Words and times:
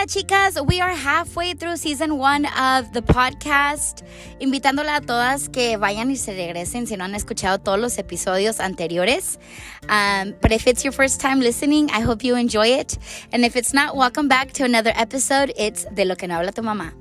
Hola, 0.00 0.06
chicas. 0.06 0.66
We 0.66 0.80
are 0.80 0.94
halfway 0.94 1.52
through 1.52 1.76
season 1.76 2.16
one 2.16 2.46
of 2.58 2.90
the 2.94 3.02
podcast. 3.02 4.02
Invitándola 4.40 4.96
a 4.96 5.00
todas 5.02 5.50
que 5.50 5.76
vayan 5.76 6.10
y 6.10 6.16
se 6.16 6.32
regresen 6.32 6.86
si 6.86 6.96
no 6.96 7.04
han 7.04 7.14
escuchado 7.14 7.58
todos 7.58 7.78
los 7.78 7.98
episodios 7.98 8.60
anteriores. 8.60 9.38
Um, 9.90 10.34
but 10.40 10.52
if 10.52 10.66
it's 10.66 10.84
your 10.84 10.92
first 10.92 11.20
time 11.20 11.40
listening, 11.40 11.90
I 11.90 12.00
hope 12.00 12.24
you 12.24 12.34
enjoy 12.36 12.68
it. 12.68 12.96
And 13.30 13.44
if 13.44 13.56
it's 13.56 13.74
not, 13.74 13.94
welcome 13.94 14.26
back 14.26 14.52
to 14.52 14.64
another 14.64 14.92
episode. 14.96 15.52
It's 15.54 15.84
De 15.94 16.06
lo 16.06 16.14
que 16.16 16.26
no 16.26 16.36
habla 16.36 16.52
tu 16.52 16.62
mamá. 16.62 16.94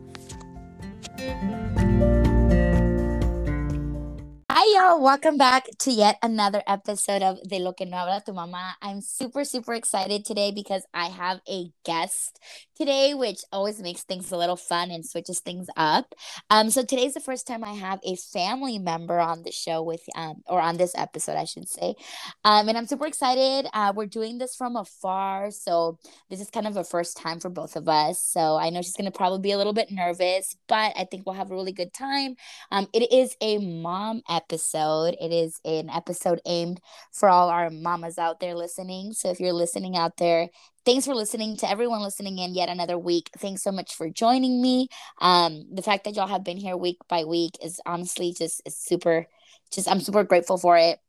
Hi, 4.62 4.66
y'all. 4.76 5.02
Welcome 5.02 5.38
back 5.38 5.70
to 5.88 5.90
yet 5.90 6.18
another 6.22 6.62
episode 6.68 7.22
of 7.22 7.42
De 7.48 7.60
Lo 7.60 7.72
Que 7.72 7.86
No 7.86 7.96
Habla 7.96 8.22
Tu 8.26 8.34
Mamá. 8.34 8.74
I'm 8.82 9.00
super, 9.00 9.46
super 9.46 9.74
excited 9.74 10.26
today 10.26 10.52
because 10.52 10.84
I 10.94 11.06
have 11.06 11.40
a 11.48 11.72
guest 11.86 12.38
today, 12.80 13.14
which 13.14 13.42
always 13.52 13.82
makes 13.82 14.04
things 14.04 14.32
a 14.32 14.38
little 14.38 14.56
fun 14.56 14.92
and 14.92 15.06
switches 15.06 15.40
things 15.40 15.68
up. 15.78 16.16
Um, 16.50 16.70
so 16.70 16.84
today's 16.84 17.14
the 17.14 17.20
first 17.20 17.48
time 17.48 17.64
I 17.64 17.74
have 17.74 18.00
a 18.04 18.16
family 18.16 18.80
member 18.80 19.20
on 19.20 19.44
the 19.44 19.52
show 19.52 19.84
with, 19.84 20.02
um, 20.16 20.44
or 20.48 20.62
on 20.62 20.78
this 20.78 20.94
episode, 20.96 21.36
I 21.36 21.46
should 21.46 21.70
say. 21.70 21.96
Um, 22.44 22.70
and 22.70 22.78
I'm 22.78 22.88
super 22.88 23.06
excited. 23.06 23.68
Uh, 23.74 23.94
we're 23.96 24.06
doing 24.06 24.38
this 24.38 24.56
from 24.56 24.76
afar, 24.76 25.52
so 25.52 25.98
this 26.30 26.42
is 26.42 26.50
kind 26.50 26.68
of 26.68 26.78
a 26.78 26.84
first 26.84 27.18
time 27.18 27.40
for 27.40 27.50
both 27.50 27.76
of 27.76 27.88
us. 27.90 28.22
So 28.22 28.56
I 28.58 28.70
know 28.70 28.82
she's 28.82 28.96
gonna 28.96 29.12
probably 29.12 29.40
be 29.40 29.52
a 29.52 29.58
little 29.58 29.74
bit 29.74 29.92
nervous, 29.92 30.56
but 30.68 30.94
I 30.98 31.06
think 31.10 31.26
we'll 31.26 31.36
have 31.36 31.52
a 31.52 31.56
really 31.56 31.74
good 31.74 31.94
time. 31.94 32.36
Um, 32.72 32.88
it 32.94 33.12
is 33.12 33.36
a 33.42 33.58
mom 33.58 34.22
episode 34.30 34.50
episode. 34.50 35.16
It 35.20 35.32
is 35.32 35.60
an 35.66 35.90
episode 35.90 36.42
aimed 36.46 36.80
for 37.12 37.30
all 37.30 37.50
our 37.50 37.70
mamas 37.70 38.18
out 38.18 38.40
there 38.40 38.56
listening. 38.56 39.14
So 39.14 39.30
if 39.30 39.40
you're 39.40 39.54
listening 39.54 39.96
out 39.96 40.18
there, 40.18 40.50
thanks 40.86 41.06
for 41.06 41.16
listening 41.16 41.58
to 41.58 41.70
everyone 41.70 42.02
listening 42.02 42.40
in 42.40 42.54
yet 42.54 42.70
another 42.70 42.98
week. 42.98 43.30
Thanks 43.38 43.64
so 43.64 43.72
much 43.72 43.96
for 43.96 44.10
joining 44.10 44.62
me. 44.62 44.88
Um, 45.20 45.66
the 45.72 45.82
fact 45.82 46.04
that 46.06 46.16
y'all 46.16 46.28
have 46.28 46.44
been 46.44 46.58
here 46.58 46.78
week 46.78 46.98
by 47.08 47.26
week 47.26 47.58
is 47.64 47.80
honestly 47.86 48.34
just 48.38 48.62
is 48.66 48.78
super. 48.78 49.28
Just 49.72 49.90
I'm 49.90 50.02
super 50.02 50.24
grateful 50.24 50.58
for 50.58 50.78
it 50.78 51.00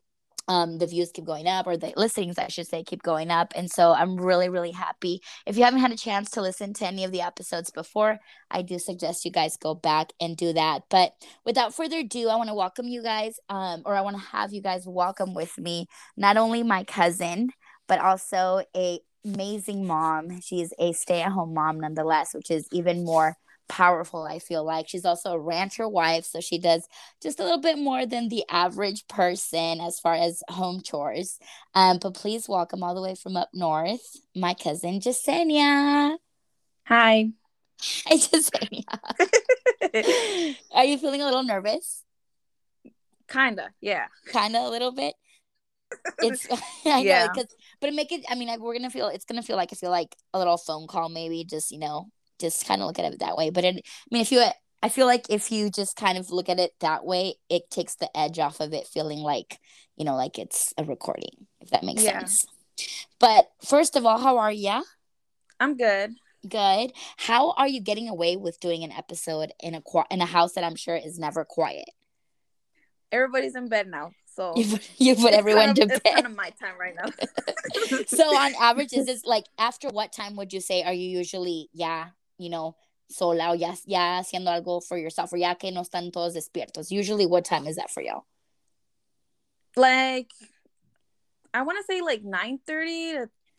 um, 0.51 0.79
the 0.79 0.87
views 0.87 1.13
keep 1.13 1.25
going 1.25 1.47
up 1.47 1.69
or 1.69 1.77
the 1.77 1.93
listings 1.97 2.37
i 2.37 2.49
should 2.49 2.67
say 2.67 2.83
keep 2.83 3.03
going 3.03 3.31
up 3.31 3.53
and 3.55 3.71
so 3.71 3.93
i'm 3.93 4.17
really 4.17 4.49
really 4.49 4.73
happy 4.73 5.23
if 5.47 5.57
you 5.57 5.63
haven't 5.63 5.81
had 5.81 5.93
a 5.93 5.97
chance 5.97 6.31
to 6.31 6.43
listen 6.43 6.73
to 6.75 6.87
any 6.87 7.05
of 7.05 7.13
the 7.13 7.21
episodes 7.21 7.71
before 7.71 8.19
i 8.51 8.61
do 8.61 8.79
suggest 8.79 9.25
you 9.25 9.31
guys 9.31 9.57
go 9.57 9.75
back 9.75 10.13
and 10.21 10.37
do 10.37 10.53
that 10.53 10.83
but 10.91 11.13
without 11.45 11.73
further 11.73 11.99
ado 11.99 12.29
i 12.29 12.35
want 12.35 12.49
to 12.49 12.55
welcome 12.55 12.89
you 12.89 13.01
guys 13.01 13.39
um, 13.49 13.83
or 13.87 13.95
i 13.95 14.01
want 14.01 14.17
to 14.17 14.23
have 14.23 14.53
you 14.53 14.61
guys 14.61 14.83
welcome 14.87 15.35
with 15.35 15.57
me 15.57 15.87
not 16.17 16.37
only 16.37 16.65
my 16.65 16.83
cousin 16.83 17.51
but 17.87 18.01
also 18.01 18.61
a 18.77 18.99
amazing 19.25 19.87
mom 19.87 20.41
she's 20.41 20.73
a 20.79 20.93
stay-at-home 20.93 21.53
mom 21.53 21.79
nonetheless 21.79 22.33
which 22.35 22.51
is 22.51 22.67
even 22.73 23.05
more 23.05 23.37
powerful, 23.71 24.25
I 24.25 24.41
feel 24.41 24.65
like. 24.65 24.89
She's 24.89 25.05
also 25.07 25.31
a 25.31 25.39
rancher 25.39 25.89
wife, 25.89 26.25
so 26.25 26.41
she 26.41 26.59
does 26.59 26.87
just 27.23 27.41
a 27.41 27.45
little 27.45 27.61
bit 27.61 27.79
more 27.79 28.05
than 28.05 28.29
the 28.29 28.45
average 28.51 29.07
person 29.07 29.81
as 29.81 29.99
far 30.01 30.15
as 30.15 30.43
home 30.49 30.83
chores. 30.83 31.39
Um, 31.75 31.99
but 32.03 32.15
please 32.15 32.49
welcome 32.49 32.83
all 32.83 32.95
the 32.95 33.01
way 33.01 33.15
from 33.15 33.37
up 33.37 33.49
north, 33.55 34.17
my 34.35 34.55
cousin 34.55 35.01
Jasenia. 35.01 36.17
Hi. 36.87 37.31
Hi, 38.07 38.17
Jasenia. 38.17 38.85
Are 40.73 40.85
you 40.85 40.99
feeling 40.99 41.23
a 41.23 41.25
little 41.25 41.45
nervous? 41.45 42.05
Kinda, 43.29 43.71
yeah. 43.81 44.07
Kinda 44.33 44.59
a 44.59 44.69
little 44.69 44.93
bit. 44.93 45.15
It's 46.23 46.47
I 46.85 47.01
yeah. 47.01 47.23
know 47.23 47.29
because 47.33 47.57
but 47.81 47.89
it 47.89 47.95
make 47.95 48.13
it 48.13 48.25
I 48.29 48.35
mean 48.35 48.49
like, 48.49 48.61
we're 48.61 48.75
gonna 48.75 48.91
feel 48.91 49.09
it's 49.09 49.25
gonna 49.25 49.43
feel 49.43 49.57
like 49.57 49.71
I 49.73 49.77
feel 49.77 49.91
like 49.91 50.15
a 50.35 50.39
little 50.39 50.57
phone 50.57 50.87
call 50.87 51.09
maybe 51.09 51.45
just 51.45 51.71
you 51.71 51.79
know 51.79 52.11
just 52.41 52.67
kind 52.67 52.81
of 52.81 52.87
look 52.87 52.99
at 52.99 53.13
it 53.13 53.21
that 53.21 53.37
way. 53.37 53.51
But 53.51 53.65
it, 53.65 53.77
I 53.77 54.09
mean, 54.11 54.23
if 54.23 54.33
you, 54.33 54.45
I 54.83 54.89
feel 54.89 55.07
like 55.07 55.27
if 55.29 55.53
you 55.53 55.71
just 55.71 55.95
kind 55.95 56.19
of 56.19 56.31
look 56.31 56.49
at 56.49 56.59
it 56.59 56.73
that 56.81 57.05
way, 57.05 57.35
it 57.49 57.71
takes 57.71 57.95
the 57.95 58.15
edge 58.17 58.39
off 58.39 58.61
of 58.61 58.73
it 58.73 58.89
feeling 58.89 59.19
like, 59.19 59.59
you 59.97 60.05
know, 60.05 60.17
like 60.17 60.39
it's 60.39 60.73
a 60.79 60.85
recording, 60.85 61.47
if 61.61 61.71
that 61.71 61.85
makes 61.85 62.03
yeah. 62.03 62.21
sense. 62.21 62.47
But 63.21 63.51
first 63.65 63.95
of 63.95 64.07
all, 64.07 64.19
how 64.19 64.39
are 64.39 64.51
ya? 64.51 64.83
I'm 65.61 65.77
good. 65.77 66.15
Good. 66.49 66.93
How 67.19 67.53
are 67.53 67.69
you 67.69 67.83
getting 67.83 68.09
away 68.09 68.37
with 68.37 68.59
doing 68.61 68.83
an 68.83 68.93
episode 68.93 69.53
in 69.63 69.75
a 69.75 69.83
in 70.11 70.23
a 70.23 70.27
house 70.27 70.55
that 70.55 70.65
I'm 70.65 70.77
sure 70.77 70.97
is 70.97 71.19
never 71.19 71.45
quiet? 71.45 71.85
Everybody's 73.13 73.55
in 73.55 73.69
bed 73.69 73.89
now. 73.89 74.13
So 74.35 74.55
you 74.57 74.67
put, 74.67 74.91
you 74.99 75.15
put 75.17 75.33
everyone 75.35 75.67
kind 75.67 75.79
of, 75.79 75.89
to 75.89 75.89
bed. 75.89 76.01
It's 76.05 76.15
kind 76.15 76.27
of 76.27 76.37
my 76.37 76.51
time 76.51 76.75
right 76.79 76.95
now. 76.95 77.99
so 78.07 78.25
on 78.25 78.55
average, 78.61 78.93
is 78.93 79.07
this 79.07 79.25
like 79.25 79.45
after 79.59 79.89
what 79.89 80.13
time 80.13 80.37
would 80.37 80.53
you 80.53 80.61
say 80.61 80.83
are 80.83 80.93
you 80.93 81.09
usually 81.09 81.69
yeah 81.73 82.11
you 82.41 82.49
know, 82.49 82.75
sola 83.09 83.51
o 83.51 83.53
ya, 83.53 83.75
ya 83.87 84.23
haciendo 84.23 84.49
algo 84.49 84.83
for 84.83 84.97
yourself 84.97 85.33
or 85.33 85.37
ya 85.37 85.55
que 85.55 85.71
no 85.71 85.83
están 85.83 86.11
todos 86.11 86.35
despiertos. 86.35 86.91
Usually, 86.91 87.27
what 87.27 87.45
time 87.45 87.67
is 87.67 87.77
that 87.77 87.91
for 87.91 88.03
y'all? 88.03 88.25
Like, 89.77 90.31
I 91.53 91.63
want 91.63 91.79
to 91.79 91.85
say 91.85 92.01
like 92.01 92.25
9 92.25 92.61
30 92.67 93.15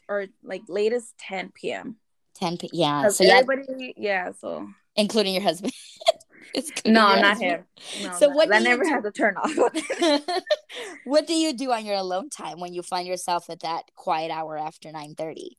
or 0.10 0.26
like 0.44 0.64
latest 0.68 1.14
10 1.20 1.52
p.m. 1.54 1.98
10 2.36 2.58
p. 2.58 2.70
Yeah. 2.74 3.10
So 3.10 3.24
everybody, 3.24 3.94
yeah, 3.98 4.26
yeah, 4.26 4.31
so 4.38 4.68
including 4.96 5.36
your 5.36 5.44
husband. 5.44 5.74
no, 6.85 7.07
I'm 7.07 7.22
not 7.22 7.40
him. 7.40 7.63
No, 8.03 8.13
so 8.13 8.28
no. 8.28 8.35
what? 8.35 8.50
That 8.50 8.63
never 8.63 8.84
do? 8.84 8.90
has 8.90 9.06
a 9.06 9.12
turn 9.12 9.35
off. 9.38 9.53
what 11.06 11.28
do 11.28 11.34
you 11.34 11.53
do 11.53 11.72
on 11.72 11.85
your 11.85 11.96
alone 11.96 12.29
time 12.29 12.59
when 12.59 12.74
you 12.74 12.81
find 12.81 13.07
yourself 13.07 13.50
at 13.50 13.62
that 13.62 13.84
quiet 13.96 14.31
hour 14.31 14.57
after 14.57 14.91
nine 14.91 15.16
thirty? 15.16 15.57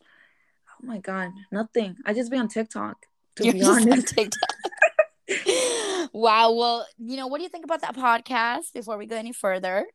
Oh 0.00 0.86
my 0.86 0.98
god, 0.98 1.30
nothing. 1.50 1.96
I 2.04 2.14
just 2.14 2.30
be 2.30 2.38
on 2.38 2.48
TikTok. 2.48 2.96
To 3.36 3.44
You're 3.44 3.54
be 3.54 3.64
honest, 3.64 4.08
TikTok. 4.08 6.10
wow. 6.12 6.52
Well, 6.52 6.86
you 6.98 7.16
know, 7.16 7.26
what 7.26 7.38
do 7.38 7.44
you 7.44 7.50
think 7.50 7.64
about 7.64 7.82
that 7.82 7.96
podcast? 7.96 8.72
Before 8.74 8.96
we 8.96 9.06
go 9.06 9.16
any 9.16 9.32
further, 9.32 9.86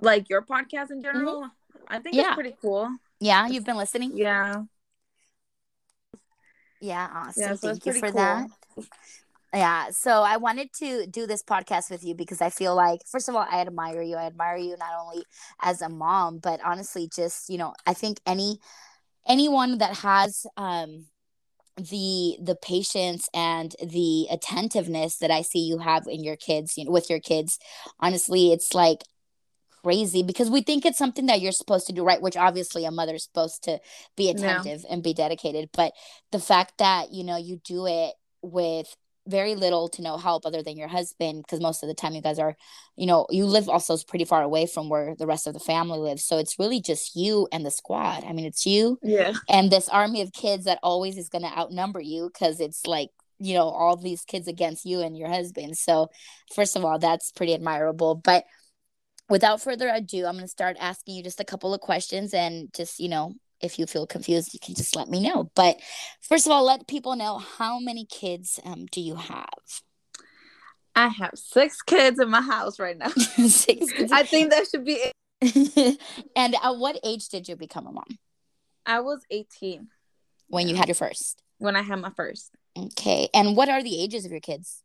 like 0.00 0.28
your 0.28 0.42
podcast 0.42 0.90
in 0.90 1.02
general, 1.02 1.42
mm-hmm. 1.42 1.82
I 1.88 2.00
think 2.00 2.16
yeah. 2.16 2.28
it's 2.28 2.34
pretty 2.34 2.56
cool. 2.60 2.90
Yeah, 3.20 3.48
you've 3.48 3.64
been 3.64 3.76
listening. 3.76 4.16
Yeah. 4.16 4.62
Yeah, 6.80 7.08
awesome. 7.12 7.42
Yeah, 7.42 7.54
so 7.54 7.68
Thank 7.68 7.86
you 7.86 7.92
for 7.92 8.10
cool. 8.10 8.12
that. 8.12 8.46
Yeah, 9.52 9.90
so 9.90 10.22
I 10.22 10.36
wanted 10.36 10.72
to 10.74 11.06
do 11.06 11.26
this 11.26 11.42
podcast 11.42 11.90
with 11.90 12.04
you 12.04 12.14
because 12.14 12.40
I 12.40 12.50
feel 12.50 12.76
like, 12.76 13.00
first 13.10 13.28
of 13.28 13.34
all, 13.34 13.46
I 13.50 13.60
admire 13.60 14.00
you. 14.00 14.14
I 14.14 14.26
admire 14.26 14.56
you 14.56 14.76
not 14.78 14.92
only 15.00 15.24
as 15.60 15.82
a 15.82 15.88
mom, 15.88 16.38
but 16.38 16.60
honestly, 16.64 17.08
just, 17.12 17.50
you 17.50 17.58
know, 17.58 17.74
I 17.84 17.94
think 17.94 18.20
any 18.26 18.60
anyone 19.26 19.78
that 19.78 19.98
has 19.98 20.46
um 20.56 21.06
the 21.76 22.36
the 22.40 22.56
patience 22.56 23.28
and 23.34 23.74
the 23.84 24.28
attentiveness 24.30 25.16
that 25.16 25.30
I 25.30 25.42
see 25.42 25.60
you 25.60 25.78
have 25.78 26.06
in 26.06 26.22
your 26.22 26.36
kids, 26.36 26.78
you 26.78 26.84
know, 26.84 26.92
with 26.92 27.10
your 27.10 27.20
kids, 27.20 27.58
honestly, 27.98 28.52
it's 28.52 28.72
like 28.72 29.02
crazy 29.82 30.22
because 30.22 30.50
we 30.50 30.60
think 30.60 30.84
it's 30.84 30.98
something 30.98 31.26
that 31.26 31.40
you're 31.40 31.52
supposed 31.52 31.86
to 31.86 31.92
do 31.94 32.04
right 32.04 32.20
which 32.20 32.36
obviously 32.36 32.84
a 32.84 32.90
mother's 32.90 33.24
supposed 33.24 33.64
to 33.64 33.78
be 34.14 34.28
attentive 34.28 34.82
yeah. 34.84 34.92
and 34.92 35.02
be 35.02 35.14
dedicated 35.14 35.70
but 35.72 35.94
the 36.32 36.38
fact 36.38 36.74
that 36.76 37.12
you 37.12 37.24
know 37.24 37.38
you 37.38 37.58
do 37.64 37.86
it 37.86 38.12
with 38.42 38.94
very 39.26 39.54
little 39.54 39.88
to 39.88 40.02
no 40.02 40.16
help 40.16 40.46
other 40.46 40.62
than 40.62 40.76
your 40.76 40.88
husband 40.88 41.42
because 41.42 41.60
most 41.60 41.82
of 41.82 41.88
the 41.88 41.94
time 41.94 42.14
you 42.14 42.22
guys 42.22 42.38
are 42.38 42.56
you 42.96 43.06
know 43.06 43.26
you 43.30 43.44
live 43.44 43.68
also 43.68 43.96
pretty 44.08 44.24
far 44.24 44.42
away 44.42 44.66
from 44.66 44.88
where 44.88 45.14
the 45.16 45.26
rest 45.26 45.46
of 45.46 45.54
the 45.54 45.60
family 45.60 45.98
lives. 45.98 46.24
So 46.24 46.38
it's 46.38 46.58
really 46.58 46.80
just 46.80 47.14
you 47.14 47.46
and 47.52 47.64
the 47.64 47.70
squad. 47.70 48.24
I 48.24 48.32
mean 48.32 48.46
it's 48.46 48.66
you 48.66 48.98
yeah. 49.02 49.34
and 49.48 49.70
this 49.70 49.88
army 49.88 50.22
of 50.22 50.32
kids 50.32 50.64
that 50.64 50.78
always 50.82 51.16
is 51.16 51.28
going 51.28 51.42
to 51.42 51.58
outnumber 51.58 52.00
you 52.00 52.30
because 52.32 52.60
it's 52.60 52.86
like 52.86 53.10
you 53.38 53.54
know 53.54 53.68
all 53.68 53.96
these 53.96 54.24
kids 54.24 54.48
against 54.48 54.84
you 54.84 55.00
and 55.00 55.16
your 55.16 55.28
husband. 55.28 55.76
So 55.76 56.10
first 56.54 56.76
of 56.76 56.84
all 56.84 56.98
that's 56.98 57.30
pretty 57.30 57.54
admirable. 57.54 58.14
But 58.14 58.44
without 59.28 59.62
further 59.62 59.88
ado 59.88 60.26
i'm 60.26 60.34
going 60.34 60.44
to 60.44 60.48
start 60.48 60.76
asking 60.80 61.14
you 61.14 61.22
just 61.22 61.38
a 61.38 61.44
couple 61.44 61.72
of 61.72 61.80
questions 61.80 62.34
and 62.34 62.68
just 62.74 62.98
you 62.98 63.08
know 63.08 63.32
if 63.60 63.78
you 63.78 63.86
feel 63.86 64.06
confused, 64.06 64.52
you 64.54 64.60
can 64.60 64.74
just 64.74 64.96
let 64.96 65.08
me 65.08 65.20
know. 65.20 65.50
But 65.54 65.80
first 66.20 66.46
of 66.46 66.52
all, 66.52 66.64
let 66.64 66.86
people 66.88 67.16
know 67.16 67.38
how 67.38 67.78
many 67.78 68.04
kids 68.04 68.58
um, 68.64 68.86
do 68.86 69.00
you 69.00 69.16
have? 69.16 69.48
I 70.94 71.08
have 71.08 71.32
six 71.34 71.82
kids 71.82 72.18
in 72.18 72.30
my 72.30 72.40
house 72.40 72.78
right 72.78 72.96
now. 72.96 73.08
six 73.10 73.92
kids. 73.92 74.12
I 74.12 74.22
think 74.22 74.50
that 74.50 74.66
should 74.68 74.84
be 74.84 74.98
it. 74.98 75.12
and 76.36 76.54
at 76.62 76.76
what 76.76 76.98
age 77.04 77.28
did 77.28 77.48
you 77.48 77.56
become 77.56 77.86
a 77.86 77.92
mom? 77.92 78.18
I 78.84 79.00
was 79.00 79.20
18. 79.30 79.88
When 80.48 80.68
you 80.68 80.74
had 80.74 80.88
your 80.88 80.94
first? 80.94 81.42
When 81.58 81.76
I 81.76 81.82
had 81.82 82.00
my 82.00 82.10
first. 82.10 82.50
Okay. 82.76 83.28
And 83.32 83.56
what 83.56 83.68
are 83.68 83.82
the 83.82 84.02
ages 84.02 84.24
of 84.24 84.30
your 84.30 84.40
kids? 84.40 84.82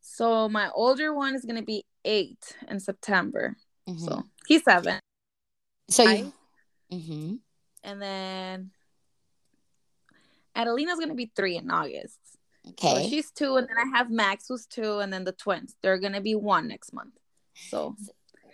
So 0.00 0.48
my 0.48 0.70
older 0.74 1.12
one 1.12 1.34
is 1.34 1.44
going 1.44 1.56
to 1.56 1.62
be 1.62 1.84
eight 2.04 2.56
in 2.68 2.80
September. 2.80 3.56
Mm-hmm. 3.88 4.04
So 4.04 4.22
he's 4.46 4.62
seven. 4.64 5.00
So 5.90 6.02
you. 6.04 6.32
Mm-hmm 6.92 7.34
and 7.84 8.02
then 8.02 8.70
Adelina's 10.56 10.98
gonna 10.98 11.14
be 11.14 11.30
three 11.34 11.56
in 11.56 11.70
August. 11.70 12.18
Okay. 12.70 13.04
So 13.04 13.08
she's 13.08 13.30
two, 13.30 13.56
and 13.56 13.68
then 13.68 13.76
I 13.76 13.96
have 13.96 14.10
Max 14.10 14.46
who's 14.48 14.66
two, 14.66 14.98
and 14.98 15.12
then 15.12 15.24
the 15.24 15.32
twins. 15.32 15.76
They're 15.82 15.98
gonna 15.98 16.20
be 16.20 16.34
one 16.34 16.68
next 16.68 16.92
month. 16.92 17.14
So 17.68 17.96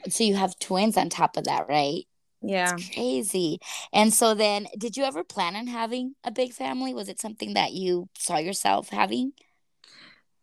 So 0.09 0.25
you 0.25 0.35
have 0.35 0.59
twins 0.59 0.97
on 0.97 1.09
top 1.09 1.37
of 1.37 1.45
that, 1.45 1.69
right? 1.69 2.05
Yeah. 2.43 2.75
It's 2.75 2.91
crazy. 2.95 3.61
And 3.93 4.13
so 4.13 4.35
then 4.35 4.67
did 4.79 4.97
you 4.97 5.05
ever 5.05 5.23
plan 5.23 5.57
on 5.57 5.67
having 5.67 6.15
a 6.25 6.31
big 6.31 6.53
family? 6.53 6.95
Was 6.95 7.09
it 7.09 7.21
something 7.21 7.55
that 7.55 7.73
you 7.73 8.09
saw 8.17 8.39
yourself 8.39 8.89
having? 8.89 9.33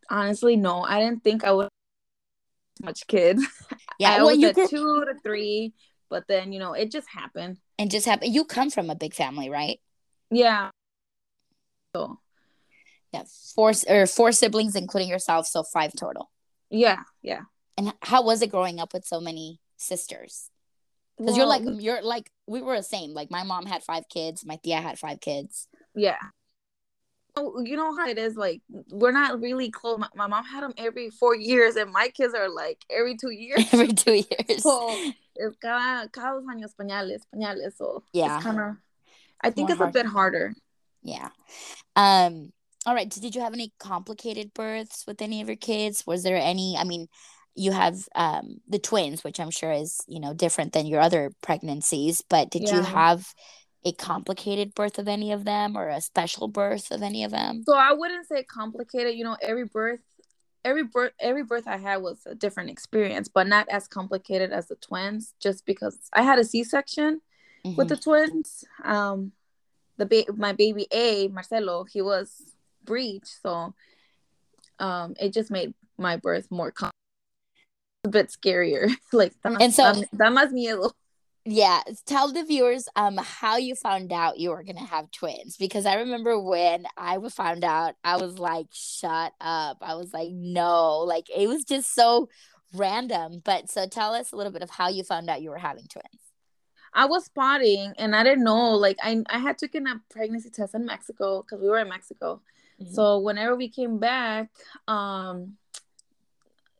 Honestly, 0.09 0.55
no. 0.55 0.83
I 0.83 0.99
didn't 0.99 1.23
think 1.23 1.43
I 1.43 1.51
would 1.51 1.69
much 2.81 3.07
kids. 3.07 3.45
Yeah, 3.99 4.11
I 4.11 4.17
well, 4.17 4.27
was 4.27 4.37
you 4.37 4.49
at 4.49 4.53
grew... 4.53 4.67
two 4.67 5.05
to 5.05 5.15
three, 5.23 5.73
but 6.09 6.25
then 6.27 6.51
you 6.51 6.59
know 6.59 6.73
it 6.73 6.91
just 6.91 7.07
happened. 7.09 7.57
And 7.79 7.91
just 7.91 8.05
happened. 8.05 8.33
You 8.33 8.45
come 8.45 8.69
from 8.69 8.89
a 8.89 8.95
big 8.95 9.13
family, 9.13 9.49
right? 9.49 9.79
Yeah. 10.31 10.69
So. 11.95 12.19
Yeah, 13.13 13.23
four 13.55 13.71
or 13.87 14.05
four 14.05 14.31
siblings, 14.33 14.75
including 14.75 15.09
yourself, 15.09 15.47
so 15.47 15.63
five 15.63 15.93
total. 15.97 16.29
Yeah, 16.69 17.03
yeah. 17.21 17.41
And 17.77 17.93
how 18.01 18.23
was 18.23 18.41
it 18.41 18.51
growing 18.51 18.79
up 18.79 18.93
with 18.93 19.05
so 19.05 19.21
many 19.21 19.59
sisters? 19.77 20.49
Because 21.17 21.37
well, 21.37 21.37
you're 21.37 21.47
like 21.47 21.83
you're 21.83 22.01
like 22.01 22.31
we 22.47 22.61
were 22.61 22.77
the 22.77 22.83
same. 22.83 23.13
Like 23.13 23.31
my 23.31 23.43
mom 23.43 23.65
had 23.65 23.83
five 23.83 24.03
kids, 24.09 24.45
my 24.45 24.59
tia 24.63 24.81
had 24.81 24.99
five 24.99 25.19
kids. 25.19 25.67
Yeah. 25.95 26.17
You 27.37 27.75
know 27.75 27.95
how 27.95 28.07
it 28.07 28.17
is. 28.17 28.35
Like 28.35 28.61
we're 28.89 29.11
not 29.11 29.39
really 29.39 29.69
close. 29.69 29.99
My, 29.99 30.07
my 30.15 30.27
mom 30.27 30.43
had 30.43 30.63
them 30.63 30.73
every 30.77 31.11
four 31.11 31.35
years, 31.35 31.75
and 31.75 31.91
my 31.91 32.09
kids 32.09 32.33
are 32.33 32.49
like 32.49 32.83
every 32.89 33.15
two 33.15 33.31
years. 33.31 33.63
Every 33.71 33.93
two 33.93 34.13
years. 34.13 34.63
So 34.63 35.11
cada 35.61 36.07
cada 36.09 36.33
dos 36.33 36.45
años 36.45 36.75
pañales, 36.75 37.21
pañales. 37.33 37.77
So 37.77 38.03
yeah, 38.13 38.41
kind 38.41 38.59
of. 38.59 38.75
I 39.41 39.51
think 39.51 39.69
it's 39.69 39.77
hard. 39.77 39.89
a 39.89 39.93
bit 39.93 40.05
harder. 40.05 40.53
Yeah. 41.03 41.29
Um. 41.95 42.51
All 42.85 42.95
right. 42.95 43.09
Did 43.09 43.35
you 43.35 43.41
have 43.41 43.53
any 43.53 43.73
complicated 43.79 44.53
births 44.53 45.05
with 45.05 45.21
any 45.21 45.41
of 45.41 45.47
your 45.47 45.57
kids? 45.57 46.05
Was 46.07 46.23
there 46.23 46.37
any? 46.37 46.77
I 46.77 46.83
mean, 46.83 47.07
you 47.57 47.71
have 47.71 48.07
um, 48.15 48.61
the 48.67 48.79
twins, 48.79 49.23
which 49.23 49.39
I'm 49.39 49.51
sure 49.51 49.71
is 49.71 49.99
you 50.07 50.19
know 50.19 50.33
different 50.33 50.73
than 50.73 50.85
your 50.85 51.01
other 51.01 51.31
pregnancies. 51.41 52.21
But 52.29 52.49
did 52.49 52.63
yeah. 52.63 52.75
you 52.75 52.81
have 52.83 53.33
a 53.83 53.91
complicated 53.93 54.73
birth 54.73 54.99
of 54.99 55.07
any 55.07 55.31
of 55.31 55.45
them 55.45 55.77
or 55.77 55.89
a 55.89 56.01
special 56.01 56.47
birth 56.47 56.91
of 56.91 57.01
any 57.01 57.23
of 57.23 57.31
them? 57.31 57.63
So 57.65 57.75
I 57.75 57.93
wouldn't 57.93 58.27
say 58.27 58.43
complicated. 58.43 59.15
You 59.15 59.23
know, 59.23 59.37
every 59.41 59.65
birth, 59.65 60.01
every 60.63 60.83
birth, 60.83 61.13
every 61.19 61.43
birth 61.43 61.67
I 61.67 61.77
had 61.77 61.97
was 61.97 62.25
a 62.25 62.35
different 62.35 62.69
experience, 62.69 63.27
but 63.27 63.47
not 63.47 63.67
as 63.69 63.87
complicated 63.87 64.51
as 64.51 64.67
the 64.67 64.75
twins. 64.75 65.33
Just 65.39 65.65
because 65.65 65.97
I 66.13 66.23
had 66.23 66.39
a 66.39 66.43
C-section 66.43 67.21
mm-hmm. 67.65 67.75
with 67.75 67.89
the 67.89 67.97
twins. 67.97 68.65
Um, 68.83 69.31
the 69.97 70.05
ba- 70.05 70.33
my 70.35 70.53
baby 70.53 70.87
A 70.91 71.27
Marcelo, 71.27 71.83
he 71.83 72.01
was 72.01 72.55
breech, 72.83 73.25
so 73.25 73.73
um, 74.79 75.15
it 75.19 75.33
just 75.33 75.49
made 75.49 75.73
my 75.97 76.17
birth 76.17 76.51
more 76.51 76.71
complicated 76.71 76.93
a 78.03 78.09
bit 78.09 78.27
scarier. 78.29 78.89
like 79.13 79.33
and 79.43 79.73
so 79.73 79.93
that 80.13 80.31
más 80.31 80.51
miedo. 80.51 80.91
Yeah, 81.49 81.81
tell 82.05 82.33
the 82.33 82.43
viewers 82.43 82.89
um 82.97 83.17
how 83.17 83.55
you 83.55 83.73
found 83.73 84.11
out 84.11 84.37
you 84.37 84.49
were 84.49 84.63
gonna 84.63 84.85
have 84.85 85.09
twins 85.11 85.55
because 85.55 85.85
I 85.85 85.95
remember 85.95 86.37
when 86.37 86.85
I 86.97 87.19
was 87.19 87.33
found 87.33 87.63
out 87.63 87.95
I 88.03 88.17
was 88.17 88.37
like 88.37 88.67
shut 88.73 89.31
up 89.39 89.77
I 89.79 89.95
was 89.95 90.13
like 90.13 90.29
no 90.31 90.99
like 90.99 91.29
it 91.33 91.47
was 91.47 91.63
just 91.63 91.95
so 91.95 92.27
random 92.73 93.41
but 93.45 93.69
so 93.69 93.87
tell 93.87 94.13
us 94.13 94.33
a 94.33 94.35
little 94.35 94.51
bit 94.51 94.61
of 94.61 94.69
how 94.69 94.89
you 94.89 95.05
found 95.05 95.29
out 95.29 95.41
you 95.41 95.49
were 95.49 95.57
having 95.57 95.85
twins. 95.87 96.05
I 96.93 97.05
was 97.05 97.23
spotting 97.23 97.93
and 97.97 98.13
I 98.13 98.25
didn't 98.25 98.43
know 98.43 98.71
like 98.71 98.97
I 99.01 99.23
I 99.29 99.39
had 99.39 99.57
taken 99.57 99.87
a 99.87 100.01
pregnancy 100.09 100.49
test 100.49 100.75
in 100.75 100.85
Mexico 100.85 101.43
because 101.43 101.61
we 101.61 101.69
were 101.69 101.79
in 101.79 101.87
Mexico. 101.87 102.41
Mm-hmm. 102.81 102.93
So 102.93 103.19
whenever 103.19 103.55
we 103.55 103.69
came 103.69 103.99
back, 103.99 104.49
um, 104.85 105.55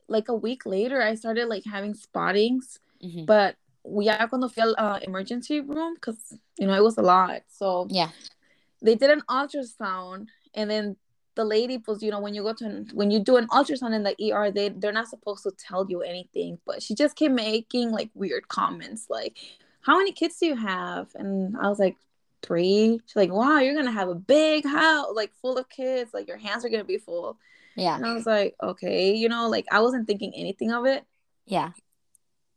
like 0.10 0.28
a 0.28 0.36
week 0.36 0.66
later, 0.66 1.02
I 1.02 1.16
started 1.16 1.48
like 1.48 1.64
having 1.64 1.94
spottings, 1.94 2.80
mm-hmm. 3.02 3.24
but 3.24 3.56
ya 4.02 4.26
gonna 4.28 4.50
al 4.58 4.76
uh, 4.78 5.00
emergency 5.02 5.62
room, 5.62 5.96
because 5.96 6.38
you 6.58 6.68
know 6.68 6.74
it 6.74 6.84
was 6.84 6.98
a 6.98 7.02
lot. 7.02 7.42
So 7.48 7.88
yeah, 7.90 8.10
they 8.82 8.96
did 8.96 9.10
an 9.10 9.22
ultrasound, 9.30 10.28
and 10.54 10.70
then 10.70 10.96
the 11.36 11.46
lady 11.46 11.82
was, 11.88 12.02
you 12.02 12.10
know, 12.10 12.20
when 12.20 12.34
you 12.34 12.42
go 12.42 12.54
to 12.54 12.66
an, 12.66 12.90
when 12.94 13.12
you 13.12 13.20
do 13.20 13.38
an 13.38 13.48
ultrasound 13.50 13.96
in 13.96 14.04
the 14.04 14.16
ER, 14.34 14.52
they 14.52 14.70
they're 14.70 14.92
not 14.92 15.08
supposed 15.08 15.44
to 15.44 15.52
tell 15.52 15.86
you 15.90 16.02
anything, 16.02 16.60
but 16.66 16.82
she 16.82 16.96
just 16.96 17.16
kept 17.16 17.34
making 17.34 17.92
like 17.92 18.10
weird 18.14 18.48
comments, 18.48 19.08
like, 19.10 19.38
"How 19.82 19.98
many 19.98 20.12
kids 20.12 20.38
do 20.40 20.48
you 20.48 20.56
have?" 20.56 21.08
And 21.16 21.56
I 21.58 21.70
was 21.70 21.80
like, 21.80 21.96
three. 22.42 23.00
She's 23.06 23.16
like, 23.16 23.32
"Wow, 23.32 23.60
you're 23.60 23.76
gonna 23.76 23.92
have 23.92 24.10
a 24.10 24.16
big 24.16 24.66
house, 24.66 25.08
like 25.14 25.32
full 25.42 25.58
of 25.58 25.70
kids. 25.70 26.14
Like 26.14 26.28
your 26.28 26.38
hands 26.38 26.66
are 26.66 26.70
gonna 26.70 26.84
be 26.84 26.98
full." 26.98 27.38
Yeah. 27.78 27.96
And 27.96 28.06
I 28.06 28.14
was 28.14 28.26
like, 28.26 28.56
okay, 28.62 29.14
you 29.14 29.30
know, 29.30 29.48
like 29.48 29.68
I 29.72 29.80
wasn't 29.82 30.08
thinking 30.08 30.34
anything 30.36 30.72
of 30.72 30.86
it. 30.86 31.06
Yeah. 31.46 31.72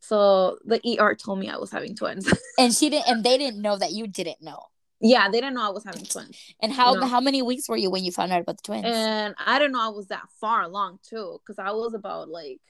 So 0.01 0.59
the 0.65 0.81
ER 0.99 1.15
told 1.15 1.39
me 1.39 1.49
I 1.49 1.57
was 1.57 1.71
having 1.71 1.95
twins. 1.95 2.33
and 2.59 2.75
she 2.75 2.91
didn't 2.91 3.09
and 3.09 3.25
they 3.25 3.39
didn't 3.39 3.63
know 3.63 3.77
that 3.77 3.93
you 3.93 4.07
didn't 4.07 4.43
know. 4.43 4.65
Yeah, 5.01 5.29
they 5.31 5.41
didn't 5.41 5.55
know 5.55 5.63
I 5.63 5.71
was 5.71 5.85
having 5.85 6.05
twins. 6.05 6.37
And 6.61 6.73
how 6.73 6.95
you 6.95 7.01
know? 7.01 7.07
how 7.07 7.21
many 7.21 7.41
weeks 7.41 7.69
were 7.69 7.77
you 7.77 7.91
when 7.91 8.05
you 8.05 8.13
found 8.13 8.33
out 8.33 8.41
about 8.41 8.59
the 8.59 8.63
twins? 8.63 8.85
And 8.87 9.35
I 9.39 9.59
didn't 9.59 9.73
know 9.73 9.83
I 9.83 9.89
was 9.89 10.09
that 10.09 10.29
far 10.41 10.63
along 10.63 10.99
too, 11.03 11.41
because 11.41 11.59
I 11.59 11.71
was 11.73 11.95
about 11.95 12.29
like 12.29 12.61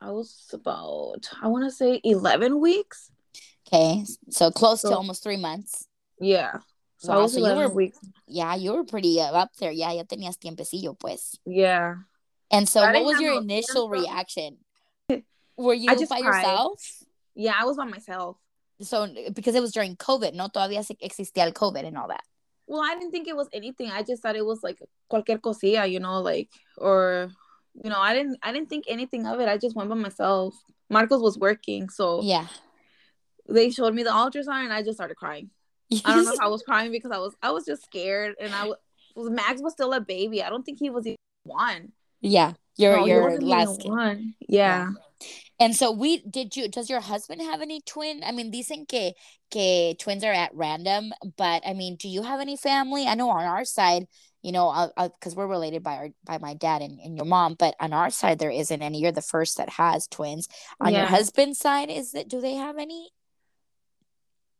I 0.00 0.10
was 0.10 0.50
about 0.52 1.28
I 1.40 1.48
want 1.48 1.64
to 1.64 1.70
say 1.70 2.00
eleven 2.04 2.60
weeks. 2.60 3.10
Okay, 3.66 4.04
so 4.30 4.50
close 4.50 4.82
so, 4.82 4.90
to 4.90 4.96
almost 4.96 5.24
three 5.24 5.36
months. 5.36 5.88
Yeah. 6.20 6.58
So, 6.98 7.20
wow, 7.20 7.26
so 7.26 7.46
you 7.46 7.54
were 7.54 7.68
weeks. 7.68 7.98
Yeah, 8.26 8.54
you 8.54 8.72
were 8.72 8.84
pretty 8.84 9.20
uh, 9.20 9.32
up 9.32 9.50
there. 9.58 9.70
Yeah, 9.70 9.92
ya 9.92 10.04
tenías 10.04 10.38
tiempecillo, 10.38 10.98
pues. 10.98 11.36
Yeah. 11.44 11.96
And 12.50 12.68
so, 12.68 12.80
what 12.80 13.04
was 13.04 13.20
your 13.20 13.40
initial 13.40 13.90
reaction? 13.90 14.58
Were 15.56 15.74
you 15.74 15.90
I 15.90 15.94
just 15.94 16.10
by 16.10 16.20
cried. 16.20 16.40
yourself? 16.40 16.82
Yeah, 17.34 17.54
I 17.58 17.64
was 17.64 17.76
by 17.76 17.84
myself. 17.84 18.36
So, 18.80 19.08
because 19.32 19.54
it 19.54 19.60
was 19.60 19.72
during 19.72 19.96
COVID, 19.96 20.34
no 20.34 20.48
todavía 20.48 20.84
existía 21.02 21.44
el 21.44 21.52
COVID 21.52 21.86
and 21.86 21.96
all 21.96 22.08
that. 22.08 22.24
Well, 22.66 22.82
I 22.82 22.94
didn't 22.94 23.12
think 23.12 23.28
it 23.28 23.36
was 23.36 23.48
anything. 23.52 23.90
I 23.90 24.02
just 24.02 24.22
thought 24.22 24.36
it 24.36 24.44
was 24.44 24.62
like 24.62 24.80
cualquier 25.08 25.38
cosilla, 25.38 25.86
you 25.86 26.00
know, 26.00 26.20
like 26.20 26.50
or 26.76 27.30
you 27.82 27.90
know, 27.90 27.98
I 27.98 28.14
didn't 28.14 28.38
I 28.42 28.52
didn't 28.52 28.68
think 28.68 28.84
anything 28.88 29.26
of 29.26 29.40
it. 29.40 29.48
I 29.48 29.56
just 29.56 29.76
went 29.76 29.88
by 29.88 29.94
myself. 29.94 30.54
Marcos 30.90 31.20
was 31.20 31.38
working, 31.38 31.88
so 31.88 32.22
yeah. 32.22 32.46
They 33.48 33.70
showed 33.70 33.94
me 33.94 34.02
the 34.02 34.10
ultrasound 34.10 34.64
and 34.64 34.72
I 34.72 34.82
just 34.82 34.96
started 34.96 35.16
crying. 35.16 35.50
I 36.04 36.16
don't 36.16 36.24
know 36.24 36.32
if 36.32 36.40
I 36.40 36.48
was 36.48 36.62
crying 36.62 36.90
because 36.90 37.12
I 37.12 37.18
was 37.18 37.34
I 37.42 37.52
was 37.52 37.64
just 37.64 37.84
scared 37.84 38.34
and 38.40 38.52
I 38.52 38.72
was 39.14 39.30
Max 39.30 39.62
was 39.62 39.72
still 39.72 39.92
a 39.92 40.00
baby. 40.00 40.42
I 40.42 40.50
don't 40.50 40.64
think 40.64 40.78
he 40.80 40.90
was 40.90 41.06
even 41.06 41.16
one. 41.44 41.92
Yeah. 42.20 42.54
Your 42.76 42.96
no, 42.98 43.06
your 43.06 43.40
last 43.40 43.88
one. 43.88 44.34
Yeah. 44.40 44.90
yeah. 44.90 44.90
And 45.58 45.74
so 45.74 45.90
we 45.90 46.18
did 46.18 46.56
you 46.56 46.68
does 46.68 46.90
your 46.90 47.00
husband 47.00 47.40
have 47.42 47.62
any 47.62 47.80
twin? 47.80 48.22
I 48.24 48.32
mean, 48.32 48.50
dicen 48.50 48.86
que 48.86 49.12
que 49.50 49.94
twins 49.94 50.24
are 50.24 50.32
at 50.32 50.54
random, 50.54 51.12
but 51.36 51.62
I 51.66 51.72
mean, 51.72 51.96
do 51.96 52.08
you 52.08 52.22
have 52.22 52.40
any 52.40 52.56
family? 52.56 53.06
I 53.06 53.14
know 53.14 53.30
on 53.30 53.44
our 53.44 53.64
side, 53.64 54.06
you 54.42 54.52
know, 54.52 54.92
because 54.96 55.34
we're 55.34 55.46
related 55.46 55.82
by 55.82 55.96
our 55.96 56.08
by 56.24 56.38
my 56.38 56.54
dad 56.54 56.82
and, 56.82 57.00
and 57.00 57.16
your 57.16 57.26
mom, 57.26 57.56
but 57.58 57.74
on 57.80 57.92
our 57.92 58.10
side 58.10 58.38
there 58.38 58.50
isn't 58.50 58.82
any. 58.82 59.00
You're 59.00 59.12
the 59.12 59.22
first 59.22 59.56
that 59.56 59.70
has 59.70 60.06
twins. 60.06 60.48
On 60.80 60.92
yeah. 60.92 61.00
your 61.00 61.08
husband's 61.08 61.58
side, 61.58 61.90
is 61.90 62.12
that 62.12 62.28
do 62.28 62.40
they 62.40 62.54
have 62.54 62.76
any? 62.76 63.10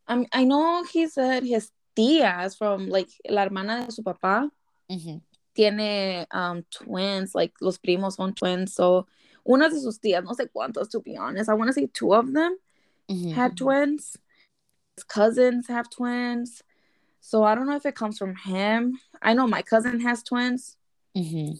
I 0.08 0.26
I 0.32 0.44
know 0.44 0.84
he 0.84 1.08
said 1.08 1.42
his 1.42 1.70
tías 1.96 2.56
from 2.56 2.88
like 2.88 3.08
la 3.28 3.42
hermana 3.44 3.84
de 3.86 3.92
su 3.92 4.02
papá 4.02 4.48
mm-hmm. 4.90 5.18
tiene 5.54 6.26
um 6.30 6.64
twins, 6.70 7.34
like 7.34 7.52
los 7.60 7.78
primos 7.78 8.16
son 8.16 8.34
twins. 8.34 8.74
So 8.74 9.06
una 9.48 9.68
de 9.68 9.80
sus 9.80 9.98
tías, 9.98 10.24
no 10.24 10.32
sé 10.32 10.48
cuántos 10.54 10.90
to 10.90 11.00
be 11.00 11.16
honest. 11.16 11.48
I 11.48 11.54
want 11.54 11.68
to 11.68 11.72
say 11.72 11.88
two 11.92 12.14
of 12.14 12.32
them 12.32 12.56
mm-hmm. 13.10 13.32
had 13.32 13.56
twins. 13.56 14.16
His 14.96 15.04
cousins 15.04 15.68
have 15.68 15.90
twins. 15.90 16.62
So 17.20 17.42
I 17.42 17.54
don't 17.54 17.66
know 17.66 17.76
if 17.76 17.86
it 17.86 17.96
comes 17.96 18.18
from 18.18 18.36
him. 18.36 18.98
I 19.20 19.34
know 19.34 19.46
my 19.46 19.62
cousin 19.62 20.00
has 20.00 20.22
twins. 20.22 20.76
Mm-hmm. 21.16 21.56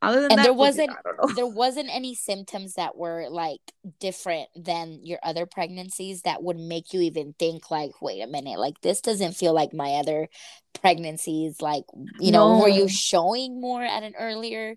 Other 0.00 0.20
than 0.22 0.32
and 0.32 0.38
that, 0.38 0.44
there 0.44 0.52
wasn't 0.52 0.90
there 1.34 1.46
wasn't 1.46 1.88
any 1.92 2.14
symptoms 2.14 2.74
that 2.74 2.96
were 2.96 3.26
like 3.30 3.60
different 3.98 4.48
than 4.54 5.00
your 5.02 5.18
other 5.24 5.44
pregnancies 5.44 6.22
that 6.22 6.40
would 6.40 6.56
make 6.56 6.92
you 6.92 7.00
even 7.00 7.34
think 7.36 7.68
like, 7.70 8.00
wait 8.00 8.20
a 8.20 8.28
minute, 8.28 8.60
like 8.60 8.80
this 8.80 9.00
doesn't 9.00 9.34
feel 9.34 9.52
like 9.52 9.72
my 9.72 9.94
other 9.94 10.28
pregnancies. 10.72 11.60
Like, 11.60 11.82
you 12.20 12.30
know, 12.30 12.58
no. 12.58 12.62
were 12.62 12.68
you 12.68 12.86
showing 12.86 13.60
more 13.60 13.82
at 13.82 14.04
an 14.04 14.14
earlier, 14.16 14.76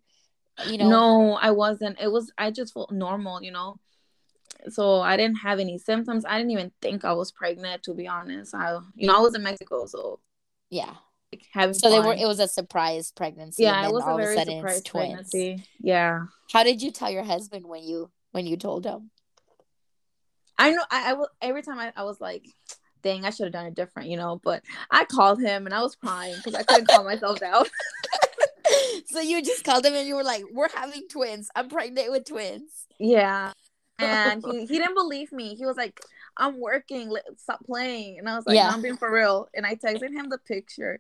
you 0.66 0.78
know? 0.78 0.90
No, 0.90 1.34
I 1.34 1.52
wasn't. 1.52 2.00
It 2.00 2.12
was 2.12 2.32
I 2.38 2.52
just 2.52 2.74
felt 2.74 2.92
normal, 2.92 3.44
you 3.44 3.52
know. 3.52 3.80
So 4.70 5.00
I 5.00 5.18
didn't 5.18 5.38
have 5.38 5.60
any 5.60 5.78
symptoms. 5.78 6.24
I 6.26 6.38
didn't 6.38 6.52
even 6.52 6.72
think 6.82 7.04
I 7.04 7.14
was 7.14 7.32
pregnant, 7.32 7.84
to 7.84 7.94
be 7.94 8.08
honest. 8.08 8.54
I 8.54 8.80
you 8.96 9.08
know, 9.08 9.18
I 9.18 9.22
was 9.22 9.36
in 9.36 9.44
Mexico, 9.44 9.86
so 9.86 10.20
yeah 10.72 10.96
having 11.52 11.74
so 11.74 11.90
fun. 11.90 11.92
they 11.92 12.08
were 12.08 12.14
it 12.14 12.28
was 12.28 12.40
a 12.40 12.48
surprise 12.48 13.12
pregnancy 13.12 13.64
yeah 13.64 13.86
it 13.86 13.94
was 13.94 14.04
a 14.06 14.16
very 14.16 14.36
a 14.36 14.46
surprise 14.46 14.82
pregnancy 14.82 15.64
yeah 15.80 16.22
how 16.52 16.64
did 16.64 16.82
you 16.82 16.92
tell 16.92 17.12
your 17.12 17.24
husband 17.24 17.66
when 17.66 17.84
you 17.84 18.10
when 18.32 18.48
you 18.48 18.58
told 18.58 18.86
him 18.86 19.12
i 20.58 20.72
know 20.72 20.84
i, 20.90 21.12
I 21.12 21.14
will 21.14 21.30
every 21.42 21.62
time 21.62 21.78
I, 21.78 21.94
I 21.96 22.04
was 22.04 22.20
like 22.20 22.46
dang 23.04 23.26
i 23.26 23.30
should 23.30 23.46
have 23.46 23.54
done 23.54 23.66
it 23.66 23.76
different 23.76 24.10
you 24.10 24.18
know 24.18 24.42
but 24.44 24.64
i 24.90 25.06
called 25.06 25.42
him 25.42 25.66
and 25.66 25.76
i 25.76 25.82
was 25.82 25.96
crying 25.96 26.36
because 26.38 26.56
i 26.56 26.64
couldn't 26.64 26.88
calm 26.88 27.06
myself 27.06 27.40
down 27.40 27.66
so 29.12 29.20
you 29.20 29.42
just 29.44 29.64
called 29.64 29.86
him 29.86 29.94
and 29.94 30.08
you 30.08 30.16
were 30.16 30.24
like 30.24 30.44
we're 30.54 30.70
having 30.74 31.08
twins 31.10 31.50
i'm 31.56 31.70
pregnant 31.70 32.12
with 32.12 32.26
twins 32.26 32.88
yeah 33.00 33.52
and 34.00 34.44
he, 34.46 34.66
he 34.66 34.80
didn't 34.80 34.96
believe 34.96 35.32
me 35.32 35.56
he 35.56 35.66
was 35.66 35.78
like 35.78 36.00
I'm 36.38 36.60
working. 36.60 37.10
Let, 37.10 37.24
stop 37.38 37.64
playing. 37.66 38.20
And 38.20 38.30
I 38.30 38.36
was 38.36 38.46
like, 38.46 38.56
yeah. 38.56 38.70
no, 38.70 38.76
I'm 38.76 38.82
being 38.82 38.98
for 38.98 39.12
real. 39.12 39.48
And 39.54 39.66
I 39.66 39.76
texted 39.76 40.12
him 40.12 40.30
the 40.30 40.38
picture. 40.38 41.00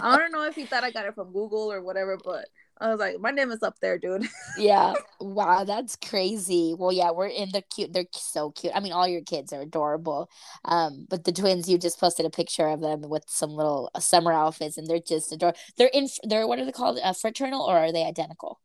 I 0.00 0.16
don't 0.18 0.32
know 0.32 0.44
if 0.44 0.54
he 0.54 0.64
thought 0.64 0.84
I 0.84 0.90
got 0.90 1.06
it 1.06 1.14
from 1.14 1.32
Google 1.32 1.72
or 1.72 1.82
whatever, 1.82 2.18
but 2.22 2.46
I 2.80 2.88
was 2.88 2.98
like, 2.98 3.20
my 3.20 3.30
name 3.30 3.50
is 3.50 3.62
up 3.62 3.78
there, 3.80 3.98
dude. 3.98 4.28
yeah. 4.56 4.94
Wow, 5.22 5.64
that's 5.64 5.96
crazy. 5.96 6.74
Well, 6.76 6.92
yeah, 6.92 7.10
we're 7.10 7.26
in 7.26 7.50
the 7.52 7.60
cute. 7.60 7.92
They're 7.92 8.06
so 8.10 8.52
cute. 8.52 8.72
I 8.74 8.80
mean, 8.80 8.92
all 8.92 9.06
your 9.06 9.20
kids 9.20 9.52
are 9.52 9.60
adorable. 9.60 10.30
Um, 10.64 11.06
but 11.10 11.24
the 11.24 11.32
twins, 11.32 11.68
you 11.68 11.76
just 11.76 12.00
posted 12.00 12.24
a 12.24 12.30
picture 12.30 12.66
of 12.66 12.80
them 12.80 13.02
with 13.02 13.24
some 13.28 13.50
little 13.50 13.90
uh, 13.94 14.00
summer 14.00 14.32
outfits, 14.32 14.78
and 14.78 14.86
they're 14.86 14.98
just 14.98 15.30
adorable. 15.30 15.58
They're 15.76 15.90
in. 15.92 16.08
They're 16.22 16.46
what 16.46 16.58
are 16.58 16.64
they 16.64 16.72
called? 16.72 16.98
Uh, 17.04 17.12
fraternal, 17.12 17.60
or 17.60 17.76
are 17.76 17.92
they 17.92 18.02
identical? 18.02 18.60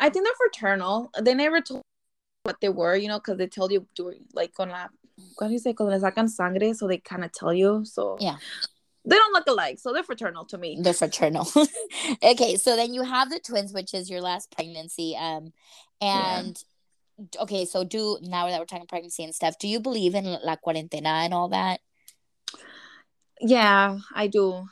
I 0.00 0.10
think 0.10 0.26
they're 0.26 0.50
fraternal. 0.50 1.12
They 1.22 1.34
never 1.34 1.60
told 1.60 1.82
what 2.42 2.60
they 2.60 2.68
were, 2.68 2.96
you 2.96 3.06
know, 3.06 3.20
because 3.20 3.38
they 3.38 3.46
told 3.46 3.70
you 3.70 3.86
during 3.94 4.24
like 4.34 4.52
on 4.58 4.70
la. 4.70 4.88
¿Cómo 5.40 5.48
dice? 5.48 5.76
Cuando 5.76 5.94
le 5.94 6.00
sacan 6.00 6.28
sangre, 6.28 6.74
so 6.74 6.88
they 6.88 6.98
kind 6.98 7.24
of 7.24 7.30
tell 7.30 7.54
you. 7.54 7.84
So 7.84 8.16
yeah 8.18 8.38
they 9.04 9.16
don't 9.16 9.32
look 9.32 9.46
alike, 9.48 9.78
so 9.80 9.92
they're 9.92 10.04
fraternal 10.04 10.44
to 10.46 10.58
me. 10.58 10.78
They're 10.80 10.92
fraternal. 10.92 11.46
okay, 12.22 12.56
so 12.56 12.76
then 12.76 12.94
you 12.94 13.02
have 13.02 13.30
the 13.30 13.40
twins, 13.40 13.72
which 13.72 13.94
is 13.94 14.08
your 14.08 14.20
last 14.20 14.52
pregnancy. 14.52 15.16
Um, 15.18 15.52
and 16.00 16.62
yeah. 17.18 17.42
okay, 17.42 17.64
so 17.64 17.82
do 17.82 18.18
now 18.22 18.48
that 18.48 18.60
we're 18.60 18.66
talking 18.66 18.86
pregnancy 18.86 19.24
and 19.24 19.34
stuff, 19.34 19.58
do 19.58 19.66
you 19.66 19.80
believe 19.80 20.14
in 20.14 20.24
la 20.24 20.56
cuarentena 20.56 21.24
and 21.24 21.34
all 21.34 21.48
that? 21.48 21.80
Yeah, 23.40 23.98
I 24.14 24.28
do. 24.28 24.66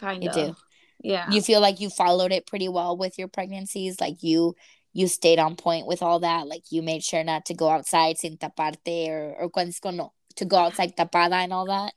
Kind 0.00 0.26
of. 0.26 0.34
do. 0.34 0.56
Yeah. 1.02 1.30
You 1.30 1.40
feel 1.40 1.60
like 1.60 1.78
you 1.80 1.88
followed 1.88 2.32
it 2.32 2.46
pretty 2.46 2.68
well 2.68 2.96
with 2.96 3.18
your 3.18 3.28
pregnancies, 3.28 4.00
like 4.00 4.22
you 4.22 4.56
you 4.92 5.06
stayed 5.08 5.38
on 5.38 5.56
point 5.56 5.86
with 5.86 6.02
all 6.02 6.20
that, 6.20 6.48
like 6.48 6.62
you 6.70 6.82
made 6.82 7.04
sure 7.04 7.22
not 7.22 7.44
to 7.46 7.54
go 7.54 7.68
outside 7.68 8.18
sin 8.18 8.36
taparte 8.36 9.08
or 9.08 9.36
or 9.38 9.50
cuando 9.50 9.92
no 9.92 10.12
to 10.36 10.44
go 10.44 10.56
outside 10.56 10.96
tapada 10.96 11.44
and 11.44 11.52
all 11.52 11.66
that. 11.66 11.92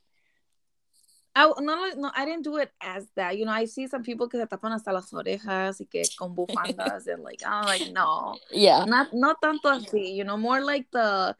I, 1.34 1.52
no, 1.60 1.90
no, 1.96 2.10
I 2.14 2.24
didn't 2.24 2.42
do 2.42 2.56
it 2.56 2.72
as 2.80 3.06
that. 3.14 3.38
You 3.38 3.44
know, 3.44 3.52
I 3.52 3.64
see 3.66 3.86
some 3.86 4.02
people 4.02 4.28
que 4.28 4.40
se 4.40 4.46
tapan 4.46 4.72
hasta 4.72 4.92
las 4.92 5.12
orejas 5.12 5.80
y 5.80 5.86
que 5.90 6.02
con 6.18 6.34
bufandas 6.34 7.06
and 7.06 7.22
like, 7.22 7.40
I'm 7.46 7.64
like, 7.64 7.92
no. 7.92 8.36
Yeah. 8.50 8.84
Not, 8.84 9.14
not 9.14 9.40
tanto 9.40 9.68
así, 9.68 10.14
you 10.14 10.24
know, 10.24 10.36
more 10.36 10.60
like 10.60 10.90
the 10.90 11.36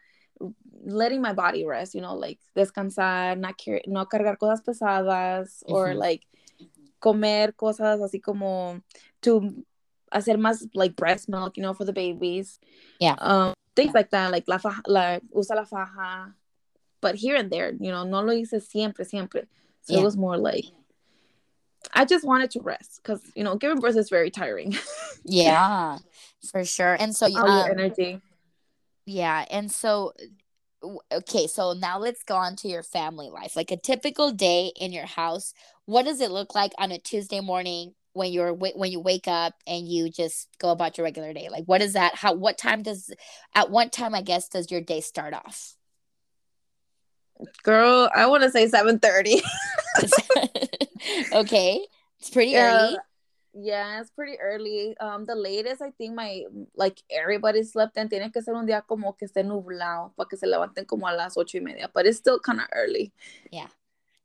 letting 0.84 1.20
my 1.20 1.32
body 1.32 1.64
rest, 1.64 1.94
you 1.94 2.00
know, 2.00 2.14
like 2.14 2.38
descansar, 2.56 3.36
not, 3.38 3.58
car- 3.62 3.82
no 3.86 4.06
cargar 4.06 4.38
cosas 4.38 4.62
pesadas 4.62 5.62
or 5.66 5.88
mm-hmm. 5.88 5.98
like 5.98 6.22
comer 7.00 7.52
cosas 7.52 8.00
así 8.00 8.22
como 8.22 8.80
to 9.22 9.64
hacer 10.12 10.36
más 10.36 10.68
like 10.74 10.94
breast 10.94 11.28
milk, 11.28 11.56
you 11.56 11.62
know, 11.62 11.74
for 11.74 11.84
the 11.84 11.92
babies. 11.92 12.60
Yeah. 13.00 13.16
Um, 13.18 13.54
things 13.74 13.92
like 13.92 14.10
that, 14.10 14.30
like 14.30 14.46
la 14.46 14.58
faja, 14.58 14.82
la, 14.86 15.18
usa 15.34 15.54
la 15.54 15.64
faja. 15.64 16.34
But 17.00 17.16
here 17.16 17.34
and 17.34 17.50
there, 17.50 17.72
you 17.72 17.90
know, 17.90 18.04
no 18.04 18.20
lo 18.20 18.32
hice 18.32 18.62
siempre, 18.62 19.04
siempre. 19.04 19.48
So 19.82 19.94
yeah. 19.94 20.00
it 20.00 20.04
was 20.04 20.16
more 20.16 20.36
like 20.36 20.64
I 21.92 22.04
just 22.04 22.24
wanted 22.24 22.50
to 22.52 22.60
rest 22.60 23.00
because 23.02 23.20
you 23.34 23.44
know 23.44 23.56
giving 23.56 23.80
birth 23.80 23.96
is 23.96 24.10
very 24.10 24.30
tiring. 24.30 24.76
yeah, 25.24 25.98
for 26.50 26.64
sure. 26.64 26.96
And 26.98 27.14
so 27.14 27.26
all 27.26 27.48
um, 27.48 27.58
your 27.58 27.70
energy. 27.70 28.20
Yeah, 29.06 29.44
and 29.50 29.70
so 29.70 30.12
okay, 31.12 31.46
so 31.46 31.72
now 31.72 31.98
let's 31.98 32.22
go 32.22 32.36
on 32.36 32.56
to 32.56 32.68
your 32.68 32.82
family 32.82 33.28
life. 33.28 33.56
Like 33.56 33.70
a 33.70 33.76
typical 33.76 34.32
day 34.32 34.72
in 34.80 34.92
your 34.92 35.06
house. 35.06 35.52
What 35.86 36.04
does 36.04 36.20
it 36.20 36.30
look 36.30 36.54
like 36.54 36.72
on 36.78 36.92
a 36.92 36.98
Tuesday 36.98 37.40
morning 37.40 37.94
when 38.12 38.32
you're 38.32 38.52
when 38.52 38.90
you 38.90 39.00
wake 39.00 39.28
up 39.28 39.54
and 39.66 39.88
you 39.88 40.10
just 40.10 40.48
go 40.58 40.70
about 40.70 40.96
your 40.96 41.04
regular 41.04 41.32
day? 41.32 41.48
Like 41.50 41.64
what 41.64 41.82
is 41.82 41.94
that? 41.94 42.14
How 42.14 42.34
what 42.34 42.58
time 42.58 42.82
does 42.82 43.12
at 43.54 43.70
what 43.70 43.92
time 43.92 44.14
I 44.14 44.22
guess 44.22 44.48
does 44.48 44.70
your 44.70 44.80
day 44.80 45.00
start 45.00 45.34
off? 45.34 45.76
Girl, 47.62 48.10
I 48.14 48.26
want 48.26 48.42
to 48.42 48.50
say 48.50 48.66
7:30. 48.66 49.42
okay. 51.32 51.86
It's 52.18 52.30
pretty 52.30 52.52
yeah. 52.52 52.88
early. 52.88 52.96
Yeah, 53.52 54.00
it's 54.00 54.10
pretty 54.10 54.38
early. 54.38 54.96
Um, 54.98 55.26
the 55.26 55.34
latest 55.34 55.82
I 55.82 55.90
think 55.90 56.14
my 56.14 56.44
like 56.76 57.02
everybody 57.10 57.64
slept 57.64 57.96
and 57.96 58.08
tiene 58.08 58.32
que 58.32 58.42
ser 58.42 58.54
un 58.54 58.66
día 58.66 58.86
como 58.86 59.12
que 59.12 59.26
esté 59.26 59.42
nublado 59.44 60.12
para 60.16 60.28
que 60.28 60.36
se 60.38 60.46
levanten 60.46 60.86
como 60.86 61.06
a 61.08 61.12
las 61.12 61.36
ocho 61.36 61.58
y 61.58 61.60
media, 61.60 61.90
but 61.92 62.06
it's 62.06 62.18
still 62.18 62.38
kind 62.38 62.60
of 62.60 62.66
early. 62.72 63.12
Yeah, 63.50 63.66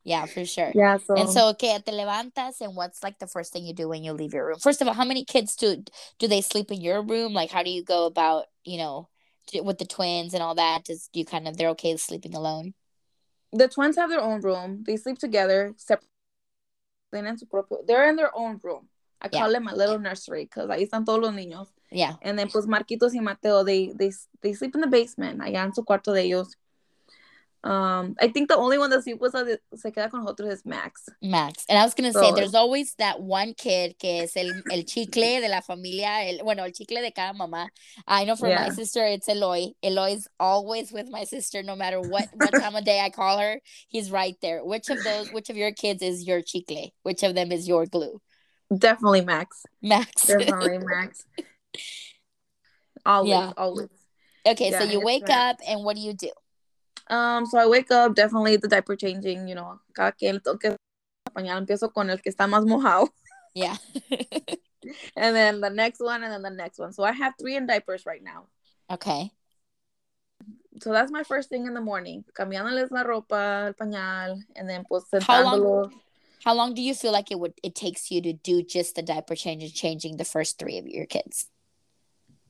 yeah, 0.03 0.25
for 0.27 0.45
sure. 0.45 0.71
Yeah. 0.75 0.97
So 0.97 1.15
and 1.15 1.29
so 1.29 1.47
okay, 1.49 1.79
te 1.83 1.91
levantas, 1.91 2.61
and 2.61 2.75
what's 2.75 3.01
like 3.01 3.17
the 3.17 3.25
first 3.25 3.51
thing 3.51 3.65
you 3.65 3.73
do 3.73 3.89
when 3.89 4.03
you 4.03 4.13
leave 4.13 4.33
your 4.33 4.45
room? 4.45 4.59
First 4.59 4.81
of 4.81 4.87
all, 4.87 4.93
how 4.93 5.05
many 5.05 5.25
kids 5.25 5.55
do 5.55 5.83
do 6.19 6.27
they 6.27 6.41
sleep 6.41 6.71
in 6.71 6.81
your 6.81 7.01
room? 7.01 7.33
Like, 7.33 7.49
how 7.49 7.63
do 7.63 7.71
you 7.71 7.83
go 7.83 8.05
about 8.05 8.45
you 8.63 8.77
know 8.77 9.09
with 9.63 9.79
the 9.79 9.85
twins 9.85 10.35
and 10.35 10.43
all 10.43 10.53
that? 10.55 10.83
Does 10.85 11.09
do 11.11 11.19
you 11.19 11.25
kind 11.25 11.47
of 11.47 11.57
they're 11.57 11.69
okay 11.69 11.97
sleeping 11.97 12.35
alone? 12.35 12.75
The 13.55 13.67
twins 13.67 13.95
have 13.95 14.09
their 14.09 14.21
own 14.21 14.41
room. 14.41 14.83
They 14.85 14.97
sleep 14.97 15.17
together, 15.17 15.73
separate. 15.77 16.09
They're 17.11 18.09
in 18.09 18.17
their 18.17 18.35
own 18.35 18.59
room. 18.61 18.89
I 19.21 19.29
call 19.29 19.51
yeah. 19.51 19.57
it 19.57 19.63
my 19.63 19.73
little 19.73 19.97
nursery 19.97 20.43
because 20.43 20.69
ahí 20.69 20.83
están 20.87 21.05
todos 21.05 21.21
los 21.21 21.31
niños. 21.31 21.67
Yeah. 21.89 22.15
And 22.21 22.37
then 22.37 22.49
pues 22.49 22.67
Marquitos 22.67 23.15
y 23.15 23.21
Mateo, 23.21 23.63
they 23.63 23.93
they 23.95 24.11
they 24.41 24.53
sleep 24.53 24.75
in 24.75 24.81
the 24.81 24.87
basement, 24.87 25.39
allá 25.41 25.63
en 25.63 25.73
su 25.73 25.83
cuarto 25.83 26.13
de 26.13 26.23
ellos. 26.23 26.55
Um, 27.65 28.15
I 28.21 28.27
think 28.27 28.47
the 28.47 28.55
only 28.55 28.77
one 28.77 28.91
that 28.91 29.03
sí 29.03 29.17
pues 29.17 29.31
se 29.31 29.91
queda 29.91 30.11
con 30.11 30.23
nosotros 30.23 30.53
is 30.53 30.65
Max. 30.65 31.09
Max. 31.19 31.65
And 31.67 31.79
I 31.79 31.83
was 31.83 31.95
gonna 31.95 32.13
so, 32.13 32.21
say, 32.21 32.31
there's 32.31 32.53
always 32.53 32.93
that 32.99 33.19
one 33.19 33.55
kid 33.55 33.97
que 33.97 34.21
es 34.21 34.37
el, 34.37 34.51
el 34.71 34.83
chicle 34.83 35.41
de 35.41 35.49
la 35.49 35.61
familia, 35.61 36.29
el, 36.29 36.43
bueno, 36.43 36.63
el 36.63 36.71
chicle 36.71 37.01
de 37.01 37.09
cada 37.09 37.33
mamá. 37.33 37.67
I 38.07 38.23
know 38.25 38.35
for 38.35 38.47
yeah. 38.47 38.67
my 38.67 38.69
sister, 38.69 39.03
it's 39.03 39.27
Eloy. 39.27 39.71
Eloy's 39.83 40.27
always 40.39 40.91
with 40.91 41.09
my 41.09 41.23
sister, 41.23 41.63
no 41.63 41.75
matter 41.75 41.99
what, 41.99 42.29
what 42.35 42.51
time 42.61 42.75
of 42.75 42.85
day 42.85 43.01
I 43.01 43.09
call 43.09 43.39
her, 43.39 43.59
he's 43.87 44.11
right 44.11 44.35
there. 44.43 44.63
Which 44.63 44.91
of 44.91 45.03
those, 45.03 45.33
which 45.33 45.49
of 45.49 45.57
your 45.57 45.71
kids 45.71 46.03
is 46.03 46.27
your 46.27 46.43
chicle? 46.43 46.93
Which 47.01 47.23
of 47.23 47.33
them 47.33 47.51
is 47.51 47.67
your 47.67 47.87
glue? 47.87 48.21
Definitely 48.75 49.21
Max. 49.21 49.63
Max. 49.81 50.27
Definitely 50.27 50.77
Max. 50.85 51.25
Always, 53.03 53.29
yeah. 53.31 53.51
always. 53.57 53.89
Okay, 54.45 54.69
yeah, 54.69 54.79
so 54.79 54.85
you 54.85 55.01
wake 55.01 55.27
Max. 55.27 55.61
up 55.61 55.67
and 55.67 55.83
what 55.83 55.95
do 55.95 56.03
you 56.03 56.13
do? 56.13 56.29
Um, 57.07 57.45
so 57.45 57.57
I 57.57 57.67
wake 57.67 57.91
up, 57.91 58.15
definitely 58.15 58.57
the 58.57 58.67
diaper 58.67 58.95
changing, 58.95 59.47
you 59.47 59.55
know, 59.55 59.79
cada 59.93 60.11
que 60.11 60.31
le 60.33 60.39
toque 60.39 60.75
pañal, 61.33 61.65
empiezo 61.65 61.93
con 61.93 62.09
el 62.09 62.17
que 62.17 62.31
está 62.31 62.47
más 62.47 62.65
mojado. 62.65 63.09
Yeah. 63.53 63.77
and 65.15 65.35
then 65.35 65.61
the 65.61 65.69
next 65.69 65.99
one, 65.99 66.23
and 66.23 66.33
then 66.33 66.41
the 66.41 66.49
next 66.49 66.79
one. 66.79 66.93
So 66.93 67.03
I 67.03 67.11
have 67.11 67.33
three 67.39 67.55
in 67.55 67.67
diapers 67.67 68.05
right 68.05 68.23
now. 68.23 68.47
Okay. 68.91 69.31
So 70.81 70.91
that's 70.91 71.11
my 71.11 71.23
first 71.23 71.49
thing 71.49 71.65
in 71.65 71.73
the 71.73 71.81
morning. 71.81 72.25
Cambiándoles 72.33 72.91
la 72.91 73.03
ropa, 73.03 73.67
el 73.67 73.73
pañal, 73.73 74.41
and 74.55 74.67
then 74.67 74.83
pues 74.83 75.05
How 75.21 75.43
long, 75.43 75.93
how 76.43 76.53
long 76.53 76.73
do 76.73 76.81
you 76.81 76.93
feel 76.93 77.11
like 77.11 77.31
it 77.31 77.39
would 77.39 77.53
it 77.63 77.75
takes 77.75 78.11
you 78.11 78.21
to 78.21 78.33
do 78.33 78.61
just 78.61 78.95
the 78.95 79.01
diaper 79.01 79.35
change 79.35 79.63
and 79.63 79.73
changing 79.73 80.17
the 80.17 80.25
first 80.25 80.59
three 80.59 80.77
of 80.77 80.87
your 80.87 81.05
kids? 81.05 81.47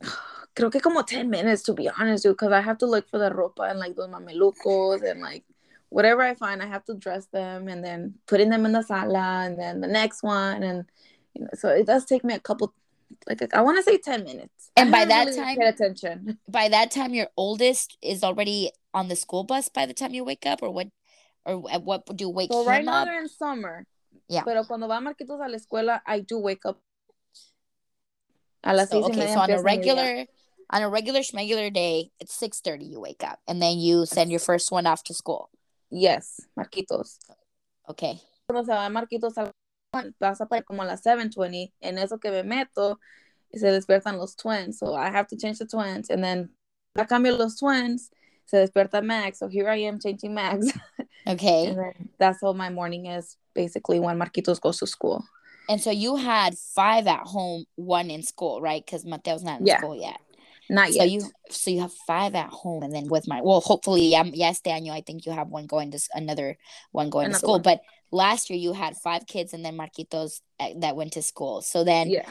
creo 0.54 0.70
que 0.70 0.80
como 0.80 1.02
10 1.02 1.28
minutes 1.28 1.62
to 1.64 1.74
be 1.74 1.88
honest, 1.88 2.24
dude 2.24 2.32
because 2.32 2.52
I 2.52 2.60
have 2.60 2.78
to 2.78 2.86
look 2.86 3.08
for 3.08 3.18
the 3.18 3.30
ropa 3.30 3.70
and 3.70 3.78
like 3.78 3.94
those 3.94 4.08
mamelucos 4.08 5.02
and 5.02 5.20
like 5.20 5.44
whatever 5.88 6.22
I 6.22 6.34
find, 6.34 6.62
I 6.62 6.66
have 6.66 6.84
to 6.86 6.94
dress 6.94 7.26
them 7.26 7.68
and 7.68 7.84
then 7.84 8.14
putting 8.26 8.50
them 8.50 8.66
in 8.66 8.72
the 8.72 8.82
sala 8.82 9.44
and 9.44 9.58
then 9.58 9.80
the 9.80 9.88
next 9.88 10.22
one. 10.22 10.62
And, 10.62 10.84
you 11.34 11.42
know, 11.42 11.48
so 11.54 11.68
it 11.68 11.86
does 11.86 12.04
take 12.04 12.24
me 12.24 12.34
a 12.34 12.40
couple, 12.40 12.74
like, 13.28 13.54
I 13.54 13.60
want 13.62 13.78
to 13.78 13.82
say 13.82 13.98
10 13.98 14.24
minutes. 14.24 14.70
And 14.76 14.90
by 14.90 15.04
that 15.04 15.26
really 15.26 15.36
time, 15.36 15.56
pay 15.56 15.68
attention. 15.68 16.38
By 16.48 16.68
that 16.68 16.90
time, 16.90 17.14
your 17.14 17.28
oldest 17.36 17.96
is 18.02 18.22
already 18.22 18.70
on 18.92 19.08
the 19.08 19.16
school 19.16 19.44
bus 19.44 19.68
by 19.68 19.86
the 19.86 19.94
time 19.94 20.12
you 20.14 20.24
wake 20.24 20.46
up 20.46 20.62
or 20.62 20.70
what, 20.70 20.88
or 21.44 21.64
at 21.70 21.82
what 21.82 22.04
do 22.16 22.24
you 22.24 22.30
wake 22.30 22.52
so 22.52 22.64
right 22.64 22.84
now 22.84 23.02
up? 23.02 23.06
they're 23.06 23.20
in 23.20 23.28
summer. 23.28 23.86
Yeah. 24.28 24.42
Pero 24.42 24.64
cuando 24.64 24.88
va 24.88 25.00
Marquitos 25.00 25.40
a 25.40 25.48
la 25.48 25.56
escuela, 25.56 26.00
I 26.06 26.20
do 26.20 26.38
wake 26.38 26.66
up 26.66 26.80
a 28.66 28.74
las 28.74 28.90
so, 28.90 29.04
okay, 29.04 29.32
so 29.32 29.40
on 29.40 29.50
a 29.50 29.62
regular 29.62 30.26
on 30.70 30.82
a 30.82 30.88
regular 30.88 31.20
schmegular 31.20 31.72
day, 31.72 32.10
it's 32.20 32.34
six 32.34 32.60
thirty. 32.60 32.84
You 32.84 33.00
wake 33.00 33.22
up 33.22 33.38
and 33.46 33.62
then 33.62 33.78
you 33.78 34.04
send 34.06 34.30
your 34.30 34.40
first 34.40 34.72
one 34.72 34.86
off 34.86 35.04
to 35.04 35.14
school. 35.14 35.50
Yes, 35.90 36.40
Marquitos. 36.58 37.18
Okay. 37.88 38.20
Cuando 38.48 38.64
se 38.64 38.72
va 38.72 38.88
Marquitos 38.88 39.34
pasa 40.18 40.46
para 40.46 40.62
como 40.62 40.82
a 40.82 40.86
las 40.86 41.02
7:20. 41.02 41.72
En 41.80 41.98
eso 41.98 42.18
que 42.18 42.30
me 42.30 42.42
meto, 42.42 42.98
se 43.52 43.70
despiertan 43.70 44.18
los 44.18 44.34
twins. 44.34 44.78
So 44.78 44.94
I 44.94 45.10
have 45.10 45.28
to 45.28 45.36
change 45.36 45.58
the 45.58 45.66
twins, 45.66 46.10
and 46.10 46.22
then 46.22 46.50
I 46.96 47.04
cambio 47.04 47.36
los 47.36 47.56
twins. 47.56 48.10
Se 48.46 48.58
despierta 48.58 49.02
Max. 49.02 49.38
So 49.38 49.48
here 49.48 49.68
I 49.68 49.76
am 49.82 49.98
changing 50.00 50.34
Max. 50.34 50.66
Okay. 51.28 51.66
and 51.66 51.78
then 51.78 52.08
that's 52.18 52.40
how 52.40 52.52
my 52.52 52.70
morning 52.70 53.06
is 53.06 53.36
basically 53.52 53.98
when 53.98 54.16
Marquitos 54.16 54.60
goes 54.60 54.78
to 54.78 54.86
school. 54.86 55.24
And 55.68 55.80
so 55.80 55.90
you 55.90 56.16
had 56.16 56.56
five 56.56 57.06
at 57.06 57.20
home, 57.20 57.64
one 57.74 58.10
in 58.10 58.22
school, 58.22 58.60
right? 58.60 58.84
Because 58.84 59.04
Mateo's 59.04 59.42
not 59.42 59.60
in 59.60 59.66
yeah. 59.66 59.78
school 59.78 59.96
yet. 59.96 60.20
Not 60.68 60.92
yet. 60.92 61.02
so 61.02 61.04
you 61.04 61.30
so 61.50 61.70
you 61.70 61.80
have 61.80 61.92
five 62.06 62.34
at 62.34 62.48
home, 62.48 62.82
and 62.82 62.92
then 62.92 63.08
with 63.08 63.28
my 63.28 63.40
well, 63.40 63.60
hopefully, 63.60 64.08
yeah, 64.08 64.24
yes, 64.24 64.60
Daniel, 64.60 64.94
I 64.94 65.00
think 65.00 65.24
you 65.24 65.32
have 65.32 65.48
one 65.48 65.66
going 65.66 65.92
to 65.92 66.00
another 66.14 66.56
one 66.90 67.10
going 67.10 67.26
another 67.26 67.38
to 67.38 67.38
school. 67.38 67.54
One. 67.54 67.62
But 67.62 67.80
last 68.10 68.50
year 68.50 68.58
you 68.58 68.72
had 68.72 68.96
five 68.96 69.26
kids, 69.26 69.52
and 69.52 69.64
then 69.64 69.78
Marquitos 69.78 70.40
eh, 70.58 70.74
that 70.78 70.96
went 70.96 71.12
to 71.12 71.22
school. 71.22 71.62
So 71.62 71.84
then, 71.84 72.10
yeah, 72.10 72.28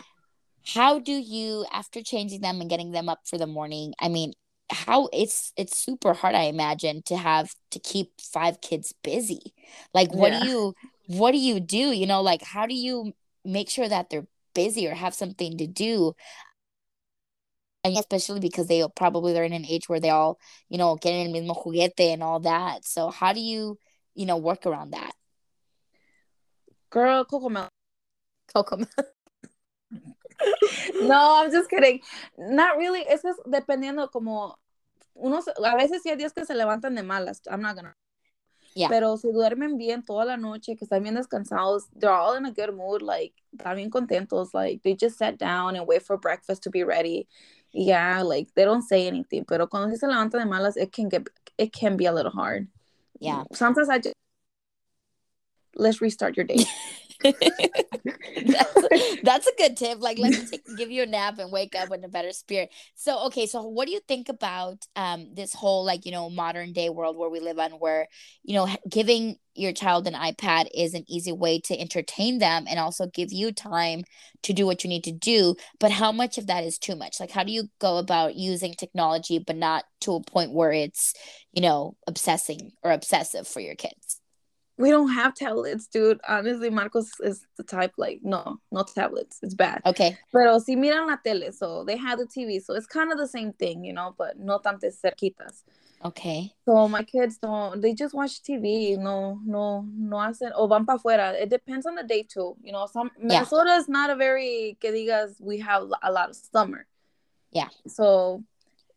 how 0.66 1.00
do 1.00 1.14
you 1.14 1.66
after 1.72 2.02
changing 2.02 2.42
them 2.42 2.60
and 2.60 2.70
getting 2.70 2.92
them 2.92 3.08
up 3.08 3.22
for 3.26 3.38
the 3.38 3.48
morning? 3.48 3.94
I 4.02 4.10
mean, 4.10 4.34
how 4.70 5.08
it's 5.14 5.54
it's 5.58 5.78
super 5.78 6.14
hard 6.14 6.34
i 6.34 6.44
imagine 6.44 7.04
to 7.04 7.16
have 7.16 7.54
to 7.70 7.80
keep 7.80 8.20
five 8.20 8.62
kids 8.62 8.94
busy 9.04 9.54
like 9.94 10.12
what 10.14 10.32
yeah. 10.32 10.40
do 10.40 10.48
you 10.48 10.76
what 11.06 11.32
do 11.32 11.38
you 11.38 11.60
do 11.60 11.78
you 11.92 12.08
know 12.08 12.22
like 12.22 12.42
how 12.42 12.66
do 12.66 12.74
you 12.74 13.14
make 13.46 13.70
sure 13.70 13.88
that 13.88 14.10
they're 14.10 14.28
busy 14.54 14.88
or 14.88 14.94
have 14.94 15.14
something 15.14 15.58
to 15.58 15.68
do 15.68 16.14
and 17.84 17.98
especially 17.98 18.40
because 18.40 18.68
they 18.68 18.84
probably 18.96 19.34
they're 19.34 19.44
in 19.44 19.54
an 19.54 19.66
age 19.66 19.88
where 19.88 20.00
they 20.00 20.10
all 20.10 20.40
you 20.70 20.78
know 20.78 20.96
get 20.96 21.14
in 21.14 21.32
mismo 21.32 21.56
juguete 21.56 22.14
and 22.14 22.24
all 22.24 22.40
that 22.40 22.86
so 22.86 23.10
how 23.10 23.34
do 23.34 23.40
you 23.40 23.78
you 24.16 24.26
know 24.26 24.38
work 24.38 24.66
around 24.66 24.92
that 24.92 25.14
girl 26.90 27.26
coco 27.26 27.70
coco 28.54 28.78
no, 31.02 31.42
I'm 31.42 31.52
just 31.52 31.70
kidding. 31.70 32.02
Not 32.38 32.78
really. 32.78 33.02
Es 33.08 33.22
que 33.22 33.32
dependiendo 33.46 34.12
como 34.12 34.58
unos, 35.14 35.48
a 35.48 35.76
veces 35.76 36.02
sí 36.04 36.10
hay 36.10 36.18
días 36.18 36.34
que 36.34 36.46
se 36.46 36.56
levantan 36.56 36.96
de 36.96 37.04
malas. 37.04 37.42
I'm 37.50 37.62
not 37.62 37.76
gonna. 37.76 37.96
Yeah. 38.76 38.90
Pero 38.90 39.16
si 39.16 39.32
duermen 39.32 39.78
bien 39.78 40.04
toda 40.04 40.26
la 40.26 40.36
noche, 40.36 40.76
que 40.76 40.86
están 40.86 41.02
bien 41.02 41.16
descansados, 41.16 41.84
they're 41.96 42.12
all 42.12 42.36
in 42.36 42.46
a 42.46 42.52
good 42.52 42.76
mood, 42.76 43.02
like, 43.02 43.34
están 43.56 43.78
bien 43.78 43.90
contentos, 43.90 44.54
like, 44.54 44.84
they 44.84 44.94
just 44.94 45.18
sat 45.18 45.38
down 45.38 45.78
and 45.78 45.88
wait 45.88 46.04
for 46.04 46.18
breakfast 46.18 46.64
to 46.64 46.70
be 46.70 46.84
ready. 46.84 47.26
Yeah, 47.72 48.22
like, 48.22 48.54
they 48.54 48.66
don't 48.66 48.82
say 48.82 49.08
anything, 49.08 49.46
pero 49.46 49.68
cuando 49.68 49.96
se 49.96 50.06
levantan 50.06 50.44
de 50.44 50.46
malas, 50.46 50.76
it 50.76 50.92
can 50.92 51.08
get, 51.08 51.30
it 51.58 51.72
can 51.72 51.96
be 51.96 52.06
a 52.06 52.12
little 52.12 52.32
hard. 52.32 52.68
Yeah. 53.22 53.46
Sometimes 53.54 53.88
I 53.88 54.00
just, 54.00 54.16
let's 55.76 56.02
restart 56.02 56.36
your 56.36 56.46
day. 56.46 56.66
that's, 58.46 59.22
that's, 59.24 59.48
a 59.48 59.52
good 59.58 59.78
tip. 59.78 60.00
Like, 60.02 60.18
let 60.20 60.32
me 60.32 60.46
take, 60.50 60.64
give 60.78 60.92
you 60.92 61.04
a 61.04 61.08
nap 61.08 61.40
and 61.40 61.52
wake 61.52 61.76
up 61.76 61.90
with 61.90 62.04
a 62.04 62.08
better 62.08 62.32
spirit. 62.32 62.72
So, 62.96 63.26
okay, 63.28 63.48
so 63.48 63.64
what 63.64 63.88
do 63.88 63.94
you 63.94 64.02
think 64.08 64.30
about 64.30 64.86
um 64.96 65.34
this 65.34 65.54
whole 65.54 65.86
like 65.86 66.06
you 66.06 66.12
know 66.12 66.30
modern 66.30 66.74
day 66.74 66.90
world 66.90 67.18
where 67.18 67.30
we 67.30 67.40
live 67.40 67.60
on, 67.60 67.72
where 67.72 68.08
you 68.44 68.56
know 68.56 68.68
giving 68.90 69.38
your 69.56 69.72
child 69.72 70.06
an 70.06 70.14
iPad 70.14 70.68
is 70.76 70.94
an 70.94 71.06
easy 71.08 71.32
way 71.32 71.60
to 71.62 71.80
entertain 71.80 72.40
them 72.40 72.66
and 72.68 72.78
also 72.78 73.08
give 73.08 73.32
you 73.32 73.52
time 73.54 74.04
to 74.44 74.54
do 74.54 74.66
what 74.66 74.84
you 74.84 74.90
need 74.90 75.04
to 75.06 75.14
do. 75.14 75.56
But 75.80 75.92
how 75.92 76.12
much 76.12 76.38
of 76.38 76.48
that 76.48 76.66
is 76.66 76.78
too 76.78 76.96
much? 76.96 77.20
Like, 77.20 77.32
how 77.32 77.44
do 77.44 77.54
you 77.54 77.70
go 77.80 77.98
about 77.98 78.36
using 78.36 78.74
technology, 78.74 79.40
but 79.40 79.56
not 79.56 79.86
to 80.02 80.16
a 80.16 80.24
point 80.24 80.52
where 80.52 80.74
it's 80.74 81.14
you 81.54 81.62
know 81.62 81.96
obsessing 82.08 82.74
or 82.84 82.92
obsessive 82.92 83.48
for 83.48 83.62
your 83.62 83.76
kids? 83.76 84.05
We 84.78 84.90
don't 84.90 85.10
have 85.10 85.34
tablets, 85.34 85.88
dude. 85.88 86.20
Honestly, 86.28 86.70
Marcos 86.70 87.12
is 87.22 87.46
the 87.58 87.64
type 87.64 87.94
like, 87.98 88.20
no, 88.24 88.60
no 88.72 88.84
tablets. 88.84 89.40
It's 89.42 89.54
bad. 89.54 89.82
Okay. 89.86 90.18
Pero 90.32 90.60
si 90.60 90.76
miran 90.76 91.08
la 91.08 91.16
tele, 91.16 91.52
so 91.52 91.84
they 91.86 91.96
have 91.96 92.20
the 92.20 92.26
TV, 92.26 92.62
so 92.62 92.74
it's 92.74 92.86
kind 92.86 93.12
of 93.12 93.18
the 93.18 93.28
same 93.28 93.54
thing, 93.54 93.84
you 93.84 93.94
know, 93.94 94.14
but 94.18 94.38
no 94.38 94.60
tantas 94.60 95.00
cerquitas. 95.04 95.64
Okay. 96.04 96.52
So 96.66 96.90
my 96.90 97.04
kids 97.04 97.38
don't, 97.38 97.82
they 97.82 97.94
just 97.94 98.14
watch 98.14 98.44
TV, 98.44 98.98
no, 98.98 99.40
no, 99.46 99.86
no 99.98 100.18
hacen, 100.18 100.52
o 100.54 100.68
van 100.68 100.86
para 100.86 101.00
afuera. 101.00 101.34
It 101.34 101.50
depends 101.50 101.86
on 101.86 101.96
the 101.96 102.04
day 102.04 102.24
too. 102.24 102.56
You 102.62 102.74
know, 102.74 102.88
some, 102.92 103.12
Minnesota 103.18 103.70
yeah. 103.70 103.78
is 103.78 103.88
not 103.88 104.10
a 104.10 104.16
very, 104.16 104.78
que 104.82 104.92
digas, 104.92 105.40
we 105.40 105.60
have 105.60 105.84
a 106.04 106.12
lot 106.12 106.30
of 106.30 106.36
summer. 106.36 106.86
Yeah. 107.52 107.70
So 107.88 108.44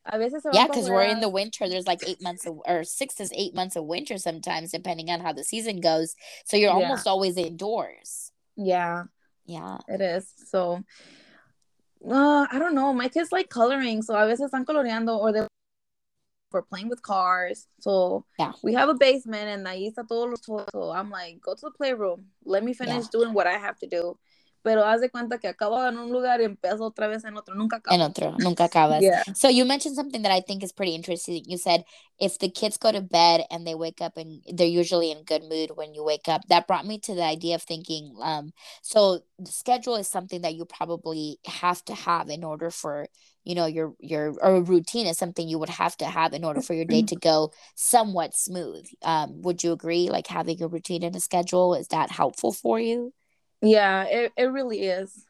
a 0.09 0.19
veces 0.19 0.45
yeah, 0.53 0.67
because 0.67 0.88
we're 0.88 1.03
in 1.03 1.21
the 1.21 1.29
winter. 1.29 1.69
There's 1.69 1.87
like 1.87 2.00
eight 2.07 2.23
months 2.23 2.47
of, 2.47 2.61
or 2.67 2.85
six 2.85 3.15
to 3.17 3.29
eight 3.35 3.55
months 3.55 3.77
of 3.77 3.85
winter 3.85 4.19
sometimes, 4.19 4.73
depending 4.73 5.11
on 5.11 5.21
how 5.21 5.33
the 5.33 5.45
season 5.45 5.81
goes. 5.81 6.15
So 6.45 6.57
you're 6.57 6.71
yeah. 6.71 6.85
almost 6.85 7.07
always 7.07 7.37
indoors. 7.37 8.33
Yeah. 8.57 9.05
Yeah. 9.47 9.79
It 9.88 10.00
is. 10.00 10.33
So 10.47 10.83
uh, 12.09 12.47
I 12.50 12.59
don't 12.59 12.75
know. 12.75 12.93
My 12.93 13.09
kids 13.09 13.33
like 13.33 13.49
coloring, 13.49 14.03
so 14.03 14.15
a 14.15 14.27
veces 14.27 14.50
están 14.50 14.65
coloreando 14.65 15.19
or 15.19 15.33
they 15.33 15.47
for 16.50 16.62
playing 16.62 16.88
with 16.88 17.03
cars. 17.03 17.67
So 17.81 18.25
yeah. 18.38 18.53
we 18.62 18.73
have 18.75 18.88
a 18.88 18.95
basement 18.95 19.49
and 19.49 19.67
está 19.67 20.07
todos 20.09 20.31
los 20.31 20.41
toys. 20.41 20.67
So 20.73 20.91
I'm 20.91 21.11
like, 21.11 21.41
go 21.43 21.55
to 21.55 21.61
the 21.61 21.71
playroom. 21.71 22.27
Let 22.45 22.64
me 22.64 22.73
finish 22.73 23.05
yeah. 23.05 23.11
doing 23.12 23.35
what 23.35 23.47
I 23.47 23.59
have 23.59 23.79
to 23.81 23.87
do 23.87 24.18
pero 24.62 24.85
haz 24.85 25.01
de 25.01 25.11
cuenta 25.11 25.38
que 25.38 25.49
acaba 25.49 25.88
en 25.88 25.99
un 25.99 26.11
lugar 26.11 26.40
y 26.40 26.44
empieza 26.44 26.83
otra 26.83 27.07
vez 27.07 27.25
en 27.25 27.37
otro, 27.37 27.55
nunca 27.55 27.77
acabas. 27.77 28.01
En 28.01 28.03
otro, 28.03 28.37
nunca 28.38 28.64
acabas. 28.64 29.03
yeah. 29.03 29.23
So 29.35 29.49
you 29.49 29.64
mentioned 29.64 29.97
something 29.97 30.23
that 30.23 30.33
I 30.33 30.40
think 30.40 30.62
is 30.62 30.73
pretty 30.73 30.94
interesting. 30.94 31.44
You 31.47 31.59
said 31.59 31.85
if 32.21 32.38
the 32.38 32.51
kids 32.51 32.77
go 32.77 32.90
to 32.92 33.01
bed 33.01 33.44
and 33.51 33.66
they 33.66 33.75
wake 33.75 34.01
up 34.01 34.16
and 34.16 34.42
they're 34.53 34.66
usually 34.66 35.11
in 35.11 35.23
good 35.25 35.44
mood 35.44 35.73
when 35.75 35.94
you 35.94 36.05
wake 36.05 36.29
up. 36.29 36.42
That 36.49 36.66
brought 36.66 36.87
me 36.87 36.99
to 37.01 37.14
the 37.14 37.23
idea 37.23 37.55
of 37.55 37.62
thinking 37.62 38.14
um 38.23 38.53
so 38.83 39.21
the 39.38 39.51
schedule 39.51 39.97
is 39.97 40.09
something 40.09 40.42
that 40.42 40.55
you 40.55 40.64
probably 40.64 41.38
have 41.47 41.85
to 41.87 41.94
have 41.94 42.29
in 42.29 42.44
order 42.44 42.71
for 42.71 43.09
you 43.44 43.55
know 43.55 43.66
your 43.66 43.94
your 44.01 44.35
or 44.42 44.57
a 44.57 44.61
routine 44.61 45.07
is 45.07 45.18
something 45.18 45.49
you 45.49 45.59
would 45.59 45.68
have 45.68 45.97
to 45.97 46.05
have 46.05 46.33
in 46.33 46.44
order 46.44 46.61
for 46.61 46.75
your 46.75 46.85
day 46.85 47.03
to 47.03 47.16
go 47.16 47.53
somewhat 47.75 48.35
smooth 48.35 48.87
um 49.03 49.40
would 49.42 49.62
you 49.62 49.73
agree 49.73 50.11
like 50.11 50.27
having 50.27 50.62
a 50.62 50.68
routine 50.68 51.03
and 51.03 51.16
a 51.16 51.21
schedule 51.21 51.75
is 51.75 51.88
that 51.88 52.11
helpful 52.11 52.53
for 52.53 52.79
you 52.79 53.12
yeah, 53.61 54.05
it, 54.05 54.33
it 54.37 54.44
really 54.44 54.83
is. 54.83 55.25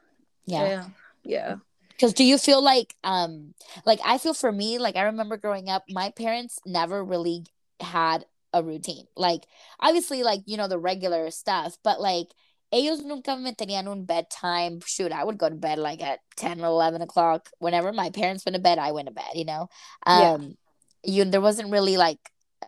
Yeah. 0.47 0.65
Yeah. 0.65 0.85
yeah. 1.25 1.57
Cause 2.01 2.15
do 2.15 2.23
you 2.23 2.39
feel 2.39 2.63
like 2.63 2.95
um 3.03 3.55
like 3.85 3.99
I 4.05 4.19
feel 4.19 4.35
for 4.35 4.53
me, 4.53 4.79
like 4.79 4.97
I 4.97 5.03
remember 5.03 5.37
growing 5.37 5.69
up, 5.69 5.85
my 5.89 6.11
parents 6.11 6.61
never 6.65 7.03
really 7.05 7.45
had 7.81 8.25
a 8.53 8.63
routine. 8.63 9.07
Like 9.17 9.47
obviously 9.81 10.23
like, 10.23 10.43
you 10.47 10.57
know, 10.57 10.69
the 10.69 10.79
regular 10.79 11.31
stuff, 11.33 11.77
but 11.83 12.01
like 12.01 12.29
ellos 12.73 13.03
nunca 13.03 13.37
me 13.37 13.53
tenían 13.53 13.89
un 13.89 14.05
bedtime. 14.05 14.81
Shoot, 14.87 15.11
I 15.11 15.25
would 15.25 15.39
go 15.39 15.49
to 15.49 15.55
bed 15.55 15.79
like 15.79 16.03
at 16.03 16.21
10 16.37 16.61
or 16.61 16.67
11 16.67 17.03
o'clock. 17.03 17.51
Whenever 17.59 17.93
my 17.93 18.11
parents 18.11 18.45
went 18.45 18.55
to 18.55 18.63
bed, 18.63 18.79
I 18.79 18.93
went 18.93 19.09
to 19.09 19.15
bed, 19.15 19.33
you 19.35 19.45
know? 19.45 19.69
Um, 20.07 20.57
yeah. 21.03 21.25
you, 21.25 21.25
there 21.25 21.41
wasn't 21.41 21.73
really 21.73 21.97
like 21.97 22.21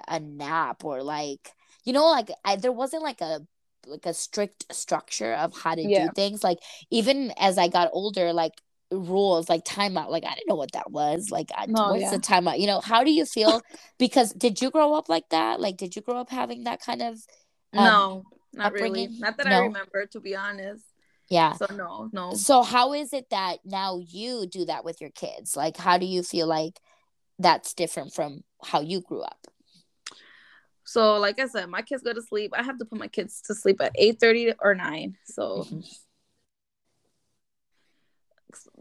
a 0.08 0.18
nap 0.18 0.84
or 0.84 1.02
like, 1.02 1.52
you 1.84 1.92
know, 1.92 2.06
like 2.06 2.30
I, 2.44 2.56
there 2.56 2.72
wasn't 2.72 3.02
like 3.02 3.20
a 3.20 3.46
like 3.86 4.06
a 4.06 4.14
strict 4.14 4.72
structure 4.74 5.34
of 5.34 5.56
how 5.56 5.74
to 5.74 5.82
yeah. 5.82 6.06
do 6.06 6.10
things. 6.14 6.44
Like 6.44 6.58
even 6.90 7.32
as 7.38 7.58
I 7.58 7.68
got 7.68 7.90
older, 7.92 8.32
like 8.32 8.54
rules 8.92 9.48
like 9.48 9.64
timeout 9.64 10.10
like 10.10 10.24
i 10.24 10.34
didn't 10.34 10.48
know 10.48 10.56
what 10.56 10.72
that 10.72 10.90
was 10.90 11.30
like 11.30 11.50
I, 11.56 11.66
no, 11.66 11.90
what's 11.90 12.02
yeah. 12.02 12.10
the 12.10 12.18
timeout 12.18 12.58
you 12.58 12.66
know 12.66 12.80
how 12.80 13.04
do 13.04 13.12
you 13.12 13.24
feel 13.24 13.62
because 13.98 14.32
did 14.32 14.60
you 14.60 14.70
grow 14.70 14.94
up 14.94 15.08
like 15.08 15.28
that 15.30 15.60
like 15.60 15.76
did 15.76 15.94
you 15.94 16.02
grow 16.02 16.16
up 16.16 16.30
having 16.30 16.64
that 16.64 16.80
kind 16.80 17.02
of 17.02 17.14
um, 17.72 17.84
no 17.84 18.24
not 18.52 18.66
upbringing? 18.66 19.10
really 19.10 19.18
not 19.20 19.36
that 19.36 19.46
no. 19.46 19.56
i 19.56 19.60
remember 19.60 20.06
to 20.06 20.18
be 20.18 20.34
honest 20.34 20.84
yeah 21.28 21.52
so 21.52 21.66
no 21.72 22.10
no 22.12 22.34
so 22.34 22.62
how 22.62 22.92
is 22.92 23.12
it 23.12 23.30
that 23.30 23.58
now 23.64 24.00
you 24.04 24.46
do 24.50 24.64
that 24.64 24.84
with 24.84 25.00
your 25.00 25.10
kids 25.10 25.56
like 25.56 25.76
how 25.76 25.96
do 25.96 26.06
you 26.06 26.24
feel 26.24 26.48
like 26.48 26.80
that's 27.38 27.74
different 27.74 28.12
from 28.12 28.42
how 28.60 28.80
you 28.80 29.00
grew 29.00 29.20
up 29.20 29.46
so 30.90 31.18
like 31.18 31.38
I 31.38 31.46
said, 31.46 31.68
my 31.68 31.82
kids 31.82 32.02
go 32.02 32.12
to 32.12 32.20
sleep. 32.20 32.50
I 32.52 32.64
have 32.64 32.76
to 32.78 32.84
put 32.84 32.98
my 32.98 33.06
kids 33.06 33.40
to 33.42 33.54
sleep 33.54 33.80
at 33.80 33.92
8 33.94 34.18
30 34.18 34.54
or 34.58 34.74
9. 34.74 35.16
So 35.24 35.64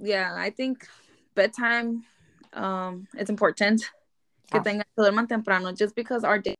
yeah, 0.01 0.33
I 0.35 0.49
think 0.49 0.87
bedtime 1.35 2.03
um 2.53 3.07
it's 3.13 3.29
important. 3.29 3.91
Que 4.51 4.59
tengan 4.59 4.85
que 4.89 4.97
duerman 4.97 5.29
temprano 5.29 5.71
just 5.71 5.93
because 5.93 6.23
our 6.23 6.39
day 6.39 6.55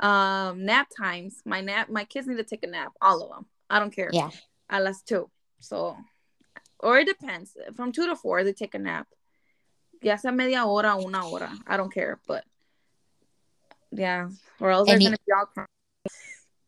um 0.00 0.66
nap 0.66 0.88
times, 0.94 1.40
my 1.46 1.62
nap 1.62 1.88
my 1.88 2.04
kids 2.04 2.26
need 2.26 2.36
to 2.36 2.44
take 2.44 2.64
a 2.64 2.66
nap, 2.66 2.92
all 3.00 3.22
of 3.22 3.30
them. 3.30 3.46
I 3.70 3.78
don't 3.78 3.90
care. 3.90 4.10
Yeah. 4.12 4.28
At 4.68 4.82
last 4.82 5.08
two. 5.08 5.30
So 5.60 5.96
or 6.78 6.98
it 6.98 7.06
depends. 7.06 7.56
From 7.74 7.90
2 7.90 8.04
to 8.04 8.16
4 8.16 8.44
they 8.44 8.52
take 8.52 8.74
a 8.74 8.78
nap. 8.78 9.08
Ya 10.02 10.16
sea 10.16 10.30
media 10.30 10.66
hora, 10.66 10.94
una 10.98 11.24
hora. 11.24 11.50
I 11.66 11.78
don't 11.78 11.90
care, 11.90 12.20
but 12.26 12.44
yeah, 13.92 14.28
or 14.60 14.70
else 14.70 14.88
and 14.88 15.00
they're 15.00 15.08
gonna 15.08 15.18
be 15.26 15.32
all 15.32 15.46
crying. 15.46 15.68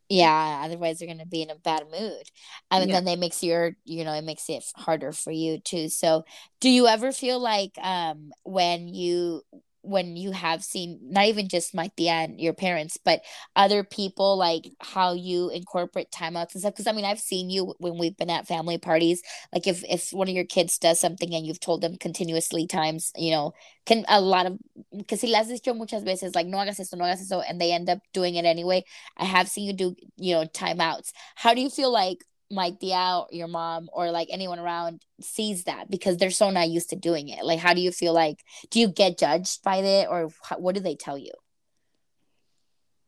Yeah, 0.08 0.62
otherwise 0.64 0.98
they're 0.98 1.08
gonna 1.08 1.26
be 1.26 1.42
in 1.42 1.50
a 1.50 1.56
bad 1.56 1.84
mood, 1.90 2.22
um, 2.70 2.82
and 2.82 2.88
yeah. 2.88 2.96
then 2.96 3.04
that 3.06 3.18
makes 3.18 3.42
your, 3.42 3.72
you 3.84 4.04
know, 4.04 4.12
it 4.12 4.24
makes 4.24 4.48
it 4.48 4.64
harder 4.76 5.12
for 5.12 5.30
you 5.30 5.58
too. 5.58 5.88
So, 5.88 6.24
do 6.60 6.68
you 6.68 6.86
ever 6.86 7.10
feel 7.10 7.40
like, 7.40 7.76
um, 7.82 8.30
when 8.44 8.88
you 8.88 9.42
when 9.84 10.16
you 10.16 10.32
have 10.32 10.64
seen 10.64 10.98
not 11.02 11.26
even 11.26 11.48
just 11.48 11.74
my 11.74 11.90
tia 11.96 12.12
and 12.12 12.40
your 12.40 12.54
parents, 12.54 12.96
but 12.96 13.22
other 13.54 13.84
people, 13.84 14.36
like 14.36 14.72
how 14.80 15.12
you 15.12 15.50
incorporate 15.50 16.10
timeouts 16.10 16.54
and 16.54 16.60
stuff. 16.60 16.74
Because 16.74 16.86
I 16.86 16.92
mean, 16.92 17.04
I've 17.04 17.20
seen 17.20 17.50
you 17.50 17.74
when 17.78 17.98
we've 17.98 18.16
been 18.16 18.30
at 18.30 18.46
family 18.48 18.78
parties. 18.78 19.22
Like 19.52 19.66
if 19.66 19.84
if 19.84 20.12
one 20.12 20.28
of 20.28 20.34
your 20.34 20.44
kids 20.44 20.78
does 20.78 20.98
something 20.98 21.34
and 21.34 21.46
you've 21.46 21.60
told 21.60 21.82
them 21.82 21.96
continuously 21.96 22.66
times, 22.66 23.12
you 23.16 23.30
know, 23.30 23.54
can 23.86 24.04
a 24.08 24.20
lot 24.20 24.46
of 24.46 24.58
because 24.96 25.20
si 25.20 25.28
las 25.28 25.48
dicho 25.48 25.74
muchas 25.74 26.04
veces 26.04 26.34
like 26.34 26.46
no 26.46 26.58
hagas 26.58 26.80
esto, 26.80 26.96
no 26.96 27.04
hagas 27.04 27.20
eso, 27.20 27.40
and 27.40 27.60
they 27.60 27.72
end 27.72 27.88
up 27.90 27.98
doing 28.12 28.34
it 28.36 28.44
anyway. 28.44 28.84
I 29.16 29.24
have 29.24 29.48
seen 29.48 29.66
you 29.66 29.72
do 29.72 29.96
you 30.16 30.34
know 30.34 30.44
timeouts. 30.46 31.12
How 31.34 31.54
do 31.54 31.60
you 31.60 31.70
feel 31.70 31.92
like 31.92 32.24
my 32.50 32.70
tia 32.70 33.20
or 33.20 33.28
your 33.30 33.48
mom 33.48 33.88
or 33.92 34.10
like 34.10 34.28
anyone 34.30 34.58
around 34.58 35.02
sees 35.20 35.64
that 35.64 35.90
because 35.90 36.16
they're 36.16 36.30
so 36.30 36.50
not 36.50 36.68
used 36.68 36.90
to 36.90 36.96
doing 36.96 37.28
it 37.28 37.44
like 37.44 37.58
how 37.58 37.74
do 37.74 37.80
you 37.80 37.90
feel 37.90 38.12
like 38.12 38.44
do 38.70 38.78
you 38.80 38.88
get 38.88 39.18
judged 39.18 39.62
by 39.62 39.76
it 39.76 40.08
or 40.08 40.30
how, 40.42 40.58
what 40.58 40.74
do 40.74 40.80
they 40.80 40.94
tell 40.94 41.16
you 41.18 41.32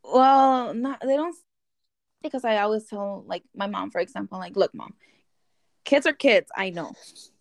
well 0.02 0.72
not 0.74 1.00
they 1.02 1.16
don't 1.16 1.36
because 2.22 2.44
i 2.44 2.58
always 2.58 2.84
tell 2.84 3.24
like 3.26 3.42
my 3.54 3.66
mom 3.66 3.90
for 3.90 4.00
example 4.00 4.38
like 4.38 4.56
look 4.56 4.74
mom 4.74 4.94
kids 5.86 6.04
are 6.04 6.12
kids. 6.12 6.50
I 6.54 6.70
know 6.70 6.92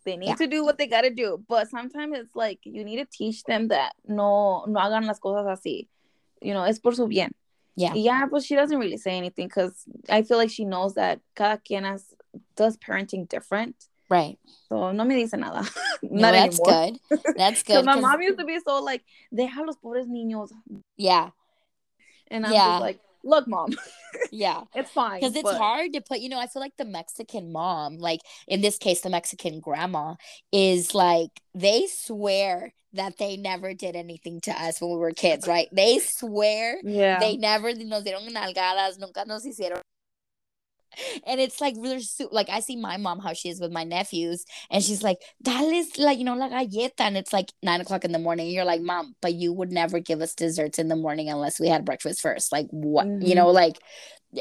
they 0.04 0.16
need 0.16 0.28
Yeah. 0.28 0.34
to 0.36 0.46
do 0.46 0.64
what 0.64 0.78
they 0.78 0.86
gotta 0.86 1.10
do, 1.10 1.44
but 1.48 1.68
sometimes 1.68 2.16
it's 2.16 2.34
like 2.34 2.60
you 2.62 2.84
need 2.84 2.98
to 2.98 3.04
teach 3.04 3.42
them 3.42 3.68
that 3.68 3.92
no, 4.06 4.64
no 4.66 4.80
hagan 4.80 5.04
las 5.04 5.18
cosas 5.18 5.46
así. 5.46 5.88
You 6.40 6.54
know, 6.54 6.62
es 6.62 6.78
por 6.78 6.94
su 6.94 7.08
bien. 7.08 7.32
Yeah. 7.76 7.92
Yeah, 7.94 8.26
but 8.30 8.42
she 8.42 8.54
doesn't 8.54 8.78
really 8.78 8.96
say 8.96 9.16
anything 9.16 9.48
because 9.48 9.84
I 10.08 10.22
feel 10.22 10.38
like 10.38 10.50
she 10.50 10.64
knows 10.64 10.94
that 10.94 11.20
cada 11.34 11.60
quien 11.66 11.84
has, 11.84 12.04
does 12.56 12.76
parenting 12.78 13.28
different. 13.28 13.76
Right. 14.08 14.38
So 14.68 14.92
no 14.92 15.04
me 15.04 15.20
dice 15.22 15.34
nada. 15.34 15.66
No, 16.02 16.30
that's 16.32 16.58
anymore. 16.60 16.90
good. 17.10 17.34
That's 17.36 17.62
good. 17.68 17.84
my 17.84 17.98
mom 18.00 18.22
used 18.22 18.38
to 18.38 18.44
be 18.44 18.58
so 18.64 18.82
like, 18.82 19.02
deja 19.34 19.62
los 19.62 19.76
pobres 19.76 20.06
niños. 20.06 20.50
yeah. 20.96 21.30
And 22.28 22.46
I'm 22.46 22.52
Yeah. 22.52 22.68
just 22.72 22.80
like, 22.80 23.00
look, 23.26 23.46
mom, 23.48 23.70
Yeah. 24.32 24.62
it's 24.74 24.90
fine. 24.90 25.20
because 25.20 25.34
it's 25.36 25.42
but- 25.42 25.58
hard 25.58 25.92
to 25.92 26.00
put 26.00 26.20
you 26.20 26.28
know 26.28 26.38
i 26.40 26.46
feel 26.46 26.62
like 26.62 26.76
the 26.78 26.84
mexican 26.98 27.52
mom 27.52 27.98
like 27.98 28.20
in 28.48 28.60
this 28.60 28.78
case 28.78 29.00
the 29.02 29.10
mexican 29.10 29.60
grandma 29.60 30.14
is 30.52 30.94
like 30.94 31.30
they 31.54 31.86
swear 31.86 32.72
that 32.92 33.18
they 33.18 33.36
never 33.36 33.74
did 33.74 33.94
anything 33.94 34.40
to 34.40 34.50
us 34.52 34.80
when 34.80 34.90
we 34.90 34.96
were 34.96 35.10
kids 35.12 35.46
right 35.46 35.68
they 35.72 35.98
swear 35.98 36.78
Yeah. 36.82 37.18
they 37.20 37.36
never 37.36 37.74
nos 37.74 38.04
dieron 38.04 38.30
nalgadas 38.32 38.98
nunca 38.98 39.24
nos 39.26 39.44
hicieron 39.44 39.82
and 41.26 41.40
it's 41.40 41.60
like 41.60 41.74
really 41.78 42.00
su- 42.02 42.28
like 42.32 42.48
I 42.48 42.60
see 42.60 42.76
my 42.76 42.96
mom 42.96 43.18
how 43.20 43.32
she 43.32 43.48
is 43.48 43.60
with 43.60 43.72
my 43.72 43.84
nephews, 43.84 44.44
and 44.70 44.82
she's 44.82 45.02
like, 45.02 45.18
"Dales 45.42 45.96
like 45.98 46.18
you 46.18 46.24
know 46.24 46.34
la 46.34 46.48
galleta," 46.48 47.00
and 47.00 47.16
it's 47.16 47.32
like 47.32 47.52
nine 47.62 47.80
o'clock 47.80 48.04
in 48.04 48.12
the 48.12 48.18
morning. 48.18 48.46
And 48.46 48.54
you're 48.54 48.64
like, 48.64 48.80
"Mom, 48.80 49.14
but 49.20 49.34
you 49.34 49.52
would 49.52 49.72
never 49.72 50.00
give 50.00 50.20
us 50.20 50.34
desserts 50.34 50.78
in 50.78 50.88
the 50.88 50.96
morning 50.96 51.28
unless 51.28 51.58
we 51.60 51.68
had 51.68 51.84
breakfast 51.84 52.20
first. 52.20 52.52
Like 52.52 52.66
what? 52.70 53.06
You 53.06 53.12
Mhm. 53.12 53.34
know, 53.36 53.48
like 53.50 53.78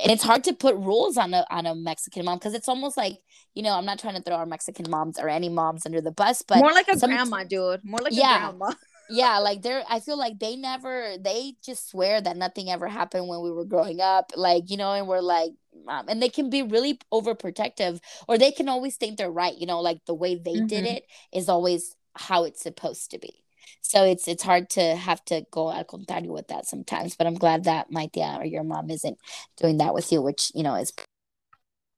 and 0.03 0.11
it's 0.11 0.23
hard 0.23 0.43
to 0.43 0.53
put 0.53 0.75
rules 0.75 1.15
on 1.17 1.33
a 1.33 1.45
on 1.49 1.65
a 1.65 1.75
Mexican 1.75 2.25
mom 2.25 2.37
because 2.37 2.53
it's 2.53 2.67
almost 2.67 2.97
like 2.97 3.17
you 3.53 3.63
know 3.63 3.73
I'm 3.73 3.85
not 3.85 3.99
trying 3.99 4.15
to 4.15 4.21
throw 4.21 4.35
our 4.35 4.45
Mexican 4.45 4.89
moms 4.89 5.19
or 5.19 5.29
any 5.29 5.47
moms 5.49 5.85
under 5.85 6.01
the 6.01 6.11
bus, 6.11 6.41
but 6.41 6.57
More 6.57 6.73
like 6.73 6.87
a 6.89 6.97
some- 6.97 7.09
grandma, 7.11 7.43
dude. 7.43 7.81
More 7.85 7.99
like 8.01 8.13
Yeah. 8.13 8.49
a 8.49 8.53
grandma. 8.53 8.73
yeah 9.07 9.37
like 9.37 9.61
they're 9.61 9.83
i 9.89 9.99
feel 9.99 10.17
like 10.17 10.39
they 10.39 10.55
never 10.55 11.15
they 11.19 11.53
just 11.63 11.89
swear 11.89 12.21
that 12.21 12.37
nothing 12.37 12.69
ever 12.71 12.87
happened 12.87 13.27
when 13.27 13.41
we 13.41 13.51
were 13.51 13.65
growing 13.65 14.01
up 14.01 14.31
like 14.35 14.69
you 14.69 14.77
know 14.77 14.93
and 14.93 15.07
we're 15.07 15.21
like 15.21 15.51
um, 15.87 16.05
and 16.07 16.21
they 16.21 16.29
can 16.29 16.49
be 16.49 16.63
really 16.63 16.99
overprotective 17.13 17.99
or 18.27 18.37
they 18.37 18.51
can 18.51 18.67
always 18.69 18.95
think 18.97 19.17
they're 19.17 19.29
right 19.31 19.57
you 19.57 19.67
know 19.67 19.79
like 19.81 20.03
the 20.05 20.13
way 20.13 20.35
they 20.35 20.61
did 20.61 20.85
Mhm. 20.85 20.97
it 20.97 21.05
is 21.33 21.49
always 21.49 21.95
how 22.15 22.45
it's 22.45 22.61
supposed 22.61 23.11
to 23.11 23.19
be 23.19 23.43
so 23.81 24.03
it's 24.03 24.27
it's 24.27 24.43
hard 24.43 24.69
to 24.71 24.95
have 24.95 25.23
to 25.25 25.45
go 25.51 25.71
al 25.71 25.83
contrario 25.83 26.29
with 26.29 26.47
that 26.47 26.65
sometimes 26.65 27.15
but 27.15 27.27
i'm 27.27 27.35
glad 27.35 27.65
that 27.65 27.91
my 27.91 28.07
tia 28.07 28.37
or 28.39 28.45
your 28.45 28.63
mom 28.63 28.89
isn't 28.89 29.17
doing 29.57 29.77
that 29.77 29.93
with 29.93 30.11
you 30.11 30.21
which 30.21 30.51
you 30.55 30.63
know 30.63 30.75
is 30.75 30.91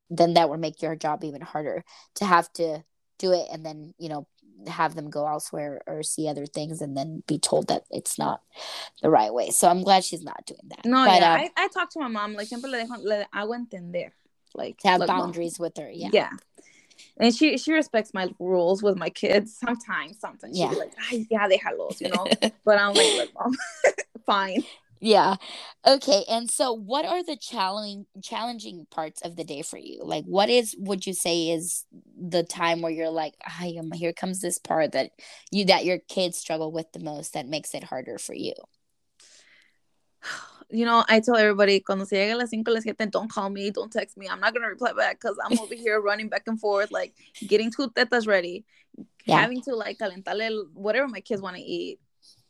then 0.09 0.33
that 0.33 0.49
would 0.49 0.59
make 0.59 0.81
your 0.81 0.95
job 0.95 1.23
even 1.23 1.41
harder 1.41 1.83
to 2.15 2.25
have 2.25 2.51
to 2.53 2.83
do 3.17 3.31
it 3.33 3.47
and 3.51 3.65
then 3.65 3.93
you 3.97 4.09
know 4.09 4.27
have 4.67 4.95
them 4.95 5.09
go 5.09 5.27
elsewhere 5.27 5.81
or 5.85 6.01
see 6.01 6.27
other 6.27 6.45
things 6.47 6.81
and 6.81 6.97
then 6.97 7.21
be 7.27 7.37
told 7.37 7.67
that 7.67 7.83
it's 7.91 8.17
not 8.17 8.41
the 9.03 9.09
right 9.09 9.31
way 9.33 9.51
so 9.51 9.67
i'm 9.67 9.83
glad 9.83 10.03
she's 10.03 10.23
not 10.23 10.43
doing 10.47 10.59
that 10.69 10.83
No, 10.83 11.05
but 11.05 11.21
yeah. 11.21 11.33
um, 11.33 11.39
I, 11.41 11.51
I 11.55 11.67
talk 11.67 11.91
to 11.91 11.99
my 11.99 12.07
mom. 12.07 12.33
Like, 12.33 12.47
siempre 12.47 12.69
le, 12.69 12.77
dejo, 12.77 12.97
le 13.03 13.27
hago 13.33 13.53
entender. 13.55 14.13
Like, 14.55 14.77
to 14.79 14.87
have 14.87 14.99
Mom, 14.99 15.07
boundaries 15.07 15.59
with 15.59 15.77
her 15.77 15.89
yeah 15.91 16.09
Yeah. 16.11 16.31
And 17.19 17.33
she 17.35 17.57
she 17.59 17.71
respects 17.73 18.11
my 18.13 18.29
rules 18.39 18.81
with 18.81 18.97
my 18.97 19.09
kids. 19.09 19.55
Sometimes, 19.55 20.19
sometimes 20.19 20.57
Yeah. 20.57 20.69
like, 20.71 20.93
Ay, 21.11 21.27
yeah, 21.29 21.47
déjalos, 21.47 22.01
you 22.01 22.09
know. 22.09 22.25
but 22.65 22.79
I'm 22.79 22.95
like, 22.95 23.13
look, 23.15 23.29
mom, 23.35 23.53
fine. 24.25 24.63
Yeah 24.99 25.35
okay 25.85 26.23
and 26.29 26.49
so 26.49 26.73
what 26.73 27.05
are 27.05 27.23
the 27.23 27.37
challenging 27.37 28.05
challenging 28.23 28.87
parts 28.89 29.21
of 29.21 29.35
the 29.35 29.43
day 29.43 29.61
for 29.61 29.77
you 29.77 29.99
like 30.03 30.23
what 30.25 30.49
is 30.49 30.75
would 30.79 31.05
you 31.05 31.13
say 31.13 31.49
is 31.49 31.85
the 32.19 32.43
time 32.43 32.81
where 32.81 32.91
you're 32.91 33.09
like 33.09 33.35
I 33.45 33.75
am 33.77 33.91
here 33.91 34.11
comes 34.13 34.41
this 34.41 34.57
part 34.57 34.93
that 34.93 35.11
you 35.51 35.65
that 35.65 35.85
your 35.85 35.99
kids 35.99 36.37
struggle 36.37 36.71
with 36.71 36.91
the 36.93 36.99
most 36.99 37.33
that 37.33 37.47
makes 37.47 37.73
it 37.75 37.83
harder 37.83 38.17
for 38.17 38.33
you 38.33 38.53
You 40.69 40.83
know, 40.83 41.05
I 41.07 41.21
tell 41.21 41.37
everybody, 41.37 41.79
cuando 41.79 42.03
se 42.03 42.17
llegue 42.17 42.33
a 42.33 42.35
las 42.35 42.49
5 42.49 42.67
las 42.67 42.83
7, 42.83 43.09
don't 43.09 43.31
call 43.31 43.49
me, 43.49 43.71
don't 43.71 43.89
text 43.89 44.17
me. 44.17 44.27
I'm 44.27 44.41
not 44.41 44.53
going 44.53 44.63
to 44.63 44.67
reply 44.67 44.91
back 44.91 45.17
because 45.21 45.37
I'm 45.41 45.57
over 45.57 45.73
here 45.73 46.01
running 46.01 46.27
back 46.27 46.43
and 46.47 46.59
forth, 46.59 46.91
like 46.91 47.13
getting 47.47 47.71
two 47.71 47.89
tetas 47.91 48.27
ready, 48.27 48.65
Yeah. 49.25 49.39
having 49.39 49.61
to 49.61 49.75
like 49.75 49.97
calentarle 49.97 50.65
whatever 50.73 51.07
my 51.07 51.21
kids 51.21 51.41
want 51.41 51.55
to 51.55 51.61
eat, 51.61 52.01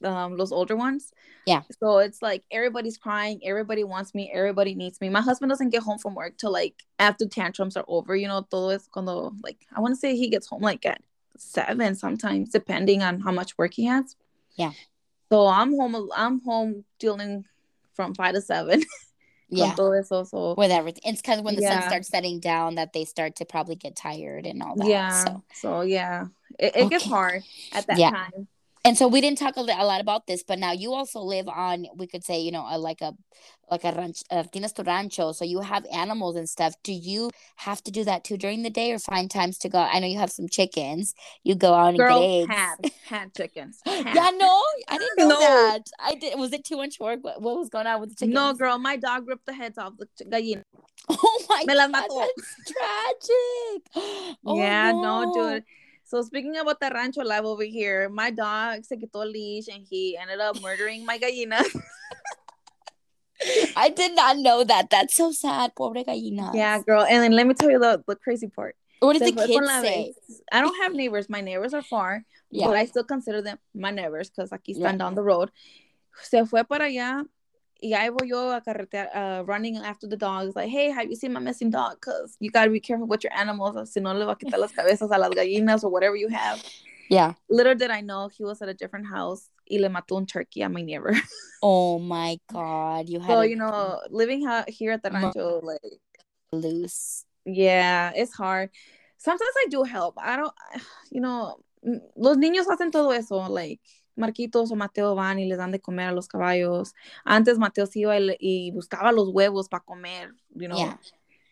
um, 0.03 0.37
los 0.37 0.51
older 0.51 0.75
ones. 0.75 1.11
Yeah. 1.45 1.61
So 1.79 1.99
it's 1.99 2.21
like 2.21 2.43
everybody's 2.51 2.97
crying, 2.97 3.39
everybody 3.43 3.83
wants 3.83 4.13
me, 4.13 4.31
everybody 4.33 4.75
needs 4.75 4.99
me. 5.01 5.09
My 5.09 5.21
husband 5.21 5.49
doesn't 5.49 5.69
get 5.69 5.83
home 5.83 5.97
from 5.97 6.15
work 6.15 6.37
till 6.37 6.51
like 6.51 6.75
after 6.99 7.25
tantrums 7.25 7.77
are 7.77 7.85
over, 7.87 8.15
you 8.15 8.27
know, 8.27 8.41
todo 8.49 8.69
es 8.69 8.87
cuando, 8.87 9.31
like, 9.43 9.65
I 9.75 9.79
want 9.79 9.93
to 9.93 9.99
say 9.99 10.15
he 10.15 10.29
gets 10.29 10.47
home 10.47 10.61
like 10.61 10.85
at 10.85 11.01
seven 11.37 11.95
sometimes, 11.95 12.49
depending 12.49 13.01
on 13.03 13.19
how 13.21 13.31
much 13.31 13.57
work 13.57 13.73
he 13.73 13.85
has. 13.85 14.15
Yeah. 14.55 14.71
So 15.31 15.47
I'm 15.47 15.71
home, 15.71 16.09
I'm 16.15 16.41
home 16.41 16.83
dealing 16.99 17.45
from 17.93 18.13
five 18.13 18.33
to 18.35 18.41
seven. 18.41 18.83
yeah 19.49 19.67
Con 19.67 19.75
todo 19.75 19.91
eso, 19.93 20.23
so 20.25 20.55
with 20.57 20.71
everything 20.71 21.03
it's 21.05 21.21
because 21.21 21.41
when 21.41 21.55
the 21.55 21.61
sun 21.61 21.81
starts 21.81 22.09
setting 22.09 22.41
down 22.41 22.75
that 22.75 22.91
they 22.91 23.05
start 23.05 23.37
to 23.37 23.45
probably 23.45 23.75
get 23.75 23.95
tired 23.95 24.45
and 24.45 24.61
all 24.61 24.75
that 24.75 24.87
yeah. 24.87 25.23
so 25.23 25.43
So, 25.53 25.81
yeah, 25.81 26.25
it, 26.59 26.75
it 26.75 26.89
gets 26.89 27.05
hard 27.05 27.43
at 27.71 27.87
that 27.87 27.97
Yeah. 27.97 28.11
time. 28.11 28.47
And 28.87 28.97
so 28.97 29.05
we 29.05 29.19
didn't 29.19 29.37
talk 29.37 29.57
a, 29.57 29.59
a 29.61 29.85
lot 29.85 29.99
about 29.99 30.27
this 30.27 30.43
but 30.47 30.57
now 30.57 30.71
you 30.71 30.93
also 30.93 31.19
live 31.19 31.47
on 31.49 31.85
we 31.97 32.07
could 32.07 32.23
say 32.23 32.39
you 32.39 32.51
know 32.51 32.65
a, 32.69 32.77
like 32.77 33.01
a 33.01 33.11
like 33.69 33.83
a 33.83 33.91
ranch 33.91 34.19
uh, 34.31 34.43
tienes 34.53 34.73
tu 34.73 34.83
rancho 34.83 35.33
so 35.33 35.43
you 35.43 35.59
have 35.59 35.85
animals 35.91 36.37
and 36.37 36.47
stuff 36.47 36.73
do 36.83 36.93
you 36.93 37.29
have 37.67 37.83
to 37.83 37.91
do 37.91 38.03
that 38.05 38.23
too 38.23 38.37
during 38.37 38.63
the 38.63 38.69
day 38.69 38.91
or 38.93 38.99
find 38.99 39.29
times 39.29 39.57
to 39.57 39.67
go 39.67 39.79
i 39.79 39.99
know 39.99 40.07
you 40.07 40.17
have 40.17 40.31
some 40.31 40.47
chickens 40.47 41.13
you 41.43 41.53
go 41.53 41.73
out 41.73 41.89
and 41.89 41.97
Girl 41.97 42.21
get 42.21 42.29
eggs 42.29 42.55
had 42.55 42.77
had 43.13 43.33
chickens. 43.35 43.81
yeah 43.85 44.31
no 44.45 44.53
i 44.87 44.97
didn't 44.97 45.17
know 45.17 45.27
No. 45.35 45.39
that 45.39 45.83
i 45.99 46.15
did 46.15 46.39
was 46.39 46.53
it 46.53 46.63
too 46.63 46.77
much 46.77 46.99
work 46.99 47.19
what, 47.23 47.41
what 47.41 47.57
was 47.57 47.69
going 47.69 47.87
on 47.87 47.99
with 47.99 48.11
the 48.11 48.15
chickens 48.15 48.35
No, 48.35 48.53
girl, 48.53 48.77
my 48.79 48.95
dog 48.95 49.27
ripped 49.27 49.45
the 49.45 49.53
heads 49.53 49.77
off 49.77 49.93
the 49.97 50.07
gallina. 50.25 50.63
oh 51.09 51.45
my 51.49 51.63
Me 51.67 51.73
god 51.73 51.91
that's 51.93 52.55
tragic 52.71 53.81
oh, 54.45 54.57
yeah, 54.57 54.91
no. 54.91 55.23
no, 55.23 55.33
dude. 55.33 55.63
So 56.07 56.21
speaking 56.21 56.55
about 56.55 56.79
the 56.79 56.89
rancho 56.93 57.21
live 57.21 57.43
over 57.43 57.63
here, 57.63 58.07
my 58.07 58.31
dog 58.31 58.85
se 58.85 58.95
quitó 58.95 59.29
leash 59.29 59.67
and 59.67 59.85
he 59.89 60.15
ended 60.17 60.39
up 60.39 60.55
murdering 60.61 61.05
my 61.05 61.17
gallina. 61.19 61.61
I 63.75 63.89
did 63.89 64.15
not 64.15 64.37
know 64.37 64.63
that. 64.63 64.89
That's 64.89 65.15
so 65.15 65.31
sad. 65.31 65.75
Pobre 65.75 66.03
gallina. 66.03 66.51
yeah, 66.55 66.81
girl. 66.81 67.03
And 67.03 67.21
then 67.23 67.33
let 67.33 67.45
me 67.45 67.53
tell 67.53 67.69
you 67.69 67.79
the, 67.79 68.03
the 68.07 68.15
crazy 68.15 68.47
part. 68.47 68.75
What 68.99 69.13
did 69.13 69.23
Se 69.23 69.31
the 69.31 69.45
kids 69.47 69.67
say? 69.69 70.13
vez. 70.27 70.41
I 70.51 70.61
don't 70.61 70.75
have 70.81 70.93
neighbors. 70.93 71.29
My 71.29 71.41
neighbors 71.41 71.73
are 71.73 71.83
far, 71.83 72.23
Yeah. 72.49 72.67
but 72.67 72.75
I 72.77 72.85
still 72.85 73.03
consider 73.03 73.41
them 73.43 73.59
my 73.75 73.91
neighbors 73.91 74.29
because 74.31 74.49
aquí 74.51 74.73
están 74.75 74.83
Right. 74.83 74.97
down 74.97 75.13
the 75.15 75.21
road. 75.21 75.51
Se 76.23 76.43
fue 76.45 76.63
para 76.63 76.85
allá 76.85 77.23
y 77.81 77.93
ahí 77.93 78.09
voy 78.09 78.29
yo 78.29 78.51
a 78.51 78.61
carretear, 78.61 79.09
uh, 79.13 79.43
running 79.45 79.77
after 79.77 80.07
the 80.07 80.17
dogs. 80.17 80.55
Like, 80.55 80.69
hey, 80.69 80.89
have 80.89 81.09
you 81.09 81.15
seen 81.15 81.33
my 81.33 81.39
missing 81.39 81.69
dog? 81.69 81.97
Because 81.99 82.35
you 82.39 82.49
got 82.51 82.65
to 82.65 82.71
be 82.71 82.79
careful 82.79 83.07
with 83.07 83.23
your 83.23 83.33
animals. 83.33 83.91
Si 83.91 83.99
no 83.99 84.13
le 84.13 84.25
va 84.25 84.31
a 84.31 84.35
quitar 84.35 84.59
las 84.59 84.71
cabezas 84.71 85.11
a 85.11 85.19
las 85.19 85.31
gallinas 85.31 85.83
or 85.83 85.89
whatever 85.89 86.15
you 86.15 86.27
have. 86.29 86.63
Yeah. 87.09 87.33
Little 87.49 87.75
did 87.75 87.89
I 87.91 88.01
know 88.01 88.29
he 88.29 88.43
was 88.43 88.61
at 88.61 88.69
a 88.69 88.73
different 88.73 89.07
house 89.07 89.49
y 89.69 89.77
le 89.79 89.89
mató 89.89 90.17
un 90.17 90.25
turkey 90.25 90.61
a 90.61 90.69
my 90.69 90.81
neighbor. 90.81 91.13
Oh 91.63 91.97
my 91.97 92.37
God. 92.53 93.09
You 93.09 93.19
had 93.19 93.27
so, 93.29 93.41
to 93.41 93.49
you 93.49 93.55
know, 93.55 93.99
living 94.11 94.45
ha- 94.45 94.65
here 94.67 94.91
at 94.91 95.01
the 95.01 95.09
Mo- 95.09 95.21
rancho, 95.21 95.59
like, 95.63 95.81
loose. 96.51 97.25
yeah, 97.45 98.11
it's 98.15 98.33
hard. 98.33 98.69
Sometimes 99.17 99.51
I 99.57 99.67
do 99.69 99.83
help. 99.83 100.15
I 100.19 100.35
don't, 100.37 100.53
you 101.11 101.19
know, 101.21 101.57
mm, 101.83 101.99
los 102.15 102.37
niños 102.37 102.67
hacen 102.67 102.91
todo 102.91 103.09
eso, 103.11 103.37
like, 103.49 103.81
Marquitos 104.17 104.71
o 104.71 104.75
Mateo 104.75 105.15
van 105.15 105.39
y 105.39 105.45
les 105.45 105.57
dan 105.57 105.71
de 105.71 105.79
comer 105.79 106.07
a 106.07 106.11
los 106.11 106.27
caballos. 106.27 106.93
Antes 107.23 107.57
Mateo 107.57 107.85
se 107.85 107.99
iba 107.99 108.15
y, 108.39 108.71
buscaba 108.71 109.11
los 109.11 109.29
huevos 109.29 109.69
para 109.69 109.83
comer, 109.83 110.33
you 110.53 110.67
know. 110.67 110.77
Yeah. 110.77 110.99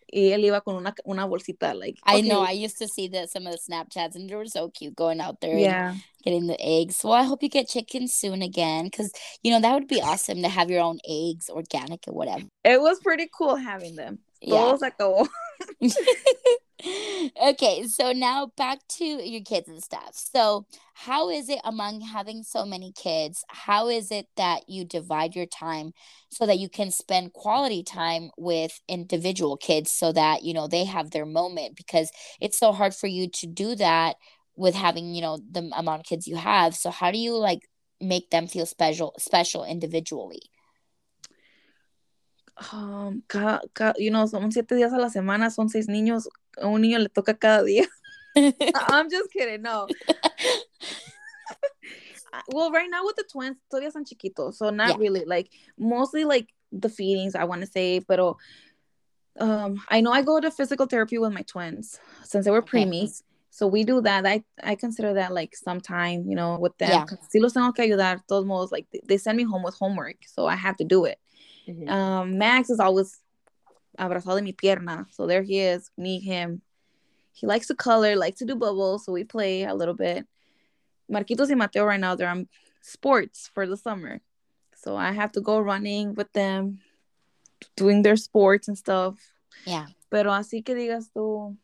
Y 0.07 0.31
él 0.31 0.45
iba 0.45 0.61
con 0.61 0.75
una, 0.75 0.93
una 1.03 1.25
bolsita, 1.25 1.73
like. 1.73 1.99
I 2.05 2.21
know. 2.21 2.41
I 2.41 2.51
used 2.51 2.77
to 2.77 2.87
see 2.87 3.07
the 3.07 3.27
some 3.27 3.47
of 3.47 3.53
the 3.53 3.59
Snapchats 3.59 4.15
and 4.15 4.29
they 4.29 4.35
were 4.35 4.45
so 4.47 4.69
cute 4.69 4.95
going 4.95 5.19
out 5.19 5.41
there 5.41 5.53
and 5.53 5.61
Yeah. 5.61 5.95
getting 6.23 6.47
the 6.47 6.57
eggs. 6.59 7.03
Well, 7.03 7.13
I 7.13 7.23
hope 7.23 7.43
you 7.43 7.49
get 7.49 7.67
chickens 7.67 8.13
soon 8.13 8.41
again 8.41 8.85
because, 8.85 9.11
you 9.43 9.51
know, 9.51 9.59
that 9.59 9.73
would 9.73 9.87
be 9.87 10.01
awesome 10.01 10.41
to 10.43 10.49
have 10.49 10.69
your 10.69 10.81
own 10.81 10.99
eggs, 11.07 11.49
organic 11.49 12.07
or 12.07 12.13
whatever. 12.13 12.45
It 12.63 12.79
was 12.81 12.99
pretty 12.99 13.29
cool 13.35 13.55
having 13.55 13.95
them. 13.95 14.19
Yeah. 14.41 14.59
Todo 14.59 14.77
se 14.77 14.87
acabó. 14.91 15.27
okay, 17.49 17.87
so 17.87 18.11
now 18.11 18.51
back 18.57 18.79
to 18.89 19.05
your 19.05 19.41
kids 19.41 19.67
and 19.67 19.83
stuff. 19.83 20.11
So, 20.13 20.65
how 20.93 21.29
is 21.29 21.49
it 21.49 21.59
among 21.63 22.01
having 22.01 22.43
so 22.43 22.65
many 22.65 22.91
kids? 22.93 23.43
How 23.49 23.87
is 23.89 24.11
it 24.11 24.27
that 24.37 24.69
you 24.69 24.85
divide 24.85 25.35
your 25.35 25.45
time 25.45 25.93
so 26.29 26.45
that 26.45 26.59
you 26.59 26.69
can 26.69 26.91
spend 26.91 27.33
quality 27.33 27.83
time 27.83 28.29
with 28.37 28.79
individual 28.87 29.57
kids 29.57 29.91
so 29.91 30.11
that, 30.13 30.43
you 30.43 30.53
know, 30.53 30.67
they 30.67 30.85
have 30.85 31.11
their 31.11 31.25
moment 31.25 31.75
because 31.75 32.11
it's 32.39 32.57
so 32.57 32.71
hard 32.71 32.93
for 32.95 33.07
you 33.07 33.29
to 33.29 33.47
do 33.47 33.75
that 33.75 34.15
with 34.55 34.75
having, 34.75 35.13
you 35.15 35.21
know, 35.21 35.37
the 35.51 35.69
amount 35.75 36.01
of 36.01 36.05
kids 36.05 36.27
you 36.27 36.35
have. 36.37 36.75
So, 36.75 36.91
how 36.91 37.11
do 37.11 37.17
you 37.17 37.35
like 37.37 37.61
make 38.01 38.29
them 38.29 38.47
feel 38.47 38.65
special 38.65 39.13
special 39.17 39.63
individually? 39.63 40.41
Um, 42.71 43.23
cada, 43.27 43.61
cada, 43.73 44.01
you 44.01 44.11
know, 44.11 44.25
son 44.27 44.51
siete 44.51 44.75
días 44.75 44.93
a 44.93 44.97
la 44.97 45.09
semana, 45.09 45.51
son 45.51 45.69
seis 45.69 45.87
niños, 45.87 46.27
a 46.57 46.67
un 46.67 46.81
niño 46.81 46.99
le 46.99 47.09
toca 47.09 47.33
cada 47.33 47.63
día. 47.63 47.85
I'm 48.35 49.09
just 49.09 49.31
kidding, 49.31 49.61
no. 49.61 49.87
well, 52.49 52.71
right 52.71 52.89
now 52.89 53.05
with 53.05 53.15
the 53.15 53.23
twins, 53.31 53.57
todavía 53.71 53.91
son 53.91 54.05
chiquitos, 54.05 54.55
so 54.55 54.69
not 54.69 54.89
yeah. 54.89 54.95
really. 54.99 55.25
Like 55.25 55.49
mostly 55.77 56.25
like 56.25 56.49
the 56.71 56.89
feedings, 56.89 57.35
I 57.35 57.45
want 57.45 57.61
to 57.61 57.67
say, 57.67 57.99
but 57.99 58.19
um, 59.39 59.81
I 59.89 60.01
know 60.01 60.11
I 60.11 60.21
go 60.21 60.39
to 60.39 60.51
physical 60.51 60.85
therapy 60.85 61.17
with 61.17 61.33
my 61.33 61.43
twins 61.43 61.99
since 62.23 62.45
they 62.45 62.51
were 62.51 62.59
okay. 62.59 62.83
preemies. 62.83 63.23
So 63.49 63.67
we 63.67 63.85
do 63.85 64.01
that. 64.01 64.25
I 64.25 64.43
I 64.61 64.75
consider 64.75 65.13
that 65.13 65.33
like 65.33 65.55
some 65.55 65.79
time, 65.79 66.25
you 66.27 66.35
know, 66.35 66.57
with 66.59 66.77
them. 66.77 66.89
Yeah. 66.89 67.05
Si 67.29 67.39
los 67.39 67.53
tengo 67.53 67.73
que 67.73 67.85
ayudar, 67.85 68.19
todos 68.27 68.45
modos, 68.45 68.71
like 68.71 68.85
they 69.07 69.17
send 69.17 69.37
me 69.37 69.43
home 69.43 69.63
with 69.63 69.75
homework, 69.75 70.17
so 70.27 70.45
I 70.45 70.55
have 70.55 70.75
to 70.77 70.83
do 70.83 71.05
it. 71.05 71.19
Mm-hmm. 71.67 71.89
Um, 71.89 72.37
Max 72.37 72.69
is 72.69 72.79
always 72.79 73.19
abrazado 73.97 74.37
de 74.37 74.41
mi 74.41 74.53
pierna, 74.53 75.05
so 75.11 75.25
there 75.25 75.43
he 75.43 75.59
is, 75.59 75.89
me, 75.97 76.19
him. 76.19 76.61
He 77.33 77.47
likes 77.47 77.67
to 77.67 77.75
color, 77.75 78.15
likes 78.15 78.39
to 78.39 78.45
do 78.45 78.55
bubbles, 78.55 79.05
so 79.05 79.11
we 79.11 79.23
play 79.23 79.63
a 79.63 79.73
little 79.73 79.93
bit. 79.93 80.25
Marquitos 81.11 81.49
and 81.49 81.59
Mateo 81.59 81.85
right 81.85 81.99
now 81.99 82.15
they're 82.15 82.29
on 82.29 82.47
sports 82.81 83.49
for 83.53 83.67
the 83.67 83.77
summer, 83.77 84.21
so 84.75 84.95
I 84.95 85.11
have 85.11 85.31
to 85.33 85.41
go 85.41 85.59
running 85.59 86.15
with 86.15 86.31
them, 86.33 86.79
doing 87.75 88.01
their 88.01 88.15
sports 88.15 88.67
and 88.67 88.77
stuff. 88.77 89.15
Yeah. 89.65 89.87
Pero 90.09 90.31
así 90.31 90.63
que 90.63 90.75
digas 90.75 91.09
tú, 91.15 91.55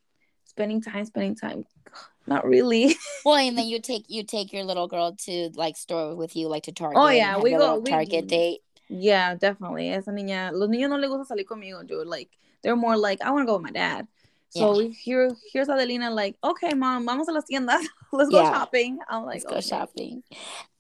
spending 0.45 0.81
time, 0.81 1.05
spending 1.05 1.35
time. 1.35 1.65
Not 2.27 2.45
really. 2.45 2.95
well, 3.25 3.35
and 3.35 3.57
then 3.57 3.67
you 3.67 3.79
take 3.79 4.05
you 4.09 4.23
take 4.23 4.53
your 4.53 4.63
little 4.63 4.87
girl 4.87 5.15
to 5.25 5.49
like 5.55 5.77
store 5.77 6.15
with 6.15 6.35
you, 6.35 6.47
like 6.47 6.63
to 6.63 6.71
Target. 6.71 6.97
Oh 6.99 7.09
yeah, 7.09 7.39
we 7.39 7.51
go 7.51 7.79
we, 7.79 7.89
Target 7.89 8.27
date. 8.27 8.61
Yeah, 8.91 9.35
definitely. 9.35 9.89
Esa 9.89 10.11
niña, 10.11 10.51
los 10.51 10.69
niños 10.69 10.89
no 10.89 10.97
les 10.97 11.09
gusta 11.09 11.33
salir 11.33 11.45
conmigo, 11.45 11.87
dude. 11.87 12.07
Like 12.07 12.29
they're 12.61 12.75
more 12.75 12.97
like 12.97 13.21
I 13.21 13.31
want 13.31 13.43
to 13.43 13.45
go 13.45 13.53
with 13.53 13.63
my 13.63 13.71
dad. 13.71 14.07
So 14.49 14.81
yeah. 14.81 14.89
here, 14.89 15.31
here's 15.53 15.69
Adelina 15.69 16.11
like, 16.11 16.35
okay, 16.43 16.73
mom, 16.73 17.05
vamos 17.05 17.29
a 17.29 17.31
las 17.31 17.45
tiendas. 17.49 17.85
Let's 18.11 18.29
go 18.29 18.41
yeah. 18.41 18.51
shopping. 18.51 18.99
I'm 19.07 19.23
like, 19.23 19.35
let's 19.35 19.45
okay. 19.45 19.55
go 19.55 19.61
shopping. 19.61 20.23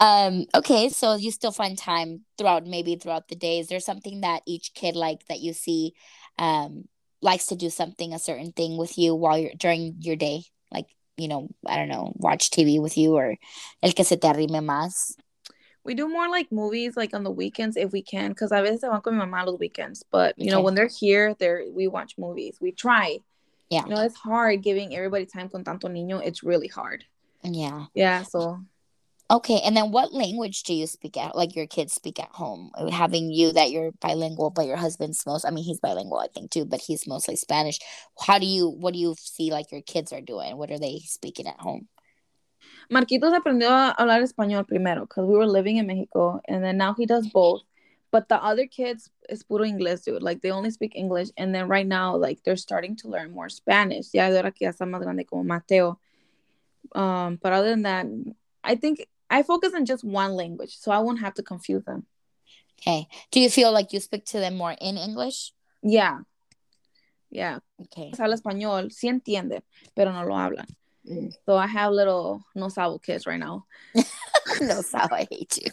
Um, 0.01 0.45
okay, 0.53 0.89
so 0.89 1.15
you 1.15 1.31
still 1.31 1.53
find 1.53 1.77
time 1.77 2.25
throughout 2.37 2.67
maybe 2.67 2.97
throughout 2.97 3.29
the 3.29 3.35
day. 3.35 3.59
Is 3.59 3.67
there 3.67 3.79
something 3.79 4.21
that 4.21 4.41
each 4.45 4.73
kid 4.73 4.97
like 4.97 5.25
that 5.27 5.39
you 5.39 5.53
see 5.53 5.93
um 6.37 6.89
likes 7.21 7.47
to 7.47 7.55
do 7.55 7.69
something, 7.69 8.13
a 8.13 8.19
certain 8.19 8.51
thing 8.51 8.75
with 8.75 8.97
you 8.97 9.15
while 9.15 9.37
you're 9.37 9.53
during 9.57 9.95
your 9.99 10.17
day? 10.17 10.43
Like, 10.69 10.87
you 11.15 11.29
know, 11.29 11.47
I 11.65 11.77
don't 11.77 11.87
know, 11.87 12.11
watch 12.17 12.49
TV 12.49 12.81
with 12.81 12.97
you 12.97 13.15
or 13.15 13.37
el 13.81 13.93
que 13.93 14.03
se 14.03 14.17
te 14.17 14.27
arrime 14.27 14.59
más. 14.59 15.15
We 15.83 15.95
do 15.95 16.07
more 16.07 16.29
like 16.29 16.51
movies 16.51 16.95
like 16.95 17.13
on 17.13 17.23
the 17.23 17.31
weekends 17.31 17.75
if 17.75 17.91
we 17.91 18.01
can, 18.01 18.29
because 18.29 18.51
a 18.51 18.61
veces 18.61 18.81
van 18.81 19.01
con 19.01 19.17
mi 19.17 19.25
mamá 19.25 19.45
los 19.45 19.59
weekends. 19.59 20.03
But 20.11 20.37
you 20.37 20.45
okay. 20.45 20.51
know, 20.51 20.61
when 20.61 20.75
they're 20.75 20.87
here, 20.87 21.35
they're 21.39 21.63
we 21.71 21.87
watch 21.87 22.17
movies. 22.17 22.57
We 22.61 22.71
try. 22.71 23.19
Yeah. 23.69 23.85
You 23.85 23.95
know, 23.95 24.01
it's 24.01 24.17
hard 24.17 24.61
giving 24.61 24.95
everybody 24.95 25.25
time 25.25 25.49
con 25.49 25.63
tanto 25.63 25.87
niño. 25.87 26.21
It's 26.23 26.43
really 26.43 26.67
hard. 26.67 27.05
Yeah. 27.43 27.85
Yeah. 27.95 28.23
So 28.23 28.59
Okay, 29.31 29.61
and 29.63 29.77
then 29.77 29.91
what 29.91 30.13
language 30.13 30.63
do 30.63 30.73
you 30.73 30.85
speak 30.85 31.15
at 31.15 31.37
like 31.37 31.55
your 31.55 31.65
kids 31.65 31.93
speak 31.93 32.19
at 32.19 32.27
home? 32.31 32.69
Having 32.91 33.31
you 33.31 33.53
that 33.53 33.71
you're 33.71 33.93
bilingual, 34.01 34.49
but 34.49 34.65
your 34.65 34.75
husband's 34.75 35.25
most 35.25 35.45
I 35.45 35.51
mean 35.51 35.63
he's 35.63 35.79
bilingual 35.79 36.19
I 36.19 36.27
think 36.27 36.51
too, 36.51 36.65
but 36.65 36.81
he's 36.81 37.07
mostly 37.07 37.37
Spanish. 37.37 37.79
How 38.19 38.39
do 38.39 38.45
you 38.45 38.67
what 38.67 38.93
do 38.93 38.99
you 38.99 39.15
see 39.17 39.49
like 39.49 39.71
your 39.71 39.81
kids 39.81 40.11
are 40.11 40.19
doing? 40.19 40.57
What 40.57 40.69
are 40.69 40.79
they 40.79 40.99
speaking 41.05 41.47
at 41.47 41.61
home? 41.61 41.87
Marquitos 42.91 43.33
aprendió 43.33 43.69
a 43.69 43.91
hablar 43.91 44.21
español 44.21 44.67
primero 44.67 45.01
because 45.07 45.25
we 45.25 45.37
were 45.37 45.47
living 45.47 45.77
in 45.77 45.87
Mexico 45.87 46.41
and 46.49 46.61
then 46.61 46.77
now 46.77 46.93
he 46.93 47.05
does 47.05 47.25
both. 47.27 47.61
But 48.11 48.27
the 48.27 48.35
other 48.43 48.67
kids 48.67 49.09
is 49.29 49.43
puro 49.43 49.63
inglés, 49.63 50.03
dude. 50.03 50.21
Like 50.21 50.41
they 50.41 50.51
only 50.51 50.71
speak 50.71 50.91
English. 50.95 51.29
And 51.37 51.55
then 51.55 51.69
right 51.69 51.87
now, 51.87 52.17
like 52.17 52.43
they're 52.43 52.57
starting 52.57 52.97
to 52.97 53.07
learn 53.07 53.31
more 53.31 53.47
Spanish. 53.47 54.13
Ya 54.13 54.29
de 54.29 54.35
ahora 54.35 54.51
que 54.51 54.65
ya 54.67 54.71
está 54.71 54.85
más 54.85 55.01
grande 55.01 55.25
como 55.25 55.43
Mateo. 55.43 55.97
Um, 56.93 57.39
but 57.41 57.53
other 57.53 57.69
than 57.69 57.83
that, 57.83 58.05
I 58.65 58.75
think 58.75 59.07
I 59.29 59.43
focus 59.43 59.73
on 59.73 59.85
just 59.85 60.03
one 60.03 60.33
language, 60.33 60.77
so 60.77 60.91
I 60.91 60.99
won't 60.99 61.21
have 61.21 61.35
to 61.35 61.43
confuse 61.43 61.85
them. 61.85 62.05
Okay. 62.77 63.07
Do 63.31 63.39
you 63.39 63.49
feel 63.49 63.71
like 63.71 63.93
you 63.93 64.01
speak 64.01 64.25
to 64.25 64.39
them 64.39 64.57
more 64.57 64.75
in 64.81 64.97
English? 64.97 65.53
Yeah. 65.81 66.19
Yeah. 67.29 67.59
Okay. 67.83 68.11
Habla 68.17 68.35
español, 68.35 68.91
sí 68.91 69.07
entiende, 69.07 69.61
pero 69.95 70.11
no 70.11 70.25
lo 70.25 70.35
hablan. 70.35 70.67
Mm. 71.11 71.33
So 71.45 71.55
I 71.55 71.67
have 71.67 71.91
little 71.91 72.43
no 72.55 72.69
sabo 72.69 72.97
kids 72.97 73.27
right 73.27 73.39
now. 73.39 73.65
no 74.61 74.81
sabo, 74.81 75.15
I 75.15 75.27
hate 75.29 75.57
you. 75.57 75.71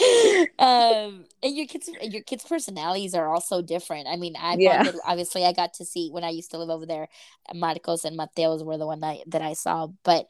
um 0.60 1.24
and 1.42 1.56
your 1.56 1.66
kids 1.66 1.90
your 2.02 2.22
kids 2.22 2.44
personalities 2.44 3.14
are 3.14 3.34
also 3.34 3.60
different 3.60 4.06
i 4.06 4.14
mean 4.14 4.36
i 4.38 4.54
yeah. 4.56 4.92
obviously 5.04 5.44
i 5.44 5.52
got 5.52 5.74
to 5.74 5.84
see 5.84 6.08
when 6.12 6.22
i 6.22 6.28
used 6.28 6.52
to 6.52 6.58
live 6.58 6.70
over 6.70 6.86
there 6.86 7.08
marcos 7.52 8.04
and 8.04 8.16
mateos 8.16 8.64
were 8.64 8.78
the 8.78 8.86
one 8.86 9.00
that, 9.00 9.16
that 9.26 9.42
i 9.42 9.54
saw 9.54 9.88
but 10.04 10.28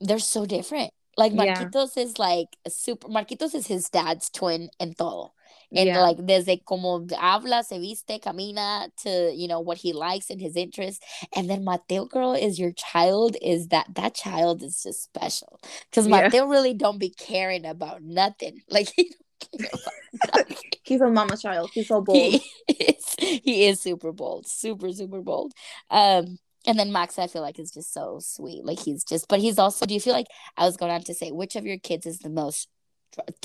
they're 0.00 0.20
so 0.20 0.46
different 0.46 0.92
like 1.18 1.32
Marquitos 1.32 1.96
yeah. 1.96 2.04
is 2.04 2.18
like 2.18 2.56
a 2.64 2.70
super 2.70 3.08
Marquitos 3.08 3.52
is 3.54 3.66
his 3.66 3.90
dad's 3.90 4.30
twin 4.30 4.70
in 4.78 4.94
todo. 4.94 5.32
And 5.74 5.86
yeah. 5.86 6.00
like 6.00 6.18
desde 6.18 6.64
como 6.64 7.06
habla, 7.10 7.62
se 7.62 7.78
viste, 7.78 8.20
camina 8.20 8.88
to, 9.02 9.32
you 9.34 9.48
know, 9.48 9.60
what 9.60 9.78
he 9.78 9.92
likes 9.92 10.30
and 10.30 10.40
his 10.40 10.56
interests. 10.56 11.04
And 11.34 11.48
then 11.48 11.64
Mateo 11.64 12.06
girl 12.06 12.32
is 12.32 12.58
your 12.58 12.72
child, 12.72 13.36
is 13.42 13.68
that 13.68 13.86
that 13.94 14.14
child 14.14 14.62
is 14.62 14.82
just 14.82 15.02
special. 15.02 15.60
Because 15.90 16.06
yeah. 16.06 16.22
Mateo 16.22 16.46
really 16.46 16.74
don't 16.74 16.98
be 16.98 17.10
caring 17.10 17.66
about 17.66 18.02
nothing. 18.02 18.62
Like 18.70 18.88
he 18.94 19.12
He's 20.82 21.00
a 21.00 21.08
mama 21.08 21.36
child. 21.36 21.70
He's 21.72 21.88
so 21.88 22.00
bold. 22.00 22.18
He 22.18 22.42
is, 22.68 23.14
he 23.18 23.66
is 23.66 23.80
super 23.80 24.12
bold. 24.12 24.46
Super, 24.46 24.92
super 24.92 25.20
bold. 25.20 25.52
Um 25.90 26.38
and 26.66 26.78
then 26.78 26.92
Max, 26.92 27.18
I 27.18 27.28
feel 27.28 27.40
like 27.42 27.58
is 27.58 27.70
just 27.70 27.94
so 27.94 28.18
sweet. 28.20 28.64
Like 28.64 28.78
he's 28.78 29.02
just, 29.02 29.26
but 29.28 29.40
he's 29.40 29.58
also. 29.58 29.86
Do 29.86 29.94
you 29.94 30.00
feel 30.00 30.12
like 30.12 30.26
I 30.56 30.66
was 30.66 30.76
going 30.76 30.92
on 30.92 31.02
to 31.04 31.14
say 31.14 31.30
which 31.30 31.56
of 31.56 31.64
your 31.64 31.78
kids 31.78 32.04
is 32.04 32.18
the 32.18 32.28
most, 32.28 32.68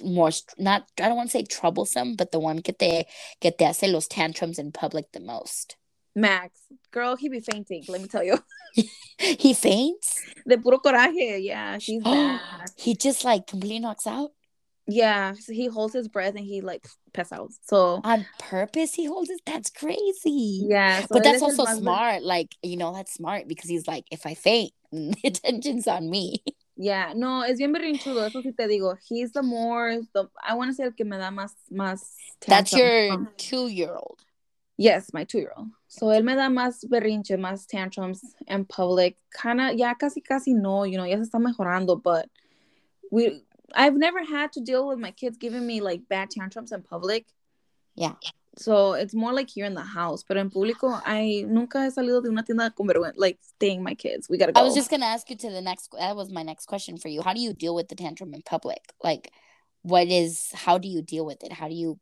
more 0.04 0.32
not? 0.58 0.88
I 1.00 1.08
don't 1.08 1.18
want 1.18 1.30
to 1.32 1.38
say 1.38 1.44
troublesome, 1.44 2.16
but 2.16 2.32
the 2.32 2.40
one 2.40 2.62
que 2.62 2.74
te 2.74 3.06
que 3.42 3.52
te 3.52 3.66
hace 3.66 3.84
los 3.88 4.08
tantrums 4.08 4.60
in 4.60 4.72
public 4.72 5.12
the 5.12 5.20
most. 5.20 5.78
Max, 6.16 6.60
girl, 6.92 7.16
he 7.16 7.28
be 7.28 7.40
fainting. 7.40 7.84
Let 7.88 8.02
me 8.02 8.08
tell 8.08 8.24
you. 8.24 8.38
he 9.18 9.54
faints. 9.54 10.22
De 10.48 10.58
puro 10.58 10.78
coraje, 10.78 11.44
yeah. 11.44 11.78
He's 11.80 12.02
oh, 12.06 12.14
bad. 12.14 12.70
he 12.78 12.96
just 12.96 13.24
like 13.24 13.48
completely 13.48 13.80
knocks 13.80 14.06
out. 14.06 14.32
Yeah, 14.86 15.34
so 15.40 15.54
he 15.54 15.68
holds 15.68 15.94
his 15.94 16.10
breath 16.10 16.36
and 16.36 16.46
he 16.46 16.62
like 16.62 16.86
pass 17.14 17.32
out. 17.32 17.52
So 17.62 18.02
on 18.04 18.26
purpose, 18.38 18.94
he 18.94 19.06
holds 19.06 19.30
it. 19.30 19.42
That's 19.46 19.70
crazy. 19.70 20.66
Yeah, 20.68 21.02
so 21.02 21.08
but 21.10 21.24
that's 21.24 21.42
also 21.42 21.66
smart. 21.66 22.24
Like 22.24 22.56
you 22.62 22.78
know, 22.78 22.94
that's 22.94 23.14
smart 23.14 23.48
because 23.48 23.70
he's 23.70 23.88
like, 23.88 24.06
if 24.12 24.26
I 24.26 24.34
faint, 24.34 24.74
the 24.92 25.16
attention's 25.24 25.88
on 25.88 26.10
me. 26.10 26.44
Yeah, 26.76 27.14
no, 27.16 27.44
es 27.44 27.60
bien 27.60 27.72
berrinchudo. 27.72 28.26
Eso 28.26 28.42
sí 28.42 28.56
te 28.56 28.68
digo. 28.68 28.98
He's 29.08 29.32
the 29.32 29.44
more 29.44 30.02
the 30.14 30.28
I 30.44 30.56
want 30.56 30.72
to 30.72 30.76
say 30.76 30.86
el 30.86 30.92
que 30.92 31.06
me 31.06 31.18
da 31.18 31.30
más 31.30 31.52
más. 31.72 32.16
That's 32.48 32.74
your 32.74 33.12
um, 33.12 33.30
two 33.38 33.68
year 33.68 33.96
old. 33.96 34.26
Yes, 34.76 35.14
my 35.14 35.24
two 35.24 35.40
year 35.40 35.54
old. 35.56 35.70
So 35.88 36.08
él 36.08 36.24
me 36.24 36.36
da 36.36 36.50
más 36.50 36.84
berrinche, 36.90 37.38
más 37.38 37.68
tantrums 37.68 38.22
in 38.48 38.66
public. 38.66 39.18
Kinda, 39.40 39.74
ya 39.76 39.94
casi 39.94 40.22
casi 40.22 40.54
no, 40.54 40.84
you 40.84 40.98
know, 40.98 41.06
ya 41.06 41.18
se 41.18 41.30
está 41.30 41.40
mejorando, 41.40 42.02
but 42.02 42.28
we 43.12 43.44
I've 43.76 43.96
never 43.96 44.24
had 44.24 44.52
to 44.54 44.62
deal 44.62 44.88
with 44.88 44.98
my 44.98 45.12
kids 45.12 45.38
giving 45.38 45.66
me 45.66 45.80
like 45.82 46.08
bad 46.10 46.32
tantrums 46.32 46.72
in 46.72 46.82
public. 46.82 47.28
Yeah. 47.96 48.16
So 48.56 48.94
it's 48.94 49.16
more 49.16 49.34
like 49.34 49.50
here 49.50 49.66
in 49.66 49.74
the 49.74 49.82
house, 49.82 50.24
but 50.24 50.38
in 50.38 50.52
público, 50.52 51.02
I 51.06 51.44
nunca 51.48 51.84
he 51.84 51.90
salido 51.90 52.22
de 52.22 52.30
una 52.30 52.44
tienda 52.44 52.74
con 52.76 52.88
vergüenza, 52.88 53.14
like 53.18 53.40
staying 53.42 53.82
my 53.82 53.96
kids. 53.96 54.30
We 54.30 54.38
gotta 54.38 54.52
go. 54.52 54.62
I 54.62 54.64
was 54.64 54.76
just 54.76 54.92
gonna 54.92 55.08
ask 55.08 55.30
you 55.30 55.36
to 55.38 55.50
the 55.50 55.62
next. 55.62 55.90
That 55.98 56.16
was 56.16 56.30
my 56.30 56.44
next 56.44 56.68
question 56.68 56.98
for 56.98 57.08
you. 57.08 57.24
How 57.24 57.34
do 57.34 57.42
you 57.42 57.54
deal 57.54 57.74
with 57.74 57.90
the 57.90 57.96
tantrum 57.96 58.34
in 58.34 58.44
public? 58.44 58.94
Like, 59.04 59.32
what 59.82 60.08
is? 60.08 60.52
How 60.54 60.78
do 60.78 60.88
you 60.88 61.02
deal 61.02 61.26
with 61.26 61.44
it? 61.44 61.52
How 61.52 61.68
do 61.68 61.74
you 61.74 62.00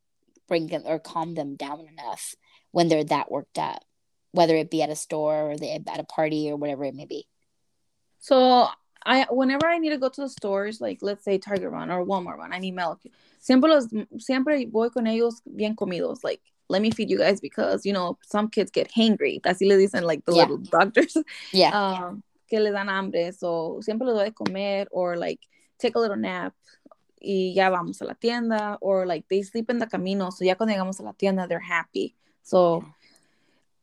bring 0.49 0.67
them 0.67 0.83
or 0.85 0.99
calm 0.99 1.35
them 1.35 1.55
down 1.55 1.87
enough 1.87 2.35
when 2.71 2.89
they're 2.89 3.05
that 3.05 3.31
worked 3.31 3.57
up, 3.57 3.83
whether 4.31 4.55
it 4.55 4.69
be 4.69 4.81
at 4.81 4.89
a 4.89 4.95
store 4.95 5.51
or 5.51 5.57
they, 5.57 5.71
at 5.71 5.99
a 5.99 6.03
party 6.03 6.51
or 6.51 6.57
whatever 6.57 6.83
it 6.83 6.95
may 6.95 7.05
be? 7.05 7.27
So 8.19 8.67
I 9.05 9.25
whenever 9.29 9.67
I 9.67 9.77
need 9.77 9.89
to 9.89 9.97
go 9.97 10.09
to 10.09 10.21
the 10.21 10.29
stores, 10.29 10.81
like 10.81 10.99
let's 11.01 11.23
say 11.23 11.37
Target 11.37 11.69
Run 11.69 11.91
or 11.91 12.05
Walmart 12.05 12.37
Run, 12.37 12.53
I 12.53 12.59
need 12.59 12.75
milk. 12.75 12.99
Siempre 13.39 13.69
los 13.69 13.87
siempre 14.19 14.65
voy 14.67 14.89
con 14.89 15.07
ellos 15.07 15.41
bien 15.45 15.75
comidos. 15.75 16.23
Like 16.23 16.41
let 16.69 16.81
me 16.81 16.91
feed 16.91 17.09
you 17.09 17.17
guys 17.17 17.41
because 17.41 17.85
you 17.85 17.93
know 17.93 18.17
some 18.21 18.49
kids 18.49 18.71
get 18.71 18.91
hangry. 18.91 19.41
Así 19.41 19.67
le 19.67 19.77
dicen 19.77 20.03
like 20.03 20.23
the 20.25 20.33
yeah. 20.33 20.41
little 20.41 20.57
doctors. 20.57 21.17
Yeah. 21.51 21.71
Um, 22.11 22.23
que 22.49 22.59
le 22.59 22.71
dan 22.71 22.89
hambre. 22.89 23.31
So 23.31 23.79
siempre 23.81 24.05
les 24.05 24.13
doy 24.13 24.25
de 24.25 24.31
comer 24.31 24.87
or 24.91 25.17
like 25.17 25.39
take 25.79 25.95
a 25.95 25.99
little 25.99 26.17
nap 26.17 26.53
y 27.21 27.53
ya 27.55 27.69
vamos 27.69 28.01
a 28.01 28.05
la 28.05 28.13
tienda 28.13 28.77
or 28.81 29.05
like 29.05 29.27
they 29.29 29.41
sleep 29.41 29.69
in 29.69 29.79
the 29.79 29.87
camino. 29.87 30.29
So 30.29 30.43
ya 30.43 30.55
cuando 30.55 30.73
llegamos 30.73 30.99
a 30.99 31.03
la 31.03 31.13
tienda 31.13 31.47
they're 31.47 31.59
happy. 31.59 32.15
So 32.43 32.83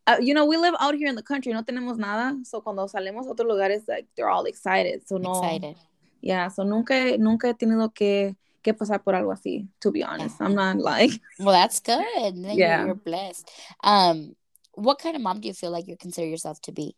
uh, 0.09 0.17
you 0.21 0.33
know, 0.33 0.47
we 0.47 0.57
live 0.57 0.75
out 0.81 0.95
here 0.95 1.09
in 1.09 1.15
the 1.15 1.23
country, 1.23 1.53
no 1.53 1.63
tenemos 1.63 1.99
nada. 1.99 2.37
So 2.45 2.61
cuando 2.61 2.87
salimos 2.87 3.27
a 3.27 3.35
otros 3.35 3.47
lugares, 3.47 3.83
like 3.87 4.07
they're 4.17 4.31
all 4.31 4.45
excited. 4.45 5.07
So 5.07 5.19
no. 5.19 5.33
Excited. 5.33 5.77
Yeah, 6.21 6.49
so 6.49 6.65
nunca, 6.65 7.17
nunca 7.19 7.49
he 7.49 7.55
tenido 7.55 7.95
que 7.95 8.35
que 8.63 8.75
pasar 8.75 9.05
por 9.05 9.15
algo 9.15 9.33
así, 9.33 9.69
to 9.81 9.91
be 9.91 10.03
honest. 10.03 10.41
I'm 10.41 10.55
not 10.55 10.79
like 10.79 11.21
Well, 11.39 11.53
that's 11.53 11.81
good. 11.81 12.43
Then 12.43 12.57
yeah. 12.57 12.79
You're, 12.79 12.87
you're 12.87 12.95
blessed. 12.95 13.49
Um, 13.85 14.35
what 14.73 14.99
kind 14.99 15.15
of 15.15 15.23
mom 15.23 15.41
do 15.41 15.49
you 15.49 15.55
feel 15.55 15.71
like 15.71 15.87
you 15.87 15.97
consider 15.97 16.27
yourself 16.27 16.61
to 16.63 16.73
be? 16.73 16.97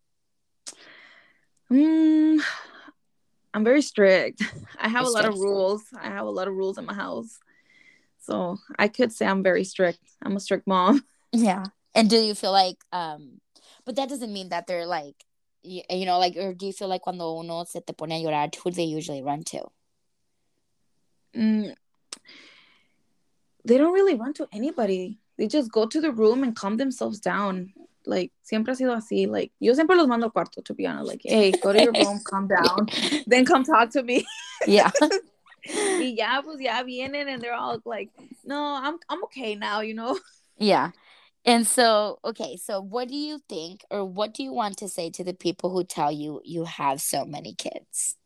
Mm, 1.71 2.41
I'm 3.53 3.65
very 3.65 3.83
strict. 3.83 4.43
I 4.81 4.89
have 4.89 5.07
a 5.07 5.11
lot 5.11 5.25
of 5.25 5.35
rules. 5.35 5.83
I 5.99 6.09
have 6.09 6.27
a 6.27 6.31
lot 6.31 6.49
of 6.49 6.55
rules 6.55 6.79
in 6.79 6.87
my 6.87 6.95
house. 6.95 7.39
So 8.21 8.59
I 8.79 8.89
could 8.89 9.13
say 9.13 9.27
I'm 9.27 9.43
very 9.43 9.65
strict. 9.65 10.01
I'm 10.23 10.37
a 10.37 10.41
strict 10.41 10.67
mom. 10.67 11.05
Yeah. 11.33 11.67
And 11.95 12.09
do 12.09 12.17
you 12.17 12.35
feel 12.35 12.53
like 12.53 12.77
um 12.93 13.41
but 13.85 13.97
that 13.97 14.09
doesn't 14.09 14.33
mean 14.33 14.51
that 14.51 14.67
they're 14.67 14.87
like 14.87 15.25
you, 15.63 15.83
you 15.91 16.07
know 16.07 16.19
like 16.19 16.37
or 16.37 16.55
do 16.55 16.67
you 16.67 16.73
feel 16.73 16.89
like 16.89 17.03
cuando 17.03 17.39
uno 17.39 17.65
se 17.65 17.81
te 17.81 17.93
pone 17.93 18.13
a 18.13 18.23
llorar 18.23 18.55
who 18.55 18.71
do 18.71 18.77
they 18.77 18.85
usually 18.85 19.23
run 19.23 19.43
to? 19.45 19.67
Mm, 21.37 21.75
they 23.65 23.79
don't 23.79 23.93
really 23.93 24.15
run 24.15 24.33
to 24.35 24.49
anybody. 24.53 25.19
They 25.39 25.47
just 25.47 25.71
go 25.71 25.87
to 25.87 26.01
the 26.01 26.13
room 26.13 26.43
and 26.43 26.55
calm 26.55 26.77
themselves 26.77 27.21
down. 27.21 27.73
Like, 28.07 28.33
siempre 28.43 28.73
ha 28.73 28.79
sido 28.79 28.97
así. 28.97 29.29
Like, 29.29 29.53
yo 29.61 29.75
siempre 29.75 29.97
los 29.97 30.09
mando 30.09 30.27
al 30.27 30.33
cuarto, 30.33 30.65
to 30.65 30.75
be 30.75 30.87
honest. 30.87 31.09
Like, 31.09 31.21
hey, 31.25 31.53
go 31.53 31.73
to 31.73 31.83
your 31.83 31.93
room, 31.93 32.21
calm 32.25 32.49
down, 32.49 32.89
then 33.27 33.45
come 33.45 33.65
talk 33.65 33.91
to 33.91 34.03
me. 34.03 34.27
Yeah. 34.67 34.91
y 35.65 36.15
ya, 36.17 36.43
pues 36.43 36.61
ya 36.61 36.83
vienen 36.83 37.29
and 37.29 37.41
they're 37.41 37.55
all 37.55 37.81
like, 37.85 38.11
no, 38.45 38.81
I'm, 38.83 38.99
I'm 39.09 39.23
okay 39.25 39.55
now, 39.55 39.81
you 39.81 39.95
know? 39.95 40.19
Yeah. 40.59 40.91
And 41.45 41.67
so, 41.67 42.19
okay, 42.25 42.57
so 42.57 42.81
what 42.81 43.09
do 43.09 43.17
you 43.17 43.41
think 43.49 43.85
or 43.91 44.05
what 44.05 44.35
do 44.35 44.43
you 44.43 44.53
want 44.53 44.77
to 44.79 44.89
say 44.89 45.11
to 45.11 45.25
the 45.25 45.33
people 45.33 45.71
who 45.71 45.85
tell 45.85 46.13
you 46.13 46.41
you 46.45 46.65
have 46.65 47.01
so 47.01 47.25
many 47.25 47.55
kids? 47.55 48.17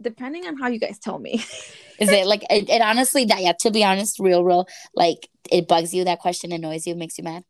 Depending 0.00 0.46
on 0.46 0.56
how 0.56 0.68
you 0.68 0.78
guys 0.78 0.98
tell 0.98 1.18
me. 1.18 1.44
Is 1.98 2.10
it 2.10 2.26
like 2.26 2.44
it, 2.48 2.70
it 2.70 2.80
honestly 2.80 3.24
that 3.26 3.42
yeah, 3.42 3.52
to 3.60 3.70
be 3.70 3.84
honest, 3.84 4.20
real 4.20 4.44
real 4.44 4.66
like 4.94 5.28
it 5.50 5.66
bugs 5.66 5.92
you 5.92 6.04
that 6.04 6.20
question 6.20 6.52
annoys 6.52 6.86
you, 6.86 6.94
makes 6.94 7.18
you 7.18 7.24
mad? 7.24 7.44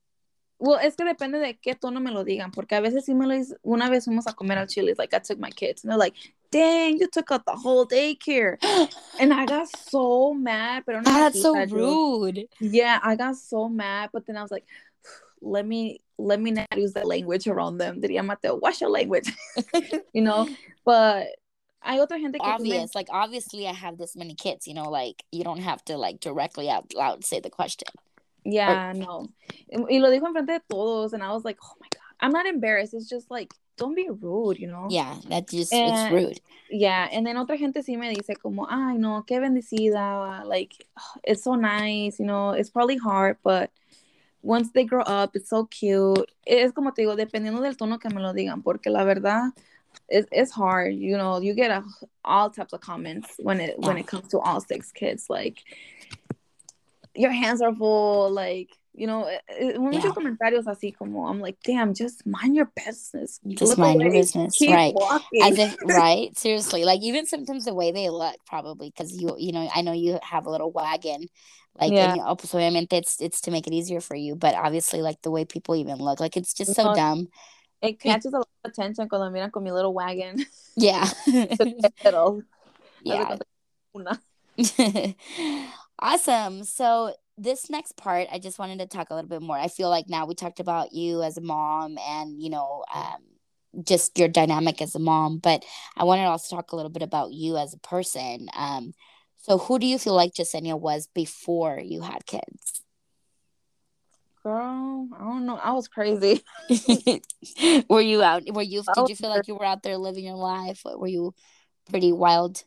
Well, 0.59 0.81
es 0.83 0.97
que 0.97 1.05
depende 1.05 1.39
de 1.39 1.55
qué 1.55 1.79
tono 1.79 2.01
me 2.01 2.11
lo 2.11 2.25
digan, 2.25 2.51
porque 2.51 2.73
a 2.73 2.81
veces 2.81 3.05
sí 3.07 3.15
me 3.15 3.27
lo 3.27 3.35
dicen, 3.35 3.59
una 3.65 3.89
vez 3.89 4.07
fuimos 4.07 4.27
a 4.27 4.33
comer 4.33 4.59
al 4.59 4.67
Chili's, 4.67 4.99
like 4.99 5.15
I 5.15 5.21
took 5.21 5.39
my 5.39 5.51
kids, 5.51 5.85
and 5.85 5.91
they're 5.91 5.99
like, 5.99 6.15
dang, 6.51 6.99
you 6.99 7.09
took 7.09 7.31
out 7.31 7.45
the 7.45 7.53
whole 7.53 7.87
daycare. 7.87 8.57
and 9.21 9.33
I 9.33 9.47
got 9.47 9.69
so 9.69 10.35
mad, 10.35 10.85
but 10.87 11.05
that's 11.05 11.41
so 11.41 11.55
rude. 11.67 12.47
Yeah, 12.61 12.99
I 13.03 13.17
got 13.17 13.37
so 13.37 13.69
mad, 13.69 14.11
but 14.13 14.27
then 14.27 14.37
I 14.37 14.43
was 14.43 14.51
like, 14.51 14.67
let 15.41 15.67
me 15.67 16.01
let 16.21 16.41
me 16.41 16.51
not 16.51 16.77
use 16.77 16.95
that 16.95 17.07
language 17.07 17.47
around 17.47 17.79
them. 17.79 18.01
Diría 18.01 18.25
Mateo, 18.25 18.57
what's 18.57 18.81
your 18.81 18.91
language? 18.91 19.33
you 20.13 20.23
know, 20.23 20.49
but 20.85 21.27
hay 21.81 21.99
otra 21.99 22.21
gente 22.21 22.39
que 22.39 22.45
obvious 22.45 22.95
like 22.95 23.07
obviously 23.11 23.69
I 23.69 23.73
have 23.73 23.99
this 23.99 24.17
many 24.17 24.35
kids 24.35 24.67
you 24.67 24.75
know 24.75 24.91
like 24.91 25.23
you 25.31 25.45
don't 25.45 25.61
have 25.61 25.83
to 25.85 25.97
like 25.97 26.19
directly 26.19 26.69
out 26.69 26.93
loud 26.93 27.25
say 27.25 27.39
the 27.39 27.51
question 27.51 27.87
yeah, 28.49 28.91
or, 28.91 28.95
no. 28.95 29.29
Y 29.71 29.99
lo 29.99 30.11
dijo 30.11 30.27
enfrente 30.27 30.53
de 30.53 30.63
todos, 30.69 31.13
and 31.13 31.23
I 31.23 31.33
was 31.33 31.45
like, 31.45 31.59
oh 31.63 31.75
my 31.81 31.89
god, 31.93 32.15
I'm 32.21 32.33
not 32.33 32.47
embarrassed. 32.47 32.95
It's 32.95 33.09
just 33.09 33.31
like, 33.31 33.53
don't 33.79 33.95
be 33.95 34.09
rude, 34.11 34.59
you 34.59 34.67
know. 34.67 34.89
Yeah, 34.91 35.15
that's 35.29 35.53
just 35.53 35.73
and, 35.73 35.91
it's 35.91 36.13
eh, 36.13 36.15
rude. 36.15 36.41
Yeah, 36.71 37.09
and 37.11 37.27
then 37.27 37.37
otra 37.37 37.59
gente 37.59 37.81
sí 37.81 37.97
me 37.99 38.15
dice 38.15 38.37
como, 38.43 38.67
ay 38.69 38.97
no, 38.99 39.25
qué 39.27 39.41
bendecida, 39.41 40.45
like 40.45 40.75
it's 41.25 41.43
so 41.43 41.55
nice, 41.55 42.19
you 42.19 42.27
know. 42.27 42.51
It's 42.51 42.71
probably 42.71 42.97
hard, 42.97 43.39
but 43.43 43.71
once 44.43 44.71
they 44.73 44.85
grow 44.85 45.03
up, 45.03 45.35
it's 45.35 45.49
so 45.49 45.65
cute. 45.65 46.31
Es 46.47 46.73
como 46.73 46.91
te 46.91 47.03
digo, 47.03 47.17
dependiendo 47.17 47.63
del 47.63 47.77
tono 47.77 47.99
que 47.99 48.11
me 48.11 48.21
lo 48.21 48.33
digan, 48.33 48.63
porque 48.63 48.87
la 48.91 49.05
verdad. 49.05 49.51
It's, 50.11 50.29
it's 50.33 50.53
hard, 50.53 50.95
you 50.95 51.17
know. 51.17 51.41
You 51.41 51.55
get 51.55 51.71
a, 51.71 51.83
all 52.25 52.51
types 52.51 52.73
of 52.73 52.81
comments 52.81 53.35
when 53.39 53.61
it 53.61 53.77
yeah. 53.79 53.87
when 53.87 53.99
it 53.99 54.07
comes 54.07 54.29
to 54.29 54.39
all 54.39 54.61
six 54.61 54.93
kids. 54.93 55.29
Like, 55.29 55.63
your 57.15 57.31
hands 57.31 57.61
are 57.61 57.75
full, 57.75 58.31
like, 58.31 58.78
you 58.99 59.07
know, 59.07 59.25
eh, 59.25 59.39
eh, 59.49 59.79
muchos 59.79 60.05
yeah. 60.05 60.11
comentarios 60.11 60.67
así 60.67 60.95
como, 60.95 61.29
I'm 61.29 61.41
like, 61.41 61.59
damn, 61.65 61.95
just 61.95 62.27
mind 62.27 62.57
your 62.57 62.71
business. 62.75 63.41
Just 63.47 63.79
mind 63.79 64.01
your 64.01 64.11
business, 64.11 64.61
right? 64.61 64.93
Walking. 64.95 65.43
As 65.43 65.59
if, 65.59 65.77
right? 65.85 66.37
Seriously, 66.37 66.85
like 66.85 67.01
even 67.03 67.27
sometimes 67.27 67.65
the 67.65 67.75
way 67.75 67.93
they 67.93 68.11
look, 68.11 68.37
probably 68.47 68.91
because 68.91 69.13
you, 69.13 69.37
you 69.39 69.53
know, 69.53 69.69
I 69.75 69.83
know 69.83 69.93
you 69.93 70.19
have 70.23 70.47
a 70.47 70.51
little 70.51 70.73
wagon, 70.73 71.29
like, 71.81 71.93
yeah. 71.93 72.13
and, 72.13 72.21
oh, 72.23 72.35
obviamente 72.35 72.93
it's 72.93 73.21
it's 73.21 73.41
to 73.43 73.51
make 73.53 73.67
it 73.69 73.73
easier 73.73 74.01
for 74.01 74.17
you, 74.17 74.35
but 74.35 74.55
obviously, 74.55 75.01
like 75.01 75.23
the 75.23 75.31
way 75.31 75.45
people 75.45 75.77
even 75.77 75.99
look, 75.99 76.19
like 76.19 76.37
it's 76.37 76.53
just 76.53 76.75
so 76.75 76.87
no, 76.87 76.95
dumb. 76.95 77.29
It 77.81 78.01
catches 78.01 78.33
a 78.33 78.39
lot 78.39 78.49
of 78.65 78.71
attention 78.73 79.09
cuando 79.09 79.31
miran 79.31 79.53
con 79.53 79.63
mi 79.63 79.71
little 79.71 79.95
wagon. 79.95 80.45
Yeah. 80.77 81.09
yeah. 83.05 83.37
Awesome. 86.01 86.65
So 86.65 87.15
this 87.39 87.71
next 87.71 87.97
part, 87.97 88.29
I 88.33 88.39
just 88.39 88.59
wanted 88.59 88.79
to 88.81 88.87
talk 88.87 89.11
a 89.11 89.15
little 89.15 89.29
bit 89.29 89.43
more. 89.43 89.57
I 89.57 89.69
feel 89.69 89.91
like 89.91 90.09
now 90.09 90.27
we 90.27 90.35
talked 90.35 90.61
about 90.61 90.93
you 90.93 91.23
as 91.23 91.37
a 91.37 91.41
mom 91.41 91.97
and, 91.99 92.43
you 92.43 92.51
know, 92.51 92.85
um, 92.95 93.85
just 93.85 94.19
your 94.19 94.29
dynamic 94.29 94.83
as 94.83 94.95
a 94.95 94.99
mom, 94.99 95.39
but 95.39 95.65
I 95.97 96.05
wanted 96.05 96.23
to 96.23 96.29
also 96.29 96.57
talk 96.57 96.73
a 96.73 96.77
little 96.77 96.91
bit 96.91 97.03
about 97.03 97.33
you 97.33 97.57
as 97.57 97.75
a 97.75 97.79
person. 97.79 98.49
Um, 98.57 98.93
so 99.37 99.59
who 99.59 99.79
do 99.79 99.87
you 99.87 99.99
feel 99.99 100.15
like 100.15 100.35
Jasenia 100.35 100.79
was 100.79 101.09
before 101.15 101.81
you 101.83 102.03
had 102.03 102.27
kids? 102.27 102.83
Girl, 104.43 105.09
I 105.19 105.25
don't 105.25 105.47
know. 105.47 105.57
I 105.57 105.73
was 105.73 105.89
crazy. 105.89 106.43
were 107.89 108.01
you 108.01 108.23
out? 108.23 108.43
Were 108.53 108.63
you? 108.63 108.83
Did 108.95 109.09
you 109.09 109.17
feel 109.17 109.31
like 109.31 109.49
you 109.49 109.57
were 109.57 109.65
out 109.65 109.83
there 109.83 109.97
living 109.97 110.25
your 110.25 110.37
life? 110.37 110.83
Were 110.85 111.09
you 111.09 111.35
pretty 111.91 112.13
wild 112.13 112.65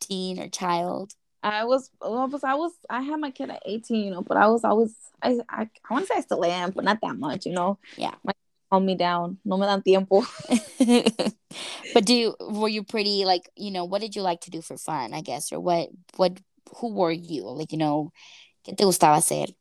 teen 0.00 0.40
or 0.40 0.48
child? 0.48 1.12
I 1.46 1.64
was, 1.64 1.90
well, 2.00 2.28
I 2.42 2.54
was, 2.54 2.72
I 2.90 3.02
had 3.02 3.20
my 3.20 3.30
kid 3.30 3.50
at 3.50 3.62
18, 3.64 4.04
you 4.04 4.10
know, 4.10 4.22
but 4.22 4.36
I 4.36 4.48
was 4.48 4.64
always, 4.64 4.94
I, 5.22 5.38
I, 5.48 5.68
I 5.88 5.94
want 5.94 6.06
to 6.06 6.12
say 6.12 6.18
I 6.18 6.22
still 6.22 6.44
am, 6.44 6.70
but 6.70 6.84
not 6.84 6.98
that 7.02 7.16
much, 7.18 7.46
you 7.46 7.52
know. 7.52 7.78
Yeah. 7.96 8.14
My, 8.24 8.32
calm 8.70 8.84
me 8.84 8.96
down. 8.96 9.38
No 9.44 9.56
me 9.56 9.66
dan 9.66 9.82
tiempo. 9.82 10.22
but 11.94 12.04
do 12.04 12.14
you, 12.14 12.34
were 12.40 12.68
you 12.68 12.82
pretty, 12.82 13.24
like, 13.24 13.48
you 13.56 13.70
know, 13.70 13.84
what 13.84 14.00
did 14.00 14.16
you 14.16 14.22
like 14.22 14.40
to 14.42 14.50
do 14.50 14.60
for 14.60 14.76
fun, 14.76 15.14
I 15.14 15.20
guess, 15.20 15.52
or 15.52 15.60
what, 15.60 15.88
what, 16.16 16.40
who 16.78 16.92
were 16.92 17.12
you? 17.12 17.44
Like, 17.44 17.70
you 17.70 17.78
know, 17.78 18.12
¿qué 18.66 18.76
te 18.76 18.84
gustaba 18.84 19.16
hacer? 19.16 19.54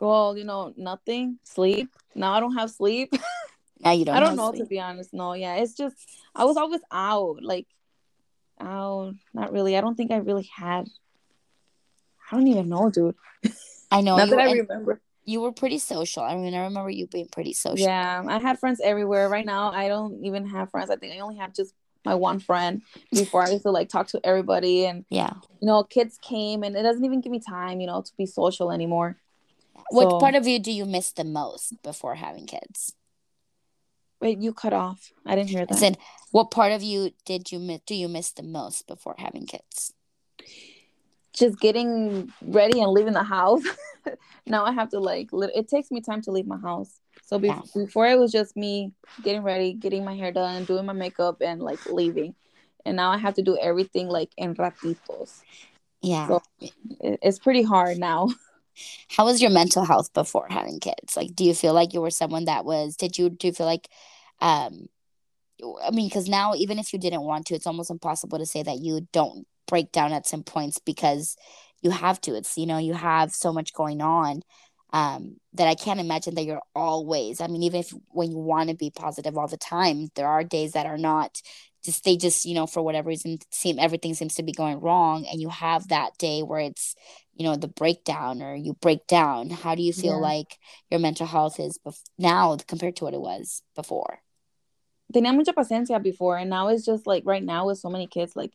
Well, 0.00 0.36
you 0.38 0.44
know, 0.44 0.72
nothing. 0.76 1.38
Sleep. 1.44 1.88
Now 2.14 2.32
I 2.32 2.40
don't 2.40 2.56
have 2.56 2.70
sleep. 2.70 3.12
Now 3.84 3.90
you 3.90 4.04
don't. 4.04 4.16
I 4.16 4.20
don't 4.20 4.36
know 4.36 4.50
sleep. 4.50 4.62
to 4.62 4.68
be 4.68 4.78
honest. 4.78 5.12
No, 5.12 5.32
yeah, 5.34 5.56
it's 5.56 5.74
just 5.74 5.96
I 6.36 6.44
was 6.44 6.56
always 6.56 6.80
out. 6.92 7.42
Like 7.42 7.66
Oh, 8.62 9.14
not 9.34 9.52
really. 9.52 9.76
I 9.76 9.80
don't 9.80 9.96
think 9.96 10.10
I 10.10 10.16
really 10.16 10.48
had. 10.54 10.88
I 12.30 12.36
don't 12.36 12.46
even 12.46 12.68
know, 12.68 12.90
dude. 12.90 13.16
I 13.90 14.00
know. 14.00 14.16
not 14.16 14.30
that 14.30 14.38
I 14.38 14.52
remember. 14.52 15.00
You 15.24 15.40
were 15.40 15.52
pretty 15.52 15.78
social. 15.78 16.22
I 16.22 16.34
mean, 16.36 16.54
I 16.54 16.64
remember 16.64 16.90
you 16.90 17.06
being 17.06 17.28
pretty 17.28 17.52
social. 17.52 17.84
Yeah, 17.84 18.24
I 18.26 18.40
had 18.40 18.58
friends 18.58 18.80
everywhere. 18.82 19.28
Right 19.28 19.46
now, 19.46 19.70
I 19.70 19.88
don't 19.88 20.24
even 20.24 20.46
have 20.46 20.70
friends. 20.70 20.90
I 20.90 20.96
think 20.96 21.14
I 21.14 21.20
only 21.20 21.36
have 21.36 21.54
just 21.54 21.74
my 22.04 22.14
one 22.14 22.40
friend. 22.40 22.82
Before 23.12 23.42
I 23.42 23.50
used 23.50 23.62
to 23.62 23.70
like 23.70 23.88
talk 23.88 24.08
to 24.08 24.20
everybody, 24.24 24.86
and 24.86 25.04
yeah, 25.10 25.34
you 25.60 25.66
know, 25.66 25.84
kids 25.84 26.18
came, 26.20 26.62
and 26.62 26.76
it 26.76 26.82
doesn't 26.82 27.04
even 27.04 27.20
give 27.20 27.32
me 27.32 27.40
time, 27.40 27.80
you 27.80 27.86
know, 27.86 28.02
to 28.02 28.12
be 28.16 28.26
social 28.26 28.72
anymore. 28.72 29.16
What 29.90 30.10
so, 30.10 30.18
part 30.18 30.34
of 30.34 30.46
you 30.46 30.58
do 30.58 30.72
you 30.72 30.84
miss 30.84 31.12
the 31.12 31.24
most 31.24 31.82
before 31.82 32.14
having 32.16 32.46
kids? 32.46 32.94
Wait, 34.22 34.38
you 34.38 34.52
cut 34.52 34.72
off. 34.72 35.12
I 35.26 35.34
didn't 35.34 35.50
hear 35.50 35.66
that. 35.66 35.74
I 35.74 35.78
said, 35.78 35.98
what 36.30 36.52
part 36.52 36.70
of 36.70 36.80
you 36.80 37.10
did 37.24 37.50
you 37.50 37.58
miss? 37.58 37.80
Do 37.84 37.96
you 37.96 38.06
miss 38.06 38.30
the 38.30 38.44
most 38.44 38.86
before 38.86 39.16
having 39.18 39.46
kids? 39.46 39.92
Just 41.32 41.58
getting 41.58 42.32
ready 42.40 42.80
and 42.80 42.92
leaving 42.92 43.14
the 43.14 43.24
house. 43.24 43.64
now 44.46 44.64
I 44.64 44.70
have 44.70 44.90
to 44.90 45.00
like. 45.00 45.30
It 45.32 45.66
takes 45.66 45.90
me 45.90 46.00
time 46.00 46.22
to 46.22 46.30
leave 46.30 46.46
my 46.46 46.58
house. 46.58 47.00
So 47.24 47.40
be- 47.40 47.48
yeah. 47.48 47.62
before 47.74 48.06
it 48.06 48.16
was 48.16 48.30
just 48.30 48.56
me 48.56 48.92
getting 49.24 49.42
ready, 49.42 49.72
getting 49.72 50.04
my 50.04 50.14
hair 50.14 50.30
done, 50.30 50.66
doing 50.66 50.86
my 50.86 50.92
makeup, 50.92 51.38
and 51.40 51.60
like 51.60 51.84
leaving. 51.86 52.36
And 52.86 52.96
now 52.96 53.10
I 53.10 53.18
have 53.18 53.34
to 53.34 53.42
do 53.42 53.58
everything 53.60 54.08
like 54.08 54.30
in 54.36 54.54
ratitos. 54.54 55.42
Yeah, 56.00 56.28
so 56.28 56.42
it- 56.60 57.18
it's 57.22 57.40
pretty 57.40 57.62
hard 57.62 57.98
now. 57.98 58.28
How 59.08 59.24
was 59.24 59.42
your 59.42 59.50
mental 59.50 59.84
health 59.84 60.12
before 60.14 60.46
having 60.48 60.80
kids? 60.80 61.16
Like, 61.16 61.34
do 61.34 61.44
you 61.44 61.54
feel 61.54 61.74
like 61.74 61.92
you 61.92 62.00
were 62.00 62.10
someone 62.10 62.46
that 62.46 62.64
was? 62.64 62.96
Did 62.96 63.18
you 63.18 63.28
do 63.30 63.48
you 63.48 63.52
feel 63.52 63.66
like 63.66 63.88
um 64.42 64.88
I 65.80 65.90
mean, 65.92 66.08
because 66.08 66.28
now 66.28 66.54
even 66.54 66.78
if 66.78 66.92
you 66.92 66.98
didn't 66.98 67.22
want 67.22 67.46
to, 67.46 67.54
it's 67.54 67.66
almost 67.66 67.90
impossible 67.90 68.38
to 68.38 68.46
say 68.46 68.62
that 68.62 68.80
you 68.80 69.06
don't 69.12 69.46
break 69.68 69.92
down 69.92 70.12
at 70.12 70.26
some 70.26 70.42
points 70.42 70.78
because 70.78 71.36
you 71.82 71.90
have 71.90 72.20
to. 72.22 72.34
It's 72.34 72.58
you 72.58 72.66
know 72.66 72.78
you 72.78 72.94
have 72.94 73.32
so 73.32 73.52
much 73.52 73.72
going 73.72 74.00
on 74.00 74.42
um, 74.92 75.36
that 75.54 75.68
I 75.68 75.74
can't 75.74 76.00
imagine 76.00 76.34
that 76.34 76.44
you're 76.44 76.62
always. 76.74 77.40
I 77.40 77.46
mean, 77.46 77.62
even 77.62 77.80
if 77.80 77.92
when 78.08 78.30
you 78.30 78.38
want 78.38 78.70
to 78.70 78.76
be 78.76 78.90
positive 78.90 79.38
all 79.38 79.48
the 79.48 79.56
time, 79.56 80.08
there 80.14 80.28
are 80.28 80.44
days 80.44 80.72
that 80.72 80.86
are 80.86 80.98
not. 80.98 81.40
Just 81.84 82.04
they 82.04 82.16
just 82.16 82.44
you 82.44 82.54
know 82.54 82.66
for 82.66 82.82
whatever 82.82 83.08
reason 83.08 83.38
seem 83.50 83.78
everything 83.80 84.14
seems 84.14 84.36
to 84.36 84.44
be 84.44 84.52
going 84.52 84.80
wrong, 84.80 85.26
and 85.30 85.40
you 85.40 85.48
have 85.48 85.88
that 85.88 86.16
day 86.18 86.42
where 86.42 86.60
it's 86.60 86.94
you 87.34 87.44
know 87.44 87.56
the 87.56 87.68
breakdown 87.68 88.42
or 88.42 88.54
you 88.54 88.74
break 88.74 89.06
down. 89.06 89.50
How 89.50 89.74
do 89.74 89.82
you 89.82 89.92
feel 89.92 90.14
yeah. 90.14 90.26
like 90.28 90.58
your 90.90 91.00
mental 91.00 91.26
health 91.26 91.58
is 91.58 91.78
bef- 91.84 92.02
now 92.18 92.56
compared 92.68 92.96
to 92.96 93.04
what 93.04 93.14
it 93.14 93.20
was 93.20 93.62
before? 93.74 94.20
Tenía 95.12 95.34
mucha 95.34 95.52
paciencia 95.52 96.02
before, 96.02 96.36
and 96.38 96.50
now 96.50 96.68
it's 96.68 96.84
just 96.84 97.06
like 97.06 97.22
right 97.26 97.42
now 97.44 97.66
with 97.66 97.78
so 97.78 97.88
many 97.88 98.06
kids, 98.06 98.34
like 98.36 98.52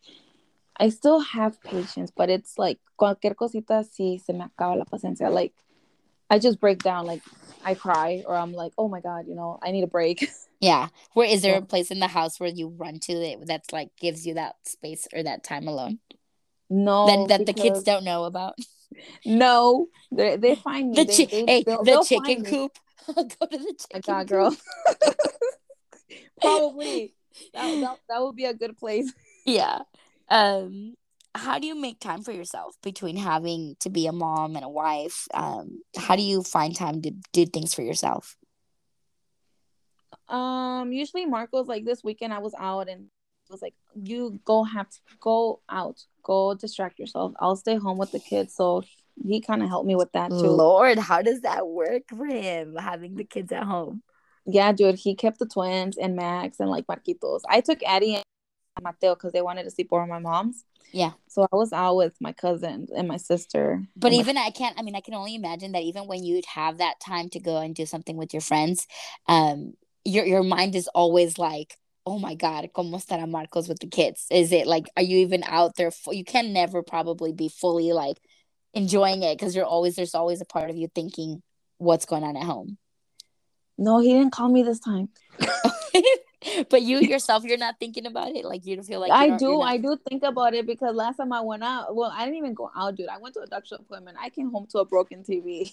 I 0.80 0.90
still 0.90 1.20
have 1.22 1.62
patience, 1.64 2.12
but 2.16 2.30
it's 2.30 2.58
like 2.58 2.80
cualquier 2.98 3.34
cosita 3.36 3.84
sí 3.84 4.20
se 4.22 4.34
me 4.34 4.46
acaba 4.46 4.78
la 4.78 4.86
paciencia. 4.86 5.32
Like 5.32 5.54
I 6.30 6.40
just 6.40 6.60
break 6.60 6.80
down, 6.84 7.06
like 7.06 7.22
I 7.64 7.74
cry, 7.74 8.24
or 8.28 8.36
I'm 8.36 8.54
like, 8.54 8.74
oh 8.78 8.88
my 8.88 9.00
god, 9.02 9.28
you 9.28 9.36
know, 9.36 9.60
I 9.62 9.72
need 9.72 9.84
a 9.84 9.88
break. 9.88 10.30
Yeah. 10.60 10.88
Where 11.14 11.28
is 11.30 11.44
there 11.44 11.58
a 11.58 11.62
place 11.62 11.92
in 11.92 12.00
the 12.00 12.08
house 12.08 12.40
where 12.40 12.50
you 12.50 12.70
run 12.70 12.98
to 13.02 13.14
that 13.14 13.46
that's 13.46 13.72
like 13.72 13.92
gives 14.02 14.26
you 14.26 14.34
that 14.34 14.56
space 14.66 15.08
or 15.14 15.22
that 15.22 15.44
time 15.44 15.68
alone? 15.68 16.00
No, 16.68 17.06
that, 17.28 17.28
that 17.38 17.46
the 17.46 17.54
kids 17.54 17.84
don't 17.84 18.04
know 18.04 18.24
about. 18.26 18.56
No, 19.26 19.88
they 20.12 20.38
they 20.38 20.56
find 20.56 20.90
me. 20.90 21.04
The 21.04 21.06
chi- 21.06 21.26
they, 21.30 21.46
they, 21.46 21.46
hey, 21.46 21.64
they'll- 21.64 21.78
the 21.84 21.92
they'll 21.92 22.04
chicken 22.04 22.44
coop. 22.44 22.72
I'll 23.08 23.14
go 23.26 23.46
to 23.46 23.58
the 23.58 23.76
chicken 23.78 24.02
God, 24.02 24.24
coop. 24.24 24.30
girl. 24.30 24.56
Probably 26.42 27.14
that, 27.54 27.80
that 27.82 27.98
that 28.10 28.22
would 28.22 28.36
be 28.36 28.46
a 28.46 28.54
good 28.54 28.78
place. 28.78 29.12
Yeah. 29.46 29.80
Um 30.30 30.96
how 31.34 31.58
do 31.58 31.68
you 31.68 31.76
make 31.76 32.02
time 32.02 32.22
for 32.22 32.34
yourself 32.34 32.76
between 32.84 33.16
having 33.16 33.78
to 33.80 33.90
be 33.90 34.08
a 34.08 34.12
mom 34.12 34.58
and 34.58 34.66
a 34.66 34.70
wife? 34.70 35.26
Um 35.34 35.82
how 35.96 36.18
do 36.18 36.22
you 36.22 36.44
find 36.44 36.76
time 36.76 37.02
to 37.04 37.12
do 37.32 37.46
things 37.46 37.74
for 37.74 37.82
yourself? 37.82 38.36
Um, 40.30 40.92
usually 40.92 41.26
Marco's 41.26 41.68
like 41.68 41.86
this 41.86 42.04
weekend 42.04 42.34
I 42.34 42.40
was 42.40 42.54
out 42.60 42.90
and 42.90 43.04
it 43.04 43.52
was 43.52 43.62
like, 43.62 43.76
you 43.96 44.40
go 44.44 44.64
have 44.64 44.90
to 44.90 45.00
go 45.22 45.62
out, 45.70 46.04
go 46.24 46.54
distract 46.54 47.00
yourself. 47.00 47.34
I'll 47.40 47.56
stay 47.56 47.76
home 47.76 47.98
with 47.98 48.12
the 48.12 48.20
kids. 48.20 48.54
So 48.54 48.84
he 49.26 49.42
kind 49.42 49.64
of 49.64 49.70
helped 49.70 49.88
me 49.88 49.96
with 49.96 50.12
that 50.12 50.30
too. 50.30 50.36
Lord, 50.36 51.00
how 51.00 51.22
does 51.22 51.42
that 51.42 51.68
work 51.68 52.04
for 52.10 52.26
him 52.26 52.76
having 52.76 53.16
the 53.16 53.24
kids 53.24 53.52
at 53.52 53.64
home? 53.64 54.04
Yeah, 54.48 54.72
dude, 54.72 54.96
he 54.96 55.14
kept 55.14 55.40
the 55.40 55.46
twins 55.46 55.98
and 55.98 56.16
Max 56.16 56.60
and 56.60 56.70
like 56.70 56.88
Marquitos. 56.88 57.42
I 57.50 57.60
took 57.62 57.84
Addie 57.84 58.16
and 58.16 58.24
Mateo 58.82 59.14
because 59.14 59.34
they 59.34 59.42
wanted 59.42 59.64
to 59.64 59.72
sleep 59.72 59.90
over 59.92 60.08
my 60.08 60.20
mom's. 60.20 60.64
Yeah. 60.94 61.12
So 61.28 61.44
I 61.52 61.56
was 61.56 61.74
out 61.74 61.98
with 61.98 62.16
my 62.22 62.32
cousins 62.32 62.90
and 62.96 63.08
my 63.10 63.18
sister. 63.18 63.84
But 63.98 64.08
and 64.08 64.18
my- 64.18 64.22
even 64.22 64.38
I 64.38 64.52
can't 64.52 64.80
I 64.80 64.84
mean 64.84 64.96
I 64.96 65.02
can 65.02 65.14
only 65.14 65.36
imagine 65.36 65.74
that 65.74 65.84
even 65.84 66.08
when 66.08 66.24
you'd 66.24 66.46
have 66.46 66.78
that 66.78 67.00
time 67.00 67.30
to 67.32 67.40
go 67.40 67.58
and 67.58 67.76
do 67.76 67.86
something 67.86 68.16
with 68.16 68.34
your 68.34 68.42
friends, 68.42 68.88
um 69.28 69.74
your 70.06 70.26
your 70.26 70.44
mind 70.44 70.76
is 70.76 70.88
always 70.96 71.38
like, 71.38 71.78
"Oh 72.06 72.18
my 72.18 72.34
god, 72.36 72.70
cómo 72.74 72.96
estará 72.96 73.28
Marcos 73.28 73.68
with 73.68 73.80
the 73.80 73.88
kids?" 73.88 74.26
Is 74.32 74.54
it 74.54 74.66
like 74.66 74.88
are 74.96 75.04
you 75.04 75.18
even 75.18 75.44
out 75.44 75.76
there 75.76 75.92
fu- 75.92 76.14
you 76.14 76.24
can 76.24 76.54
never 76.54 76.82
probably 76.84 77.34
be 77.34 77.50
fully 77.50 77.92
like 77.92 78.18
enjoying 78.74 79.24
it 79.24 79.38
because 79.38 79.56
you're 79.56 79.66
always 79.66 79.96
there's 79.96 80.16
always 80.16 80.40
a 80.40 80.46
part 80.46 80.70
of 80.70 80.78
you 80.78 80.88
thinking 80.96 81.42
what's 81.80 82.06
going 82.06 82.24
on 82.24 82.38
at 82.38 82.44
home. 82.44 82.78
No, 83.78 84.00
he 84.00 84.14
didn't 84.14 84.32
call 84.32 84.50
me 84.50 84.64
this 84.64 84.80
time. 84.80 85.10
but 86.70 86.82
you 86.82 87.00
yourself 87.00 87.44
you're 87.44 87.58
not 87.58 87.76
thinking 87.80 88.06
about 88.06 88.30
it 88.30 88.46
like 88.46 88.66
you 88.66 88.76
don't 88.76 88.86
feel 88.86 89.00
like 89.00 89.12
I 89.12 89.38
do, 89.38 89.62
I 89.62 89.78
do 89.78 89.98
think 90.10 90.24
about 90.24 90.54
it 90.54 90.66
because 90.66 90.96
last 90.96 91.18
time 91.18 91.34
I 91.34 91.42
went 91.42 91.64
out, 91.64 91.96
well, 91.96 92.12
I 92.14 92.26
didn't 92.26 92.38
even 92.38 92.54
go 92.54 92.72
out, 92.76 92.96
dude. 92.96 93.10
I 93.10 93.18
went 93.18 93.36
to 93.36 93.42
a 93.42 93.48
doctor 93.48 93.76
appointment. 93.76 94.18
I 94.20 94.30
came 94.30 94.52
home 94.52 94.68
to 94.72 94.80
a 94.80 94.86
broken 94.86 95.24
TV 95.24 95.72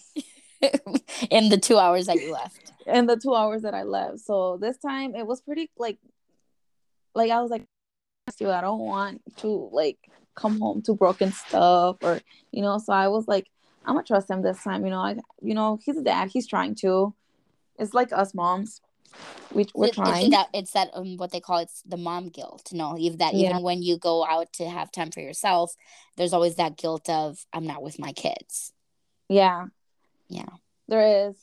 in 1.31 1.49
the 1.49 1.59
2 1.59 1.79
hours 1.79 2.07
that 2.07 2.17
you 2.17 2.33
left. 2.33 2.73
in 2.87 3.07
the 3.07 3.17
two 3.17 3.35
hours 3.35 3.63
that 3.63 3.75
I 3.75 3.83
left. 3.83 4.21
So 4.21 4.59
this 4.61 4.77
time 4.79 5.15
it 5.15 5.27
was 5.27 5.41
pretty 5.41 5.71
like, 5.79 5.99
like 7.15 7.31
I 7.31 7.41
was 7.41 7.51
like, 7.51 7.65
dude, 8.39 8.49
I 8.49 8.61
don't 8.61 8.81
want 8.81 9.23
to 9.39 9.69
like 9.73 9.99
come 10.35 10.59
home 10.61 10.83
to 10.83 10.95
broken 10.95 11.33
stuff 11.33 11.97
or 12.03 12.21
you 12.53 12.63
know. 12.63 12.79
So 12.79 12.93
I 12.93 13.09
was 13.09 13.29
like, 13.29 13.49
I'm 13.85 13.95
gonna 13.95 14.07
trust 14.07 14.31
him 14.31 14.43
this 14.43 14.63
time. 14.63 14.85
You 14.85 14.91
know, 14.91 15.01
I, 15.01 15.17
you 15.41 15.55
know, 15.55 15.79
he's 15.83 15.97
a 15.97 16.03
dad. 16.03 16.31
He's 16.33 16.47
trying 16.47 16.75
to. 16.77 17.15
It's 17.79 17.95
like 17.95 18.13
us 18.13 18.35
moms. 18.35 18.81
We 19.53 19.67
we're 19.75 19.87
It- 19.87 19.91
it's 19.91 19.97
trying. 19.97 20.31
that 20.31 20.49
it's 20.53 20.73
that 20.73 20.91
um, 20.95 21.17
what 21.17 21.31
they 21.31 21.41
call 21.41 21.59
it's 21.59 21.83
the 21.83 21.97
mom 21.97 22.29
guilt. 22.29 22.71
No, 22.73 22.97
if 22.99 23.19
that 23.19 23.35
Yeah. 23.35 23.51
even 23.51 23.63
when 23.63 23.83
you 23.83 23.99
go 23.99 24.25
out 24.25 24.53
to 24.55 24.69
have 24.69 24.91
time 24.91 25.11
for 25.11 25.21
yourself, 25.21 25.75
there's 26.17 26.33
always 26.33 26.57
that 26.57 26.77
guilt 26.77 27.09
of 27.09 27.45
I'm 27.53 27.67
not 27.67 27.83
with 27.83 27.99
my 27.99 28.13
kids. 28.13 28.73
Yeah, 29.29 29.67
Yeah, 30.29 30.49
there 30.89 31.29
is. 31.29 31.37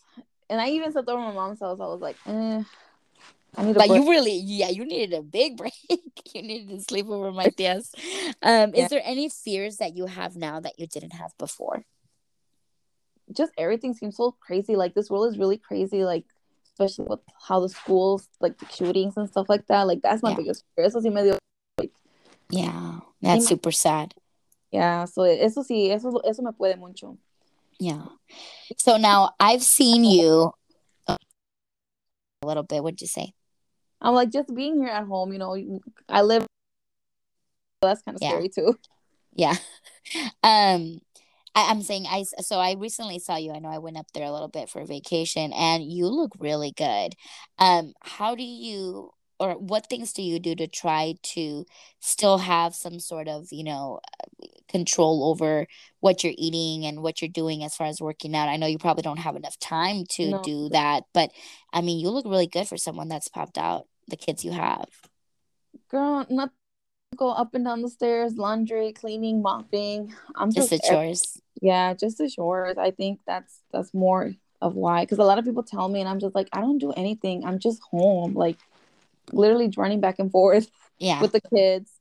And 0.49 0.59
I 0.59 0.69
even 0.71 0.89
over 0.95 1.11
at 1.11 1.15
my 1.15 1.31
mom's 1.33 1.61
house. 1.61 1.79
I 1.79 1.85
was 1.85 2.01
like, 2.01 2.17
eh, 2.27 2.63
I 3.55 3.63
need 3.63 3.75
a 3.75 3.79
like 3.79 3.87
break. 3.89 4.01
you 4.01 4.09
really, 4.09 4.35
yeah, 4.35 4.69
you 4.69 4.85
needed 4.85 5.13
a 5.17 5.21
big 5.21 5.55
break. 5.61 5.73
you 6.33 6.41
needed 6.41 6.69
to 6.69 6.81
sleep 6.83 7.07
over 7.07 7.31
my 7.31 7.47
tias. 7.57 7.93
Um, 8.41 8.73
Yeah. 8.75 8.83
is 8.83 8.89
there 8.89 9.01
any 9.03 9.29
fears 9.29 9.77
that 9.77 9.95
you 9.95 10.07
have 10.07 10.35
now 10.35 10.59
that 10.59 10.77
you 10.77 10.87
didn't 10.87 11.13
have 11.13 11.31
before? 11.37 11.85
Just 13.33 13.51
everything 13.57 13.93
seems 13.93 14.17
so 14.17 14.31
crazy. 14.39 14.75
Like 14.75 14.93
this 14.93 15.09
world 15.09 15.31
is 15.31 15.37
really 15.39 15.57
crazy. 15.57 16.03
Like 16.03 16.25
especially 16.73 17.05
with 17.09 17.19
how 17.47 17.59
the 17.59 17.69
schools, 17.69 18.27
like 18.39 18.57
the 18.57 18.65
shootings 18.67 19.17
and 19.17 19.29
stuff 19.29 19.47
like 19.49 19.67
that. 19.67 19.87
Like 19.87 20.01
that's 20.01 20.23
my 20.23 20.31
Yeah. 20.31 20.37
biggest 20.37 20.65
fear. 20.75 20.85
Eso 20.85 20.99
sí 21.01 21.11
me 21.11 21.23
dio. 21.23 21.37
Yeah, 22.49 22.99
that's 23.21 23.43
my- 23.45 23.49
super 23.49 23.71
sad. 23.71 24.13
Yeah. 24.71 25.05
So 25.05 25.23
eso 25.23 25.63
sí, 25.63 25.89
eso 25.91 26.17
eso 26.23 26.41
me 26.41 26.51
puede 26.51 26.77
mucho. 26.77 27.17
Yeah. 27.79 28.05
So 28.77 28.97
now 28.97 29.31
I've 29.39 29.63
seen 29.63 30.03
you 30.05 30.51
a 31.07 31.17
little 32.45 32.63
bit. 32.63 32.83
What'd 32.83 33.01
you 33.01 33.07
say? 33.07 33.33
I'm 34.01 34.13
like 34.15 34.31
just 34.31 34.53
being 34.53 34.79
here 34.81 34.89
at 34.89 35.05
home. 35.05 35.31
You 35.33 35.39
know, 35.39 35.79
I 36.09 36.21
live. 36.21 36.45
That's 37.81 38.01
kind 38.01 38.15
of 38.15 38.21
Yeah. 38.21 38.29
scary 38.29 38.49
too. 38.49 38.77
Yeah. 39.33 39.55
Um 40.43 40.99
I, 41.55 41.69
I'm 41.71 41.81
saying 41.81 42.05
I 42.09 42.23
so 42.23 42.59
I 42.59 42.73
recently 42.73 43.19
saw 43.19 43.35
you. 43.37 43.51
I 43.51 43.59
know 43.59 43.69
I 43.69 43.77
went 43.79 43.97
up 43.97 44.07
there 44.13 44.25
a 44.25 44.31
little 44.31 44.47
bit 44.47 44.69
for 44.69 44.83
vacation 44.85 45.53
and 45.53 45.83
you 45.83 46.07
look 46.07 46.31
really 46.39 46.71
good. 46.71 47.13
Um 47.59 47.93
how 48.01 48.35
do 48.35 48.43
you 48.43 49.11
or 49.39 49.53
what 49.53 49.87
things 49.89 50.13
do 50.13 50.21
you 50.21 50.39
do 50.39 50.55
to 50.55 50.67
try 50.67 51.15
to 51.23 51.65
still 51.99 52.37
have 52.37 52.75
some 52.75 52.99
sort 52.99 53.27
of, 53.27 53.47
you 53.51 53.63
know, 53.63 53.99
uh, 54.43 54.47
control 54.69 55.23
over 55.31 55.65
what 55.99 56.23
you're 56.23 56.33
eating 56.37 56.85
and 56.85 57.01
what 57.01 57.21
you're 57.21 57.29
doing 57.29 57.63
as 57.63 57.75
far 57.75 57.87
as 57.87 57.99
working 58.01 58.35
out? 58.35 58.49
I 58.49 58.57
know 58.57 58.67
you 58.67 58.77
probably 58.77 59.01
don't 59.03 59.17
have 59.19 59.35
enough 59.35 59.57
time 59.59 60.05
to 60.11 60.33
No. 60.33 60.41
do 60.43 60.69
that, 60.69 61.05
but 61.13 61.31
I 61.73 61.81
mean, 61.81 61.99
you 61.99 62.09
look 62.11 62.25
really 62.25 62.47
good 62.47 62.67
for 62.67 62.77
someone 62.77 63.09
that's 63.09 63.27
popped 63.29 63.57
out 63.57 63.87
the 64.07 64.15
kids 64.17 64.45
you 64.45 64.51
have. 64.51 64.87
Girl, 65.89 66.25
not 66.29 66.53
go 67.15 67.29
up 67.31 67.53
and 67.53 67.65
down 67.65 67.81
the 67.81 67.89
stairs, 67.89 68.35
laundry, 68.35 68.93
cleaning, 68.93 69.41
mopping. 69.41 70.13
I'm 70.35 70.51
Just 70.51 70.69
just 70.69 70.83
the 70.83 70.89
chores. 70.89 71.41
yeah, 71.61 71.93
just 71.93 72.17
the 72.17 72.29
chores. 72.29 72.77
I 72.77 72.91
think 72.91 73.19
that's 73.27 73.59
that's 73.71 73.93
more 73.93 74.33
of 74.61 74.75
why. 74.75 75.03
Because 75.03 75.19
a 75.19 75.23
lot 75.23 75.37
of 75.39 75.45
people 75.45 75.63
tell 75.63 75.87
me, 75.89 75.99
and 75.99 76.09
I'm 76.09 76.19
just 76.19 76.35
like, 76.35 76.47
I 76.53 76.61
don't 76.61 76.77
do 76.77 76.91
anything. 76.91 77.43
I'm 77.45 77.59
just 77.59 77.81
home, 77.81 78.33
like 78.33 78.57
literally 79.31 79.71
running 79.75 79.99
back 80.01 80.19
and 80.19 80.31
forth 80.31 80.69
Yeah. 80.99 81.21
with 81.21 81.31
the 81.33 81.41
kids. 81.41 81.91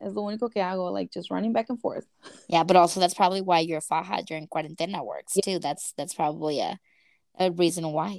Es 0.00 0.12
lo 0.12 0.24
único 0.24 0.52
que 0.52 0.60
hago, 0.60 0.92
like 0.92 1.10
just 1.12 1.30
running 1.30 1.52
back 1.52 1.70
and 1.70 1.80
forth. 1.80 2.06
Yeah, 2.48 2.64
but 2.64 2.76
also 2.76 3.00
that's 3.00 3.14
probably 3.14 3.40
why 3.40 3.60
your 3.60 3.80
faja 3.80 4.22
during 4.26 4.48
cuarentena 4.48 5.04
works 5.04 5.34
too. 5.44 5.58
That's 5.58 5.92
that's 5.96 6.14
probably 6.14 6.60
a 6.60 6.78
a 7.38 7.50
reason 7.50 7.90
why. 7.92 8.18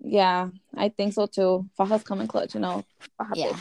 Yeah, 0.00 0.48
I 0.74 0.88
think 0.88 1.12
so 1.12 1.26
too. 1.26 1.68
Fajas 1.78 2.04
coming 2.04 2.26
clutch, 2.26 2.54
you 2.54 2.60
know. 2.60 2.84
Faja 3.18 3.32
Yeah. 3.36 3.56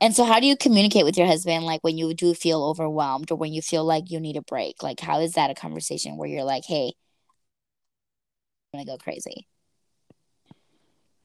And 0.00 0.14
so 0.14 0.24
how 0.24 0.40
do 0.40 0.46
you 0.46 0.56
communicate 0.56 1.04
with 1.04 1.16
your 1.16 1.26
husband 1.26 1.64
like 1.64 1.82
when 1.82 1.98
you 1.98 2.14
do 2.14 2.34
feel 2.34 2.62
overwhelmed 2.64 3.30
or 3.30 3.36
when 3.36 3.52
you 3.52 3.62
feel 3.62 3.84
like 3.84 4.10
you 4.10 4.20
need 4.20 4.36
a 4.36 4.42
break? 4.42 4.82
Like 4.82 5.00
how 5.00 5.20
is 5.20 5.32
that 5.32 5.50
a 5.50 5.54
conversation 5.54 6.16
where 6.16 6.28
you're 6.28 6.44
like, 6.44 6.64
"Hey, 6.64 6.94
I'm 8.72 8.80
to 8.80 8.86
go 8.86 8.96
crazy." 8.96 9.46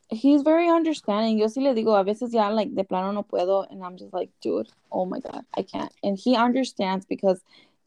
He's 0.10 0.44
very 0.44 0.70
understanding. 0.70 1.40
Yo 1.40 1.48
sí 1.48 1.64
le 1.64 1.74
digo, 1.74 2.00
a 2.00 2.04
veces 2.04 2.32
ya 2.34 2.50
like 2.50 2.74
de 2.76 2.84
plano 2.84 3.12
no 3.12 3.24
puedo, 3.24 3.66
and 3.70 3.84
I'm 3.84 3.98
just 3.98 4.14
like, 4.14 4.30
dude, 4.40 4.70
oh 4.92 5.06
my 5.06 5.20
god, 5.20 5.44
I 5.56 5.64
can't. 5.64 5.92
And 6.04 6.18
he 6.18 6.36
understands 6.36 7.06
because 7.06 7.42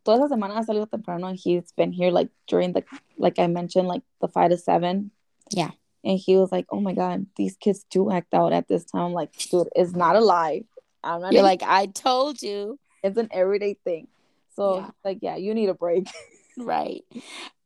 toda 0.05 0.25
esa 0.25 0.35
semana 0.35 0.55
ha 0.55 0.63
salido 0.63 0.91
temprano, 0.91 1.29
and 1.29 1.39
he's 1.39 1.73
been 1.73 1.93
here 1.93 2.11
like 2.11 2.29
during 2.49 2.73
the 2.73 2.85
like 3.19 3.39
I 3.39 3.47
mentioned, 3.47 3.87
like 3.89 4.03
the 4.21 4.29
five 4.29 4.51
to 4.51 4.57
seven. 4.57 5.13
Yeah. 5.51 5.71
And 6.09 6.19
he 6.19 6.39
was 6.39 6.51
like, 6.51 6.65
oh 6.71 6.81
my 6.81 6.95
god, 6.95 7.27
these 7.37 7.57
kids 7.59 7.85
do 7.91 8.11
act 8.11 8.33
out 8.33 8.55
at 8.55 8.67
this 8.67 8.87
time. 8.87 9.03
I'm 9.03 9.13
like, 9.13 9.31
dude, 9.37 9.69
it's 9.77 9.93
not 9.93 10.17
a 10.17 10.21
lie. 10.21 10.65
I'm 11.05 11.21
not. 11.21 11.35
You're 11.35 11.43
like, 11.43 11.63
"I 11.63 11.87
told 11.87 12.43
you." 12.43 12.79
it's 13.03 13.19
an 13.19 13.29
everyday 13.31 13.75
thing. 13.85 14.09
So 14.57 14.77
Yeah. 14.79 14.91
like, 15.05 15.19
yeah, 15.21 15.37
you 15.37 15.55
need 15.55 15.69
a 15.69 15.75
break. 15.75 16.09
Right. 16.61 17.05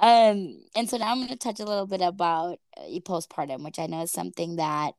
Um, 0.01 0.61
and 0.77 0.87
so 0.87 0.99
now 0.99 1.13
I'm 1.13 1.17
going 1.17 1.29
to 1.29 1.37
touch 1.37 1.61
a 1.61 1.65
little 1.65 1.87
bit 1.87 2.03
about 2.03 2.59
uh, 2.77 2.83
postpartum, 3.01 3.65
which 3.65 3.79
I 3.79 3.87
know 3.87 4.03
is 4.03 4.11
something 4.11 4.57
that 4.57 4.93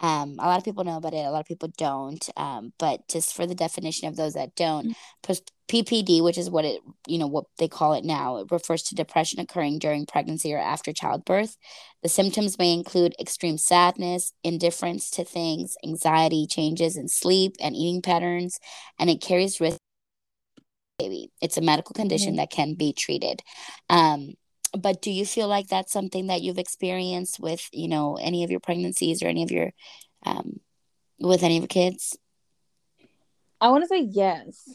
um, 0.00 0.36
a 0.38 0.46
lot 0.46 0.58
of 0.58 0.64
people 0.64 0.84
know 0.84 0.96
about 0.96 1.14
it, 1.14 1.24
a 1.24 1.30
lot 1.30 1.40
of 1.40 1.46
people 1.46 1.70
don't. 1.76 2.28
Um, 2.36 2.72
but 2.78 3.08
just 3.08 3.34
for 3.34 3.46
the 3.46 3.54
definition 3.54 4.08
of 4.08 4.16
those 4.16 4.34
that 4.34 4.54
don't, 4.54 4.94
PPD, 5.68 6.22
which 6.22 6.38
is 6.38 6.48
what 6.48 6.64
it, 6.64 6.80
you 7.08 7.18
know, 7.18 7.26
what 7.26 7.46
they 7.58 7.66
call 7.66 7.92
it 7.94 8.04
now, 8.04 8.36
it 8.36 8.46
refers 8.50 8.82
to 8.84 8.94
depression 8.94 9.40
occurring 9.40 9.78
during 9.78 10.06
pregnancy 10.06 10.52
or 10.54 10.58
after 10.58 10.92
childbirth. 10.92 11.56
The 12.02 12.08
symptoms 12.08 12.58
may 12.58 12.72
include 12.72 13.14
extreme 13.20 13.58
sadness, 13.58 14.32
indifference 14.44 15.10
to 15.12 15.24
things, 15.24 15.76
anxiety, 15.84 16.46
changes 16.46 16.96
in 16.96 17.08
sleep 17.08 17.56
and 17.60 17.74
eating 17.74 18.02
patterns, 18.02 18.60
and 18.98 19.10
it 19.10 19.20
carries 19.20 19.60
risk 19.60 19.78
baby. 20.98 21.30
It's 21.42 21.56
a 21.56 21.62
medical 21.62 21.94
condition 21.94 22.36
that 22.36 22.50
can 22.50 22.74
be 22.74 22.92
treated. 22.92 23.42
Um, 23.90 24.34
but 24.72 25.02
do 25.02 25.10
you 25.10 25.24
feel 25.26 25.48
like 25.48 25.68
that's 25.68 25.92
something 25.92 26.26
that 26.28 26.42
you've 26.42 26.58
experienced 26.58 27.40
with, 27.40 27.68
you 27.72 27.88
know, 27.88 28.16
any 28.16 28.44
of 28.44 28.50
your 28.50 28.60
pregnancies 28.60 29.22
or 29.22 29.26
any 29.26 29.42
of 29.42 29.50
your 29.50 29.72
um, 30.24 30.60
with 31.18 31.42
any 31.42 31.56
of 31.56 31.62
your 31.62 31.68
kids? 31.68 32.16
I 33.60 33.70
want 33.70 33.84
to 33.84 33.88
say 33.88 34.00
yes, 34.00 34.74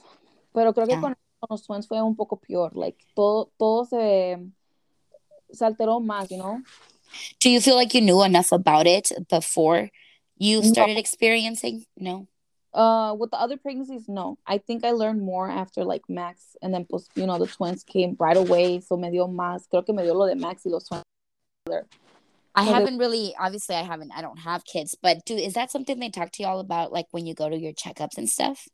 pero 0.53 0.73
creo 0.73 0.87
que 0.87 0.95
Yeah. 0.95 1.01
con, 1.01 1.15
los 1.49 1.65
twins 1.65 1.87
fue 1.87 1.99
un 2.01 2.15
poco 2.15 2.37
peor. 2.37 2.71
Like 2.73 2.97
todo, 3.15 3.51
todo 3.57 3.85
se, 3.85 4.37
se 5.51 5.65
alteró 5.65 5.99
más, 5.99 6.29
you 6.31 6.37
know. 6.37 6.61
Do 7.39 7.49
you 7.49 7.59
feel 7.61 7.75
like 7.75 7.93
you 7.93 8.01
knew 8.01 8.23
enough 8.23 8.51
about 8.51 8.87
it 8.87 9.11
before 9.29 9.89
you 10.37 10.61
No. 10.61 10.63
started 10.63 10.97
experiencing? 10.97 11.85
No. 11.97 12.27
Uh, 12.74 13.13
with 13.19 13.32
the 13.32 13.38
other 13.38 13.57
pregnancies, 13.57 14.07
no. 14.07 14.38
I 14.47 14.57
think 14.57 14.86
I 14.86 14.91
learned 14.91 15.22
more 15.22 15.49
after 15.49 15.84
like 15.84 16.03
Max, 16.07 16.55
and 16.61 16.74
then 16.74 16.86
pues, 16.89 17.07
you 17.15 17.26
know 17.26 17.38
the 17.38 17.47
twins 17.47 17.84
came 17.84 18.15
right 18.17 18.38
away, 18.38 18.80
so 18.80 18.95
me 18.95 19.11
dio 19.11 19.28
más. 19.28 19.67
Creo 19.67 19.86
que 19.86 19.93
me 19.93 20.03
dio 20.03 20.13
lo 20.13 20.26
de 20.26 20.36
Max 20.36 20.63
y 20.65 20.72
los 20.72 20.88
twins. 20.88 21.03
I 22.55 22.65
So 22.65 22.72
haven't 22.72 22.97
really 22.97 23.36
obviously 23.38 23.76
I 23.76 23.84
haven't 23.84 24.11
I 24.15 24.22
don't 24.22 24.39
have 24.39 24.63
kids, 24.63 24.95
but 25.01 25.26
do 25.26 25.36
is 25.36 25.53
that 25.53 25.69
something 25.69 25.99
they 25.99 26.09
talk 26.09 26.32
to 26.34 26.43
y'all 26.43 26.59
about 26.59 26.93
like 26.93 27.07
when 27.11 27.26
you 27.26 27.34
go 27.34 27.49
to 27.49 27.57
your 27.57 27.74
checkups 27.74 28.17
and 28.17 28.30
stuff? 28.30 28.67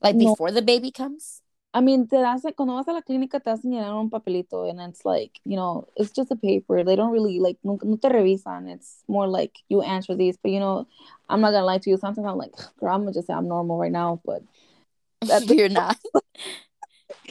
Like 0.00 0.16
No. 0.16 0.30
before 0.30 0.50
the 0.50 0.62
baby 0.62 0.90
comes? 0.90 1.41
I 1.74 1.80
mean, 1.80 2.06
te 2.06 2.16
das, 2.16 2.42
cuando 2.54 2.74
vas 2.74 2.86
a 2.88 2.92
la 2.92 3.00
clínica 3.00 3.40
te 3.42 3.50
hacen 3.50 3.70
llenar 3.72 3.94
un 3.98 4.10
papelito, 4.10 4.68
and 4.68 4.78
it's 4.80 5.04
like, 5.06 5.40
you 5.46 5.56
know, 5.56 5.88
it's 5.96 6.10
just 6.12 6.30
a 6.30 6.36
paper. 6.36 6.84
They 6.84 6.96
don't 6.96 7.12
really 7.12 7.38
like, 7.40 7.56
no, 7.64 7.78
no 7.82 7.96
te 7.96 8.08
revisan. 8.08 8.68
It's 8.68 9.02
more 9.08 9.26
like 9.26 9.56
you 9.70 9.80
answer 9.80 10.14
these, 10.14 10.36
but 10.36 10.50
you 10.50 10.60
know, 10.60 10.86
I'm 11.30 11.40
not 11.40 11.52
gonna 11.52 11.64
lie 11.64 11.78
to 11.78 11.88
you. 11.90 11.96
Sometimes 11.96 12.26
I'm 12.26 12.36
like, 12.36 12.52
girl, 12.78 12.94
I'm 12.94 13.02
gonna 13.02 13.14
just 13.14 13.26
say 13.28 13.32
I'm 13.34 13.48
normal 13.48 13.78
right 13.78 13.90
now, 13.92 14.20
but 14.24 14.42
That- 15.22 15.48
You're 15.48 15.68
not. 15.80 15.96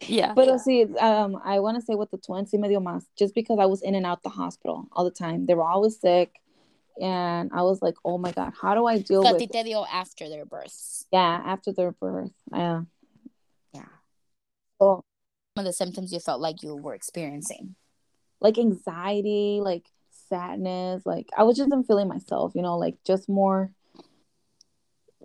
yeah. 0.08 0.34
But 0.34 0.60
see, 0.62 0.86
um, 0.98 1.40
I 1.44 1.60
want 1.60 1.76
to 1.80 1.82
say 1.86 1.94
with 1.94 2.10
the 2.10 2.18
twins, 2.18 2.52
sí 2.52 2.60
me 2.60 2.68
dio 2.68 2.80
más, 2.80 3.06
just 3.18 3.36
because 3.36 3.60
I 3.60 3.66
was 3.66 3.82
in 3.84 3.94
and 3.96 4.06
out 4.06 4.24
the 4.24 4.30
hospital 4.30 4.88
all 4.94 5.04
the 5.04 5.12
time. 5.12 5.46
They 5.46 5.54
were 5.54 5.68
always 5.68 6.00
sick, 6.00 6.40
and 7.00 7.52
I 7.54 7.62
was 7.62 7.82
like, 7.82 7.96
oh 8.04 8.18
my 8.18 8.32
god, 8.32 8.54
how 8.60 8.74
do 8.74 8.86
I 8.88 8.98
deal 9.00 9.24
So 9.24 9.34
with? 9.34 9.40
ti 9.40 9.48
te 9.48 9.64
dio 9.64 9.86
after 9.86 10.28
their 10.30 10.46
births. 10.46 11.06
Yeah, 11.12 11.42
after 11.46 11.72
their 11.74 11.92
birth, 11.92 12.32
yeah. 12.52 12.58
Yeah. 12.58 12.82
So 14.82 15.06
Some 15.56 15.66
of 15.66 15.66
the 15.66 15.74
symptoms 15.74 16.12
you 16.12 16.20
felt 16.20 16.42
like 16.42 16.64
you 16.64 16.76
were 16.76 16.96
experiencing. 16.96 17.76
like 18.42 18.58
anxiety, 18.58 19.60
like 19.62 19.86
sadness, 20.30 21.06
like 21.06 21.30
I 21.38 21.44
was 21.44 21.56
just 21.56 21.72
feeling 21.88 22.08
myself, 22.08 22.54
you 22.56 22.64
know, 22.64 22.78
like 22.78 22.96
just 23.06 23.30
more, 23.30 23.72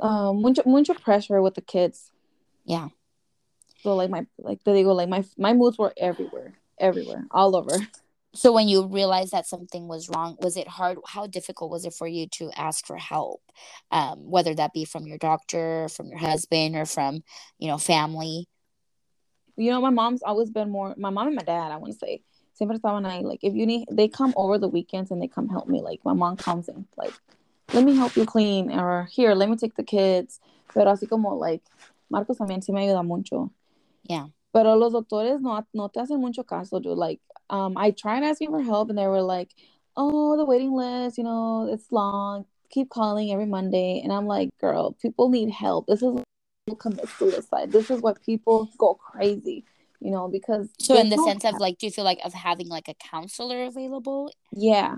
um, 0.01 0.43
mucho, 0.43 0.63
mucho 0.67 0.93
pressure 0.95 1.41
with 1.41 1.55
the 1.55 1.63
kids. 1.63 2.11
Yeah. 2.67 2.89
So 3.83 3.95
like 3.97 4.11
my, 4.11 4.27
like 4.39 4.63
they 4.65 4.83
go, 4.83 4.93
like 4.93 5.09
my 5.09 5.25
my 5.39 5.55
moods 5.55 5.79
were 5.79 5.95
everywhere, 5.97 6.55
everywhere, 6.79 7.27
all 7.31 7.57
over. 7.57 7.79
So 8.35 8.53
when 8.53 8.69
you 8.69 8.87
realized 8.87 9.33
that 9.33 9.47
something 9.47 9.89
was 9.89 10.11
wrong, 10.11 10.37
was 10.41 10.59
it 10.59 10.69
hard? 10.69 10.99
How 11.07 11.27
difficult 11.27 11.71
was 11.71 11.87
it 11.87 11.95
for 11.95 12.07
you 12.07 12.29
to 12.33 12.51
ask 12.55 12.87
for 12.87 12.99
help? 12.99 13.41
Um, 13.91 14.31
whether 14.31 14.55
that 14.55 14.75
be 14.75 14.85
from 14.85 15.07
your 15.07 15.17
doctor, 15.17 15.89
from 15.89 16.09
your 16.09 16.19
husband, 16.19 16.77
or 16.77 16.85
from, 16.85 17.23
you 17.59 17.69
know, 17.69 17.79
family. 17.79 18.47
You 19.57 19.71
know, 19.71 19.81
my 19.81 19.91
mom's 19.91 20.23
always 20.23 20.51
been 20.51 20.71
more 20.71 20.95
my 20.97 21.11
mom 21.11 21.29
and 21.29 21.37
my 21.37 21.43
dad, 21.43 21.73
I 21.73 21.77
want 21.77 21.93
to 21.93 21.99
say. 21.99 22.23
Siempre 22.59 22.79
estaban 22.79 23.05
ahí. 23.05 23.23
Like 23.23 23.41
if 23.43 23.55
you 23.55 23.67
need 23.67 23.87
they 23.91 24.09
come 24.09 24.33
over 24.37 24.59
the 24.59 24.69
weekends 24.69 25.11
and 25.11 25.21
they 25.21 25.29
come 25.29 25.49
help 25.49 25.69
me. 25.69 25.81
Like 25.81 26.01
my 26.05 26.15
mom 26.15 26.37
comes 26.37 26.69
in, 26.69 26.87
like, 26.97 27.13
let 27.73 27.85
me 27.85 27.97
help 27.97 28.17
you 28.17 28.25
clean 28.25 28.71
or 28.71 29.09
here, 29.11 29.35
let 29.35 29.49
me 29.49 29.57
take 29.57 29.77
the 29.77 29.83
kids. 29.83 30.41
Pero 30.73 30.87
así 30.93 31.09
como 31.09 31.35
like 31.39 31.63
Marcos 32.11 32.39
también 32.39 32.63
sí 32.65 32.73
me 32.73 32.87
ayuda 32.87 33.05
mucho. 33.05 33.51
Yeah. 34.05 34.27
Pero 34.53 34.75
los 34.77 34.93
doctores 34.93 35.41
no, 35.41 35.67
no 35.75 35.89
te 35.89 36.01
hacen 36.01 36.21
mucho 36.21 36.43
caso, 36.45 36.81
dude. 36.81 36.97
Like, 36.97 37.21
um, 37.51 37.77
I 37.77 37.91
tried 37.91 38.23
asking 38.23 38.51
for 38.51 38.63
help 38.63 38.89
and 38.89 38.99
they 38.99 39.07
were 39.07 39.23
like, 39.23 39.51
Oh, 39.97 40.37
the 40.37 40.45
waiting 40.45 40.73
list, 40.73 41.17
you 41.19 41.25
know, 41.25 41.69
it's 41.73 41.91
long. 41.91 42.45
Keep 42.69 42.91
calling 42.91 43.33
every 43.33 43.47
Monday. 43.47 44.01
And 44.03 44.13
I'm 44.13 44.27
like, 44.27 44.51
girl, 44.61 44.93
people 44.93 45.31
need 45.31 45.51
help. 45.51 45.87
This 45.87 46.03
is 46.03 46.15
commit 46.75 47.09
suicide. 47.11 47.71
This 47.71 47.91
is 47.91 48.01
what 48.01 48.21
people 48.23 48.69
go 48.77 48.95
crazy, 48.95 49.65
you 50.01 50.11
know, 50.11 50.27
because 50.29 50.69
So 50.79 50.99
in 50.99 51.11
the 51.11 51.17
no 51.17 51.25
sense 51.27 51.45
of 51.45 51.61
like, 51.61 51.79
do 51.79 51.87
you 51.87 51.93
feel 51.93 52.05
like 52.05 52.19
of 52.25 52.35
having 52.35 52.69
like 52.69 52.89
a 52.89 52.95
counselor 52.95 53.65
available? 53.65 54.33
yeah, 54.53 54.97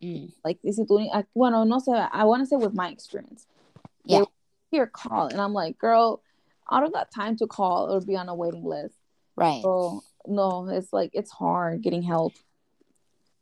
Mm. 0.00 0.30
like 0.44 0.58
si 0.62 0.84
tú, 0.84 1.08
I, 1.12 1.24
bueno, 1.34 1.64
no 1.64 1.80
sé, 1.80 2.08
I 2.12 2.22
want 2.22 2.42
to 2.42 2.46
say 2.46 2.54
with 2.54 2.72
my 2.72 2.88
experience. 2.90 3.48
Yeah. 4.04 4.22
here 4.70 4.86
call, 4.86 5.26
and 5.26 5.40
I'm 5.40 5.52
like, 5.52 5.76
girl, 5.76 6.22
I 6.68 6.78
don't 6.78 6.94
got 6.94 7.10
time 7.10 7.36
to 7.38 7.48
call 7.48 7.92
or 7.92 8.00
be 8.00 8.14
on 8.14 8.28
a 8.28 8.34
waiting 8.34 8.62
list. 8.62 8.94
Right. 9.34 9.60
So 9.60 10.04
no, 10.24 10.68
it's 10.68 10.92
like 10.92 11.10
it's 11.14 11.32
hard 11.32 11.82
getting 11.82 12.02
help. 12.04 12.32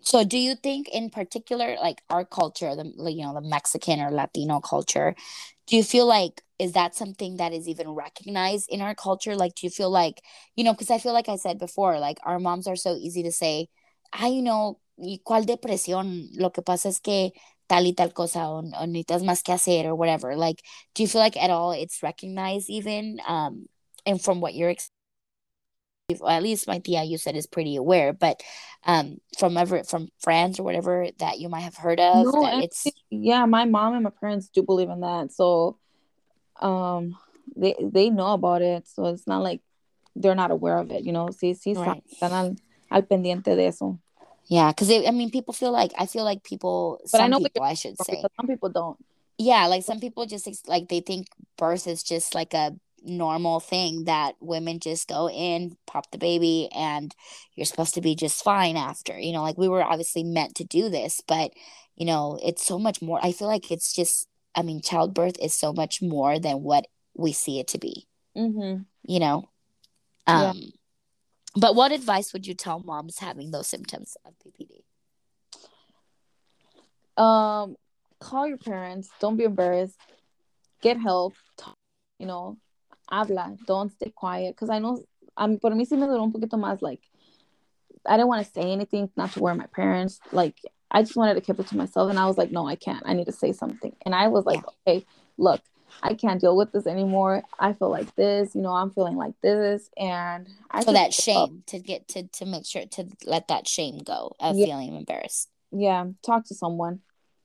So 0.07 0.23
do 0.25 0.39
you 0.39 0.55
think 0.55 0.89
in 0.91 1.11
particular 1.11 1.77
like 1.83 2.01
our 2.09 2.25
culture, 2.25 2.77
the 2.77 2.85
you 3.11 3.25
know, 3.25 3.35
the 3.35 3.41
Mexican 3.41 4.01
or 4.01 4.11
Latino 4.13 4.61
culture, 4.61 5.17
do 5.67 5.77
you 5.77 5.83
feel 5.83 6.07
like 6.07 6.43
is 6.61 6.73
that 6.73 6.95
something 6.95 7.39
that 7.39 7.53
is 7.53 7.69
even 7.69 7.91
recognized 7.91 8.69
in 8.71 8.81
our 8.83 8.95
culture? 8.95 9.35
Like 9.37 9.57
do 9.57 9.67
you 9.67 9.71
feel 9.71 9.91
like, 9.91 10.23
you 10.55 10.65
know, 10.65 10.73
because 10.73 10.91
I 10.93 10.99
feel 10.99 11.13
like 11.13 11.29
I 11.29 11.37
said 11.37 11.59
before, 11.59 11.99
like 11.99 12.19
our 12.25 12.39
moms 12.39 12.69
are 12.69 12.77
so 12.77 12.95
easy 12.95 13.25
to 13.25 13.33
say, 13.33 13.69
ay, 14.13 14.29
you 14.29 14.43
know, 14.43 14.79
¿y 14.97 15.19
cuál 15.27 15.45
depresión? 15.45 16.29
Lo 16.39 16.51
que 16.51 16.63
pasa 16.63 16.89
es 16.89 17.01
que 17.01 17.33
tal 17.69 17.85
y 17.87 17.93
tal 17.93 18.13
cosa 18.15 18.49
o, 18.49 18.59
o 18.61 18.87
necesitas 18.87 19.25
más 19.25 19.43
que 19.43 19.53
hacer 19.55 19.87
or 19.87 19.97
whatever. 19.97 20.37
Like, 20.37 20.63
do 20.95 21.03
you 21.03 21.09
feel 21.09 21.21
like 21.21 21.37
at 21.37 21.51
all 21.51 21.73
it's 21.73 22.03
recognized 22.03 22.71
even? 22.71 23.21
Um, 23.27 23.67
and 24.07 24.23
from 24.23 24.41
what 24.41 24.55
you're 24.55 24.71
ex- 24.71 24.91
at 26.11 26.43
least 26.43 26.69
my 26.69 26.79
tia 26.79 27.03
you 27.03 27.19
said 27.19 27.37
is 27.37 27.47
pretty 27.47 27.77
aware, 27.77 28.13
but 28.13 28.43
um 28.85 29.19
from 29.39 29.57
ever 29.57 29.83
from 29.83 30.09
friends 30.21 30.61
or 30.61 30.63
whatever 30.63 31.09
that 31.19 31.39
you 31.41 31.49
might 31.49 31.61
have 31.61 31.77
heard 31.77 31.99
of 31.99 32.25
No, 32.25 32.43
that 32.43 32.63
it's 32.63 32.87
Yeah, 33.11 33.45
my 33.47 33.65
mom 33.65 33.95
and 33.95 34.05
my 34.05 34.11
parents 34.11 34.49
do 34.49 34.63
believe 34.63 34.89
in 34.91 35.01
that. 35.01 35.33
So, 35.33 35.79
um, 36.61 37.17
they 37.57 37.75
they 37.81 38.11
know 38.11 38.33
about 38.35 38.63
it. 38.63 38.87
So 38.87 39.07
it's 39.07 39.27
not 39.27 39.43
like 39.43 39.61
they're 40.15 40.35
not 40.37 40.51
aware 40.51 40.79
of 40.79 40.91
it. 40.93 41.03
You 41.05 41.13
know, 41.13 41.27
sí, 41.29 41.57
sí, 41.59 41.77
Right. 41.77 42.03
están 42.13 42.33
al, 42.33 42.57
al 42.91 43.03
pendiente 43.03 43.57
de 43.57 43.67
eso. 43.67 43.99
yeah 44.49 44.71
because 44.71 44.89
i 44.93 45.11
mean 45.11 45.29
people 45.31 45.53
feel 45.53 45.73
like 45.73 45.91
i 45.99 46.07
feel 46.07 46.23
like 46.23 46.45
people 46.45 47.01
But 47.11 47.21
I 47.21 47.27
know 47.27 47.41
people 47.41 47.65
i 47.65 47.75
should 47.75 47.99
say 48.01 48.23
some 48.39 48.47
people 48.47 48.69
don't. 48.71 48.97
yeah 49.39 49.67
like 49.67 49.83
some 49.83 49.99
people 49.99 50.25
just 50.25 50.47
like 50.69 50.87
they 50.89 51.01
think 51.01 51.27
birth 51.59 51.89
is 51.89 52.05
just 52.05 52.33
like 52.33 52.55
a 52.55 52.71
normal 53.07 53.61
thing 53.61 54.05
that 54.05 54.35
women 54.41 54.79
just 54.81 55.09
go 55.09 55.31
in 55.31 55.77
pop 55.87 56.11
the 56.11 56.19
baby 56.19 56.69
and 56.75 57.15
you're 57.55 57.65
supposed 57.65 57.95
to 57.95 58.01
be 58.01 58.15
just 58.15 58.43
fine 58.43 58.77
after 58.77 59.19
you 59.19 59.33
know 59.33 59.43
like 59.43 59.57
we 59.57 59.69
were 59.69 59.83
obviously 59.83 60.25
meant 60.25 60.55
to 60.57 60.65
do 60.65 60.89
this 60.89 61.21
but 61.27 61.53
you 61.95 62.05
know 62.05 62.39
it's 62.43 62.67
so 62.67 62.79
much 62.79 63.01
more 63.01 63.19
i 63.23 63.31
feel 63.33 63.47
like 63.49 63.71
it's 63.71 63.95
just 63.95 64.27
i 64.55 64.63
mean 64.63 64.81
childbirth 64.81 65.39
is 65.41 65.55
so 65.55 65.73
much 65.73 66.03
more 66.03 66.39
than 66.39 66.63
what 66.63 66.87
we 67.15 67.33
see 67.33 67.61
it 67.61 67.69
to 67.69 67.79
be 67.79 68.07
Mm-hmm. 68.37 68.83
you 69.05 69.21
know 69.21 69.49
Yeah. 70.29 70.51
um 70.51 70.73
but 71.55 71.75
what 71.75 71.93
advice 71.93 72.33
would 72.33 72.47
you 72.47 72.55
tell 72.55 72.81
moms 72.81 73.19
having 73.21 73.51
those 73.53 73.69
symptoms 73.69 74.17
of 74.25 74.35
ppd 74.45 74.83
Um, 77.17 77.77
call 78.21 78.47
your 78.47 78.59
parents. 78.59 79.09
Don't 79.21 79.37
be 79.39 79.45
embarrassed. 79.45 79.97
Get 80.83 81.01
help. 81.01 81.35
Talk, 81.57 81.77
you 82.19 82.27
know, 82.27 82.59
habla. 83.11 83.57
Don't 83.67 83.91
stay 83.93 84.11
quiet. 84.11 84.55
Because 84.55 84.71
I 84.71 84.79
know, 84.79 85.05
um, 85.37 85.59
por 85.59 85.71
mí 85.73 85.87
sí 85.87 85.97
me 85.99 86.07
duró 86.07 86.23
un 86.23 86.33
poquito 86.33 86.59
más. 86.59 86.83
Like, 86.83 87.03
I 88.05 88.17
didn't 88.17 88.29
want 88.29 88.47
to 88.47 88.53
say 88.53 88.71
anything, 88.73 89.11
not 89.17 89.33
to 89.33 89.41
worry 89.41 89.57
my 89.57 89.67
parents. 89.67 90.21
Like, 90.33 90.57
I 90.91 91.03
just 91.03 91.17
wanted 91.17 91.35
to 91.35 91.41
keep 91.41 91.59
it 91.59 91.67
to 91.69 91.77
myself. 91.77 92.11
And 92.11 92.19
I 92.19 92.27
was 92.27 92.39
like, 92.39 92.51
no, 92.53 92.67
I 92.67 92.77
can't. 92.77 93.03
I 93.07 93.13
need 93.15 93.27
to 93.27 93.33
say 93.33 93.53
something. 93.53 93.95
And 94.05 94.15
I 94.15 94.29
was 94.29 94.45
like, 94.47 94.61
okay, 94.87 95.05
look, 95.37 95.61
I 96.03 96.15
can't 96.15 96.41
deal 96.41 96.57
with 96.57 96.73
this 96.73 96.87
anymore. 96.87 97.43
I 97.59 97.73
feel 97.73 97.91
like 97.91 98.15
this. 98.15 98.55
You 98.55 98.63
know, 98.63 98.71
I'm 98.73 98.91
feeling 98.91 99.17
like 99.17 99.35
this. 99.43 99.91
And 99.97 100.49
I 100.71 100.85
so 100.85 100.93
that 100.93 101.13
spoke 101.13 101.37
up. 101.37 101.49
shame 101.49 101.63
to 101.67 101.79
get 101.81 102.07
to 102.09 102.23
to 102.29 102.47
make 102.47 102.67
sure 102.67 102.87
to 102.87 103.07
let 103.25 103.49
that 103.49 103.67
shame 103.67 103.99
go 103.99 104.35
of 104.39 104.57
Yeah. 104.57 104.67
feeling 104.67 104.95
embarrassed 104.95 105.49
yeah 105.73 106.05
talk 106.23 106.45
to 106.47 106.55
someone 106.55 107.01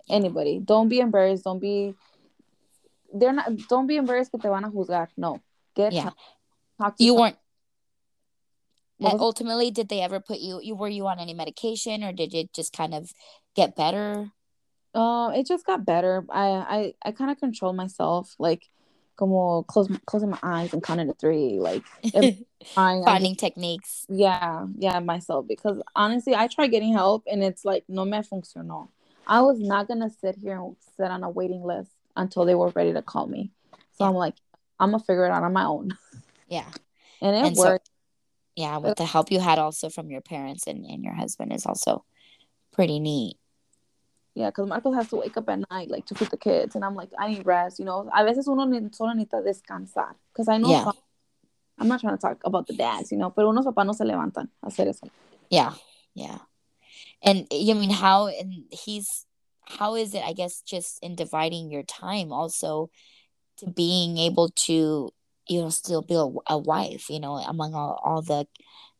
anybody 0.07 0.59
don't 0.59 0.89
be 0.89 0.99
embarrassed 0.99 1.43
don't 1.43 1.59
be 1.59 1.95
they're 3.13 3.33
not 3.33 3.49
don't 3.67 3.87
be 3.87 3.95
embarrassed 3.97 4.31
que 4.31 4.39
te 4.39 4.47
van 4.47 4.63
a 4.63 4.69
juzgar 4.69 5.07
no 5.17 5.39
get 5.75 5.93
Yeah. 5.93 6.11
talk 6.79 6.97
to 6.97 7.03
you 7.03 7.15
weren't 7.15 7.37
ultimately 9.19 9.71
did 9.71 9.89
they 9.89 10.01
ever 10.01 10.19
put 10.19 10.39
you 10.39 10.59
you 10.61 10.75
were 10.75 10.87
you 10.87 11.07
on 11.07 11.19
any 11.19 11.33
medication 11.33 12.03
or 12.03 12.13
did 12.13 12.33
it 12.33 12.53
just 12.53 12.71
kind 12.73 12.93
of 12.93 13.11
get 13.55 13.75
better? 13.75 14.31
Uh 14.93 15.31
it 15.33 15.47
just 15.47 15.65
got 15.65 15.85
better. 15.85 16.25
I 16.29 16.47
i, 16.49 16.93
I 17.05 17.11
kind 17.11 17.31
of 17.31 17.39
control 17.39 17.73
myself 17.73 18.35
like 18.39 18.67
como 19.15 19.63
close 19.63 19.87
closing 20.05 20.29
my 20.29 20.39
eyes 20.43 20.73
and 20.73 20.83
counting 20.83 21.07
to 21.07 21.13
three 21.13 21.59
like 21.59 21.83
if 22.03 22.35
crying, 22.73 22.99
I'm 22.99 23.03
finding 23.05 23.35
techniques. 23.35 24.05
Yeah 24.09 24.65
yeah 24.77 24.99
myself 24.99 25.47
because 25.47 25.81
honestly 25.95 26.35
i 26.35 26.47
tried 26.47 26.67
getting 26.67 26.93
help 26.93 27.23
and 27.31 27.43
it's 27.43 27.65
like 27.65 27.83
no 27.87 28.05
me 28.05 28.19
funcionó. 28.19 28.89
I 29.27 29.41
was 29.41 29.59
not 29.59 29.87
gonna 29.87 30.09
sit 30.09 30.35
here 30.35 30.59
and 30.59 30.75
sit 30.97 31.09
on 31.09 31.23
a 31.23 31.29
waiting 31.29 31.63
list 31.63 31.91
until 32.15 32.45
they 32.45 32.55
were 32.55 32.69
ready 32.69 32.93
to 32.93 33.01
call 33.01 33.27
me. 33.27 33.51
So 33.93 34.05
Yeah. 34.05 34.09
i'm 34.09 34.15
like 34.15 34.35
i'm 34.81 34.91
gonna 34.91 35.03
figure 35.03 35.25
it 35.25 35.31
out 35.31 35.43
on 35.43 35.53
my 35.53 35.63
own 35.63 35.95
yeah 36.49 36.67
and 37.21 37.35
it 37.37 37.45
And 37.45 37.55
so- 37.55 37.63
worked 37.79 37.89
yeah 38.57 38.77
with 38.77 38.97
the 38.97 39.05
help 39.05 39.31
you 39.31 39.39
had 39.39 39.59
also 39.59 39.89
from 39.89 40.11
your 40.11 40.19
parents 40.21 40.67
and, 40.67 40.83
and 40.85 41.03
your 41.05 41.13
husband 41.15 41.53
is 41.53 41.65
also 41.65 42.03
pretty 42.73 42.99
neat 42.99 43.37
Yeah, 44.33 44.47
because 44.49 44.67
Marcos 44.67 44.95
has 44.95 45.09
to 45.11 45.17
wake 45.19 45.35
up 45.35 45.49
at 45.51 45.59
night, 45.69 45.91
like 45.91 46.05
to 46.07 46.15
feed 46.15 46.29
the 46.31 46.37
kids, 46.39 46.75
and 46.75 46.85
I'm 46.87 46.95
like, 46.95 47.11
I 47.19 47.27
need 47.35 47.43
rest. 47.45 47.79
You 47.79 47.85
know, 47.85 48.07
a 48.15 48.23
veces 48.23 48.47
uno 48.47 48.63
solo 48.95 49.11
necesita 49.11 49.43
descansar. 49.43 50.15
Because 50.31 50.47
I 50.47 50.55
know, 50.57 50.71
Yeah. 50.71 50.85
some- 50.87 51.03
I'm 51.77 51.89
not 51.91 51.99
trying 51.99 52.15
to 52.15 52.21
talk 52.21 52.39
about 52.47 52.63
the 52.67 52.73
dads, 52.79 53.11
you 53.11 53.17
know, 53.19 53.29
pero 53.35 53.51
unos 53.51 53.65
papás 53.67 53.83
no 53.85 53.91
se 53.91 54.05
levantan 54.07 54.47
a 54.63 54.67
hacer 54.71 54.87
eso. 54.87 55.11
Yeah, 55.49 55.73
yeah. 56.15 56.39
And 57.21 57.43
I 57.51 57.73
mean, 57.75 57.91
how 57.91 58.27
and 58.31 58.71
he's 58.71 59.27
how 59.67 59.95
is 59.99 60.15
it? 60.15 60.23
I 60.23 60.31
guess 60.31 60.61
just 60.63 61.03
in 61.03 61.15
dividing 61.19 61.67
your 61.69 61.83
time, 61.83 62.31
also 62.31 62.87
to 63.61 63.71
being 63.71 64.17
able 64.17 64.49
to 64.67 65.11
you 65.47 65.61
know 65.61 65.69
still 65.69 66.01
be 66.01 66.15
a, 66.15 66.27
a 66.53 66.57
wife, 66.57 67.09
you 67.09 67.19
know, 67.19 67.37
among 67.37 67.73
all 67.75 67.99
all 68.03 68.21
the 68.21 68.47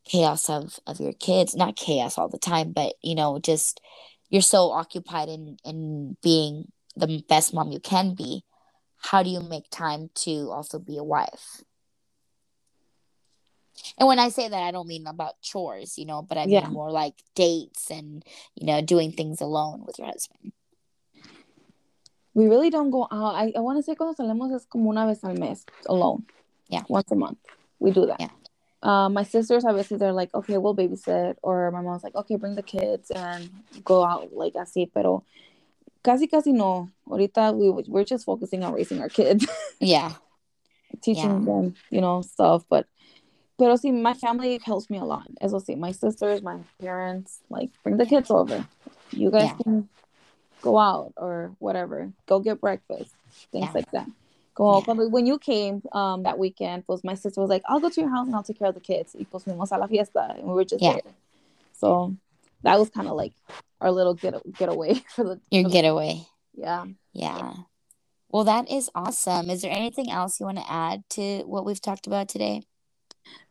chaos 0.06 0.50
of 0.50 0.80
of 0.88 1.00
your 1.00 1.14
kids. 1.14 1.56
Not 1.56 1.76
chaos 1.76 2.18
all 2.18 2.30
the 2.30 2.40
time, 2.40 2.72
but 2.74 2.94
you 3.02 3.16
know, 3.16 3.40
just 3.40 3.82
you're 4.30 4.42
so 4.42 4.72
occupied 4.72 5.30
in 5.30 5.58
in 5.66 6.18
being 6.24 6.72
the 6.96 7.24
best 7.30 7.54
mom 7.54 7.72
you 7.72 7.80
can 7.80 8.16
be. 8.16 8.44
How 8.98 9.24
do 9.24 9.30
you 9.30 9.42
make 9.42 9.70
time 9.72 10.10
to 10.26 10.52
also 10.52 10.80
be 10.80 10.98
a 10.98 11.04
wife? 11.04 11.64
And 13.98 14.08
when 14.08 14.20
I 14.20 14.30
say 14.30 14.48
that, 14.50 14.64
I 14.64 14.72
don't 14.72 14.88
mean 14.88 15.08
about 15.08 15.42
chores, 15.42 15.98
you 15.98 16.06
know, 16.06 16.22
but 16.22 16.38
I 16.38 16.46
mean 16.46 16.52
Yeah. 16.64 16.68
more 16.70 16.92
like 16.92 17.16
dates 17.36 17.90
and, 17.90 18.24
you 18.56 18.66
know, 18.66 18.82
doing 18.82 19.12
things 19.12 19.42
alone 19.42 19.84
with 19.86 19.98
your 20.00 20.08
husband. 20.08 20.54
We 22.34 22.48
really 22.48 22.70
don't 22.70 22.92
go 22.92 23.04
out. 23.12 23.36
I, 23.36 23.52
I 23.56 23.60
want 23.60 23.78
to 23.80 23.84
say 23.84 23.96
cuando 23.96 24.16
salimos 24.16 24.54
es 24.56 24.66
como 24.66 24.90
una 24.90 25.06
vez 25.06 25.24
al 25.24 25.36
mes 25.36 25.66
alone. 25.88 26.24
Yeah. 26.70 26.84
Once 26.88 27.12
a 27.12 27.16
month. 27.16 27.40
We 27.80 27.92
do 27.92 28.06
that. 28.06 28.20
Yeah. 28.20 28.30
Uh, 28.84 29.10
my 29.10 29.24
sisters, 29.24 29.66
obviously, 29.66 29.98
they're 29.98 30.14
like, 30.14 30.34
okay, 30.34 30.58
we'll 30.58 30.76
babysit. 30.76 31.36
Or 31.44 31.70
my 31.72 31.82
mom's 31.82 32.04
like, 32.04 32.16
okay, 32.16 32.36
bring 32.38 32.56
the 32.56 32.64
kids 32.64 33.12
and 33.12 33.50
go 33.84 34.04
out 34.04 34.34
like 34.34 34.54
así. 34.54 34.90
Pero 34.94 35.24
casi, 36.04 36.28
casi 36.28 36.52
no. 36.54 36.90
Ahorita 37.08 37.54
we, 37.54 37.70
we're 37.88 38.06
just 38.06 38.26
focusing 38.26 38.64
on 38.64 38.74
raising 38.74 39.02
our 39.02 39.10
kids, 39.10 39.46
Yeah. 39.80 40.14
teaching 41.02 41.24
Yeah. 41.32 41.46
them, 41.46 41.76
you 41.90 42.00
know, 42.02 42.22
stuff. 42.22 42.64
But, 42.70 42.88
pero 43.60 43.76
see, 43.76 43.92
my 43.92 44.14
family 44.14 44.60
helps 44.64 44.90
me 44.90 44.98
a 44.98 45.04
lot. 45.06 45.28
Eso 45.42 45.60
see, 45.60 45.76
my 45.76 45.92
sisters, 45.92 46.42
my 46.42 46.58
parents, 46.80 47.42
like, 47.50 47.70
bring 47.84 47.98
the 47.98 48.06
kids 48.06 48.32
over. 48.32 48.66
You 49.12 49.30
guys 49.32 49.50
Yeah. 49.50 49.58
can 49.64 49.90
go 50.62 50.78
out 50.78 51.14
or 51.18 51.56
whatever. 51.60 52.12
Go 52.28 52.40
get 52.40 52.62
breakfast, 52.62 53.12
things 53.52 53.66
Yeah. 53.68 53.72
like 53.74 53.92
that. 53.92 54.08
Go 54.56 54.78
Yeah. 54.78 54.84
cuando 54.86 55.10
when 55.10 55.26
you 55.26 55.38
came 55.40 55.82
um 55.92 56.24
that 56.24 56.38
weekend, 56.38 56.86
pues 56.86 57.04
my 57.04 57.16
sister 57.16 57.42
was 57.42 57.50
like, 57.50 57.64
I'll 57.68 57.80
go 57.80 57.90
to 57.90 58.02
your 58.02 58.10
house 58.10 58.28
and 58.28 58.36
I'll 58.36 58.44
take 58.44 58.60
care 58.60 58.68
of 58.70 58.76
the 58.76 58.82
kids. 58.82 59.16
Y 59.18 59.26
pues 59.30 59.44
fuimos 59.44 59.72
a 59.72 59.78
la 59.78 59.88
fiesta 59.88 60.36
and 60.38 60.48
we 60.48 60.54
were 60.54 60.66
just 60.66 60.82
Yeah. 60.84 60.94
there. 60.94 61.14
So 61.74 62.16
that 62.64 62.78
was 62.80 62.90
kind 62.90 63.08
of 63.08 63.16
like 63.16 63.34
our 63.80 63.92
little 63.92 64.14
get 64.14 64.36
getaway 64.58 64.94
for 65.16 65.24
the 65.24 65.40
Your 65.50 65.64
for 65.64 65.70
the- 65.70 65.74
getaway. 65.74 66.28
yeah. 66.54 66.86
Yeah. 67.14 67.54
Well, 68.30 68.46
that 68.46 68.70
is 68.72 68.90
awesome. 68.96 69.50
Is 69.50 69.62
there 69.62 69.72
anything 69.76 70.10
else 70.10 70.40
you 70.40 70.46
want 70.46 70.58
to 70.60 70.72
add 70.72 71.04
to 71.12 71.44
what 71.44 71.66
we've 71.66 71.82
talked 71.82 72.08
about 72.08 72.30
today? 72.30 72.64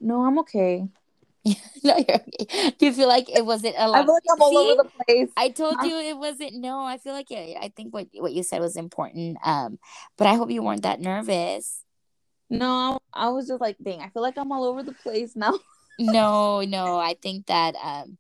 No, 0.01 0.25
I'm 0.25 0.39
okay. 0.39 0.89
no, 1.85 1.97
you're. 1.97 2.71
Do 2.79 2.87
you 2.87 2.93
feel 2.93 3.09
like 3.09 3.29
it 3.31 3.45
wasn't 3.47 3.75
a 3.79 3.89
lot? 3.89 4.03
I 4.03 4.05
feel 4.05 4.15
like 4.15 4.23
I'm 4.31 4.41
all 4.43 4.51
See? 4.51 4.57
over 4.59 4.83
the 4.83 4.91
place. 5.07 5.31
I 5.37 5.49
told 5.51 5.83
you 5.83 5.97
it 5.99 6.17
wasn't. 6.17 6.55
No, 6.57 6.85
I 6.85 6.99
feel 6.99 7.13
like 7.15 7.31
it, 7.31 7.57
I 7.61 7.69
think 7.75 7.95
what 7.95 8.09
what 8.15 8.33
you 8.33 8.43
said 8.43 8.61
was 8.61 8.77
important. 8.77 9.39
Um, 9.45 9.79
but 10.19 10.27
I 10.27 10.35
hope 10.35 10.51
you 10.51 10.63
weren't 10.63 10.83
that 10.83 11.01
nervous. 11.01 11.85
No, 12.51 12.99
I 13.13 13.29
was 13.29 13.47
just 13.49 13.61
like, 13.61 13.77
dang, 13.83 14.01
I 14.01 14.09
feel 14.09 14.23
like 14.23 14.37
I'm 14.37 14.53
all 14.53 14.65
over 14.65 14.83
the 14.83 14.93
place 14.93 15.37
now. 15.37 15.59
No, 15.99 16.63
no, 16.63 16.99
I 16.99 17.15
think 17.21 17.47
that 17.47 17.75
um, 17.77 18.17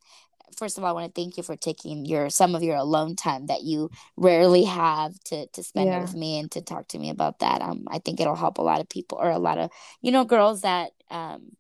first 0.58 0.78
of 0.78 0.84
all, 0.84 0.90
I 0.90 0.92
want 0.92 1.14
to 1.14 1.20
thank 1.22 1.36
you 1.38 1.42
for 1.42 1.56
taking 1.56 2.04
your 2.06 2.30
some 2.30 2.54
of 2.54 2.62
your 2.62 2.76
alone 2.76 3.16
time 3.16 3.46
that 3.46 3.62
you 3.62 3.90
rarely 4.16 4.64
have 4.64 5.18
to 5.26 5.46
to 5.48 5.62
spend 5.62 5.86
Yeah. 5.86 6.00
with 6.02 6.14
me 6.14 6.38
and 6.40 6.50
to 6.52 6.62
talk 6.62 6.88
to 6.88 6.98
me 6.98 7.10
about 7.10 7.40
that. 7.40 7.62
Um, 7.62 7.86
I 7.90 7.98
think 8.00 8.20
it'll 8.20 8.36
help 8.36 8.58
a 8.58 8.62
lot 8.62 8.80
of 8.80 8.88
people 8.88 9.18
or 9.20 9.30
a 9.30 9.38
lot 9.38 9.58
of 9.58 9.70
you 10.02 10.12
know 10.12 10.24
girls 10.24 10.62
that 10.62 10.92
um 11.10 11.52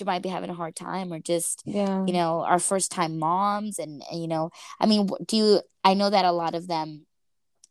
you 0.00 0.06
might 0.06 0.22
be 0.22 0.28
having 0.28 0.50
a 0.50 0.54
hard 0.54 0.74
time 0.76 1.12
or 1.12 1.18
just 1.18 1.62
Yeah. 1.64 2.04
you 2.06 2.12
know 2.12 2.40
our 2.42 2.58
first 2.58 2.90
time 2.90 3.18
moms 3.18 3.78
and, 3.78 4.02
and 4.10 4.20
you 4.20 4.28
know 4.28 4.50
i 4.80 4.86
mean 4.86 5.08
do 5.26 5.36
you 5.36 5.60
i 5.84 5.94
know 5.94 6.10
that 6.10 6.24
a 6.24 6.32
lot 6.32 6.54
of 6.54 6.66
them 6.68 7.06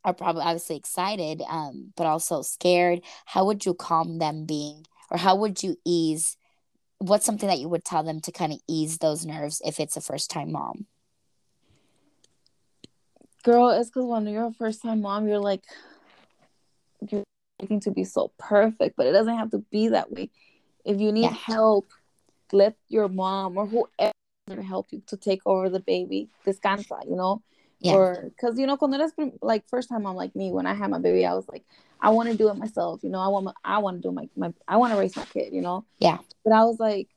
are 0.04 0.14
probably 0.14 0.42
obviously 0.42 0.76
excited 0.76 1.42
um 1.48 1.92
but 1.96 2.06
also 2.06 2.42
scared 2.42 3.00
how 3.26 3.44
would 3.44 3.64
you 3.66 3.74
calm 3.74 4.18
them 4.18 4.44
being 4.46 4.84
or 5.10 5.18
how 5.18 5.34
would 5.34 5.62
you 5.62 5.76
ease 5.84 6.36
what's 6.98 7.24
something 7.26 7.48
that 7.48 7.58
you 7.60 7.68
would 7.68 7.84
tell 7.84 8.02
them 8.02 8.20
to 8.20 8.32
kind 8.32 8.52
of 8.52 8.58
ease 8.68 8.98
those 8.98 9.24
nerves 9.26 9.60
if 9.64 9.78
it's 9.80 9.96
a 9.96 10.00
first 10.00 10.30
time 10.30 10.52
mom 10.52 10.86
Girl, 13.44 13.70
it's 13.70 13.88
because 13.88 14.04
when 14.04 14.26
you're 14.26 14.46
a 14.46 14.52
first 14.52 14.82
time 14.82 15.00
mom, 15.00 15.28
you're 15.28 15.38
like, 15.38 15.64
you're 17.08 17.22
looking 17.60 17.80
to 17.80 17.90
be 17.90 18.04
so 18.04 18.32
perfect, 18.36 18.96
but 18.96 19.06
it 19.06 19.12
doesn't 19.12 19.38
have 19.38 19.52
to 19.52 19.58
be 19.70 19.88
that 19.88 20.10
way. 20.10 20.30
If 20.84 21.00
you 21.00 21.12
need 21.12 21.22
Yeah. 21.22 21.32
help, 21.32 21.88
let 22.52 22.76
your 22.88 23.08
mom 23.08 23.56
or 23.56 23.66
whoever 23.66 24.62
help 24.62 24.86
you 24.90 25.02
to 25.06 25.16
take 25.16 25.40
over 25.46 25.68
the 25.68 25.80
baby. 25.80 26.28
Descansa, 26.46 27.04
you 27.08 27.16
know? 27.16 27.42
Yeah. 27.80 27.94
Or 27.94 28.24
because, 28.30 28.58
you 28.58 28.66
know, 28.66 28.76
cuando 28.76 28.98
eres 28.98 29.12
prim- 29.12 29.38
like 29.42 29.68
first 29.68 29.88
time 29.88 30.02
mom 30.02 30.16
like 30.16 30.34
me, 30.34 30.50
when 30.52 30.66
I 30.66 30.74
had 30.74 30.90
my 30.90 30.98
baby, 30.98 31.24
I 31.24 31.34
was 31.34 31.48
like, 31.48 31.64
I 32.00 32.10
want 32.10 32.28
to 32.30 32.36
do 32.36 32.48
it 32.48 32.56
myself. 32.56 33.00
You 33.02 33.10
know, 33.10 33.20
I 33.20 33.28
want 33.28 33.44
my, 33.44 33.52
I 33.64 33.78
want 33.78 34.02
to 34.02 34.08
do 34.08 34.12
my, 34.12 34.28
my 34.36 34.52
I 34.66 34.76
want 34.78 34.92
to 34.92 34.98
raise 34.98 35.16
my 35.16 35.24
kid, 35.26 35.52
you 35.52 35.60
know? 35.60 35.84
Yeah. 35.98 36.18
But 36.44 36.54
I 36.54 36.64
was 36.64 36.80
like, 36.80 37.08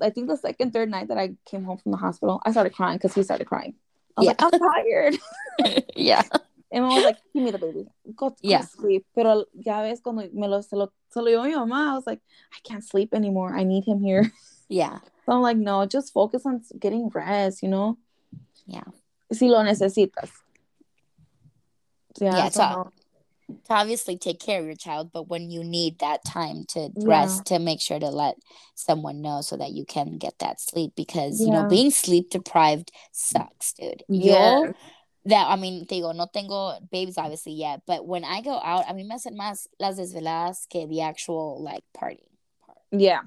I 0.00 0.10
think 0.10 0.28
the 0.28 0.36
second, 0.36 0.72
third 0.72 0.90
night 0.90 1.08
that 1.08 1.18
I 1.18 1.34
came 1.44 1.64
home 1.64 1.78
from 1.78 1.92
the 1.92 1.98
hospital, 1.98 2.40
I 2.44 2.50
started 2.52 2.72
crying 2.72 2.96
because 2.96 3.14
he 3.14 3.22
started 3.22 3.46
crying. 3.46 3.74
I 4.16 4.20
was 4.20 4.26
Yeah. 4.26 4.34
like, 4.38 4.42
I'm 4.42 4.58
tired. 4.60 5.84
yeah 5.96 6.22
And 6.70 6.84
I 6.84 6.88
was 6.88 7.04
like, 7.04 7.16
give 7.34 7.42
me 7.42 7.50
the 7.50 7.58
baby. 7.58 7.86
Go, 8.14 8.30
go 8.30 8.36
Yeah. 8.42 8.62
sleep. 8.62 9.06
Pero 9.14 9.44
ya 9.54 9.82
ves, 9.82 10.00
cuando 10.00 10.28
me 10.32 10.46
lo, 10.48 10.60
se 10.60 10.76
lo, 10.76 10.92
se 11.10 11.20
lo 11.20 11.26
dio 11.26 11.42
mi 11.42 11.52
mamá, 11.54 11.90
I 11.90 11.94
was 11.94 12.06
like, 12.06 12.20
I 12.52 12.58
can't 12.62 12.84
sleep 12.84 13.14
anymore. 13.14 13.56
I 13.56 13.64
need 13.64 13.84
him 13.84 14.00
here. 14.02 14.30
Yeah 14.68 14.98
So 15.26 15.32
I'm 15.32 15.42
like, 15.42 15.56
no, 15.58 15.84
just 15.86 16.12
focus 16.12 16.46
on 16.46 16.62
getting 16.78 17.08
rest, 17.12 17.62
you 17.62 17.68
know? 17.68 17.98
Yeah. 18.66 18.84
Si 19.32 19.48
lo 19.48 19.62
necesitas. 19.62 20.30
Yeah. 22.20 22.36
Yeah, 22.36 22.48
so 22.48 22.92
to 23.66 23.72
obviously 23.74 24.18
take 24.18 24.40
care 24.40 24.60
of 24.60 24.66
your 24.66 24.74
child 24.76 25.10
but 25.12 25.28
when 25.28 25.50
you 25.50 25.64
need 25.64 25.98
that 26.00 26.22
time 26.24 26.64
to 26.68 26.90
Yeah. 26.96 27.06
rest 27.08 27.46
to 27.46 27.58
make 27.58 27.80
sure 27.80 27.98
to 27.98 28.08
let 28.10 28.36
someone 28.74 29.22
know 29.22 29.40
so 29.40 29.56
that 29.56 29.70
you 29.72 29.84
can 29.86 30.18
get 30.18 30.38
that 30.40 30.60
sleep 30.60 30.92
because 30.96 31.40
you 31.40 31.50
know 31.50 31.64
being 31.64 31.90
sleep 31.90 32.28
deprived 32.30 32.90
sucks 33.12 33.72
dude 33.72 34.02
Yeah. 34.08 34.64
yo 34.66 34.74
that 35.24 35.46
I 35.48 35.56
mean 35.56 35.86
te 35.86 36.00
digo 36.02 36.14
no 36.14 36.26
tengo 36.26 36.78
babies 36.90 37.16
obviously 37.16 37.52
yet 37.52 37.80
but 37.86 38.06
when 38.06 38.22
I 38.24 38.42
go 38.42 38.60
out 38.62 38.84
a 38.88 38.92
mí 38.92 39.06
me 39.06 39.14
hacen 39.14 39.34
más 39.36 39.66
las 39.80 39.96
desveladas 39.96 40.68
que 40.68 40.86
the 40.86 41.00
actual 41.00 41.62
like 41.62 41.84
party 41.94 42.28
part 42.66 42.78
Yeah. 42.92 43.22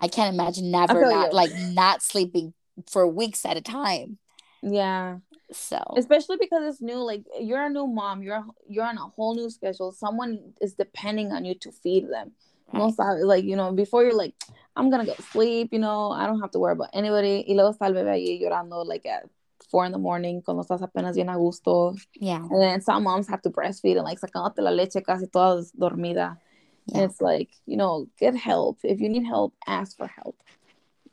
I 0.00 0.08
can't 0.08 0.32
imagine 0.34 0.70
never 0.70 1.00
not 1.02 1.30
you. 1.30 1.36
like 1.36 1.50
not 1.72 2.02
sleeping 2.02 2.54
for 2.90 3.06
weeks 3.06 3.44
at 3.44 3.56
a 3.56 3.60
time 3.60 4.18
Yeah. 4.62 5.18
so 5.52 5.78
Especially 5.96 6.36
because 6.38 6.62
it's 6.68 6.80
new. 6.80 6.96
Like 7.02 7.24
you're 7.40 7.64
a 7.64 7.68
new 7.70 7.86
mom. 7.86 8.22
You're 8.22 8.44
you're 8.68 8.84
on 8.86 8.96
a 8.98 9.08
whole 9.16 9.34
new 9.34 9.50
schedule. 9.50 9.92
Someone 9.92 10.54
is 10.60 10.74
depending 10.74 11.32
on 11.32 11.44
you 11.44 11.54
to 11.64 11.70
feed 11.72 12.08
them. 12.08 12.32
Right. 12.72 12.94
sabe, 12.94 13.24
like, 13.24 13.44
you 13.44 13.56
know, 13.56 13.72
before 13.72 14.04
you're 14.04 14.14
like, 14.14 14.34
I'm 14.76 14.90
gonna 14.90 15.04
go 15.04 15.14
sleep, 15.32 15.72
you 15.72 15.80
know, 15.80 16.12
I 16.12 16.26
don't 16.26 16.40
have 16.40 16.52
to 16.52 16.60
worry 16.60 16.72
about 16.78 16.90
anybody. 16.94 17.44
Y 17.48 17.54
luego 17.54 17.72
está 17.72 17.86
el 17.86 17.94
bebé 17.94 18.10
ahí 18.14 18.40
llorando 18.40 18.86
like 18.86 19.04
at 19.06 19.24
four 19.70 19.84
in 19.86 19.92
the 19.92 19.98
morning 19.98 20.40
cuando 20.40 20.62
estás 20.62 20.80
apenas 20.82 21.16
bien 21.16 21.28
a 21.28 21.36
gusto. 21.36 21.96
yeah 22.14 22.38
And 22.48 22.62
then 22.62 22.80
some 22.80 23.02
moms 23.02 23.26
have 23.28 23.42
to 23.42 23.50
breastfeed 23.50 23.96
and 23.96 24.04
like 24.04 24.20
sacándote 24.20 24.58
la 24.62 24.70
leche 24.70 25.02
casi 25.04 25.26
toda 25.26 25.64
dormida. 25.76 26.38
Yeah. 26.86 27.02
It's 27.02 27.20
like, 27.20 27.50
you 27.66 27.76
know, 27.76 28.08
get 28.18 28.34
help. 28.34 28.78
If 28.82 29.00
you 29.00 29.08
need 29.08 29.24
help, 29.24 29.54
ask 29.66 29.96
for 29.96 30.06
help. 30.06 30.36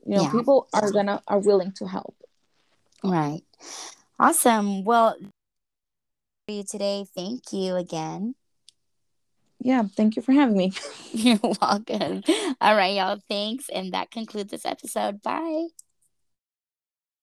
You 0.05 0.15
know, 0.15 0.21
Yeah. 0.23 0.31
people 0.31 0.67
are 0.73 0.91
gonna 0.91 1.21
are 1.27 1.39
willing 1.39 1.71
to 1.73 1.87
help. 1.87 2.15
Right. 3.03 3.43
Awesome. 4.19 4.83
Well, 4.83 5.15
for 6.47 6.53
you 6.53 6.63
today, 6.63 7.05
thank 7.15 7.51
you 7.53 7.75
again. 7.75 8.35
Yeah, 9.59 9.83
thank 9.83 10.15
you 10.15 10.21
for 10.21 10.31
having 10.31 10.55
me. 10.55 10.71
You're 11.11 11.39
welcome. 11.61 12.23
All 12.61 12.75
right, 12.75 12.95
y'all. 12.95 13.19
Thanks. 13.27 13.69
And 13.69 13.91
that 13.93 14.11
concludes 14.11 14.51
this 14.51 14.65
episode. 14.65 15.21
Bye. 15.21 15.67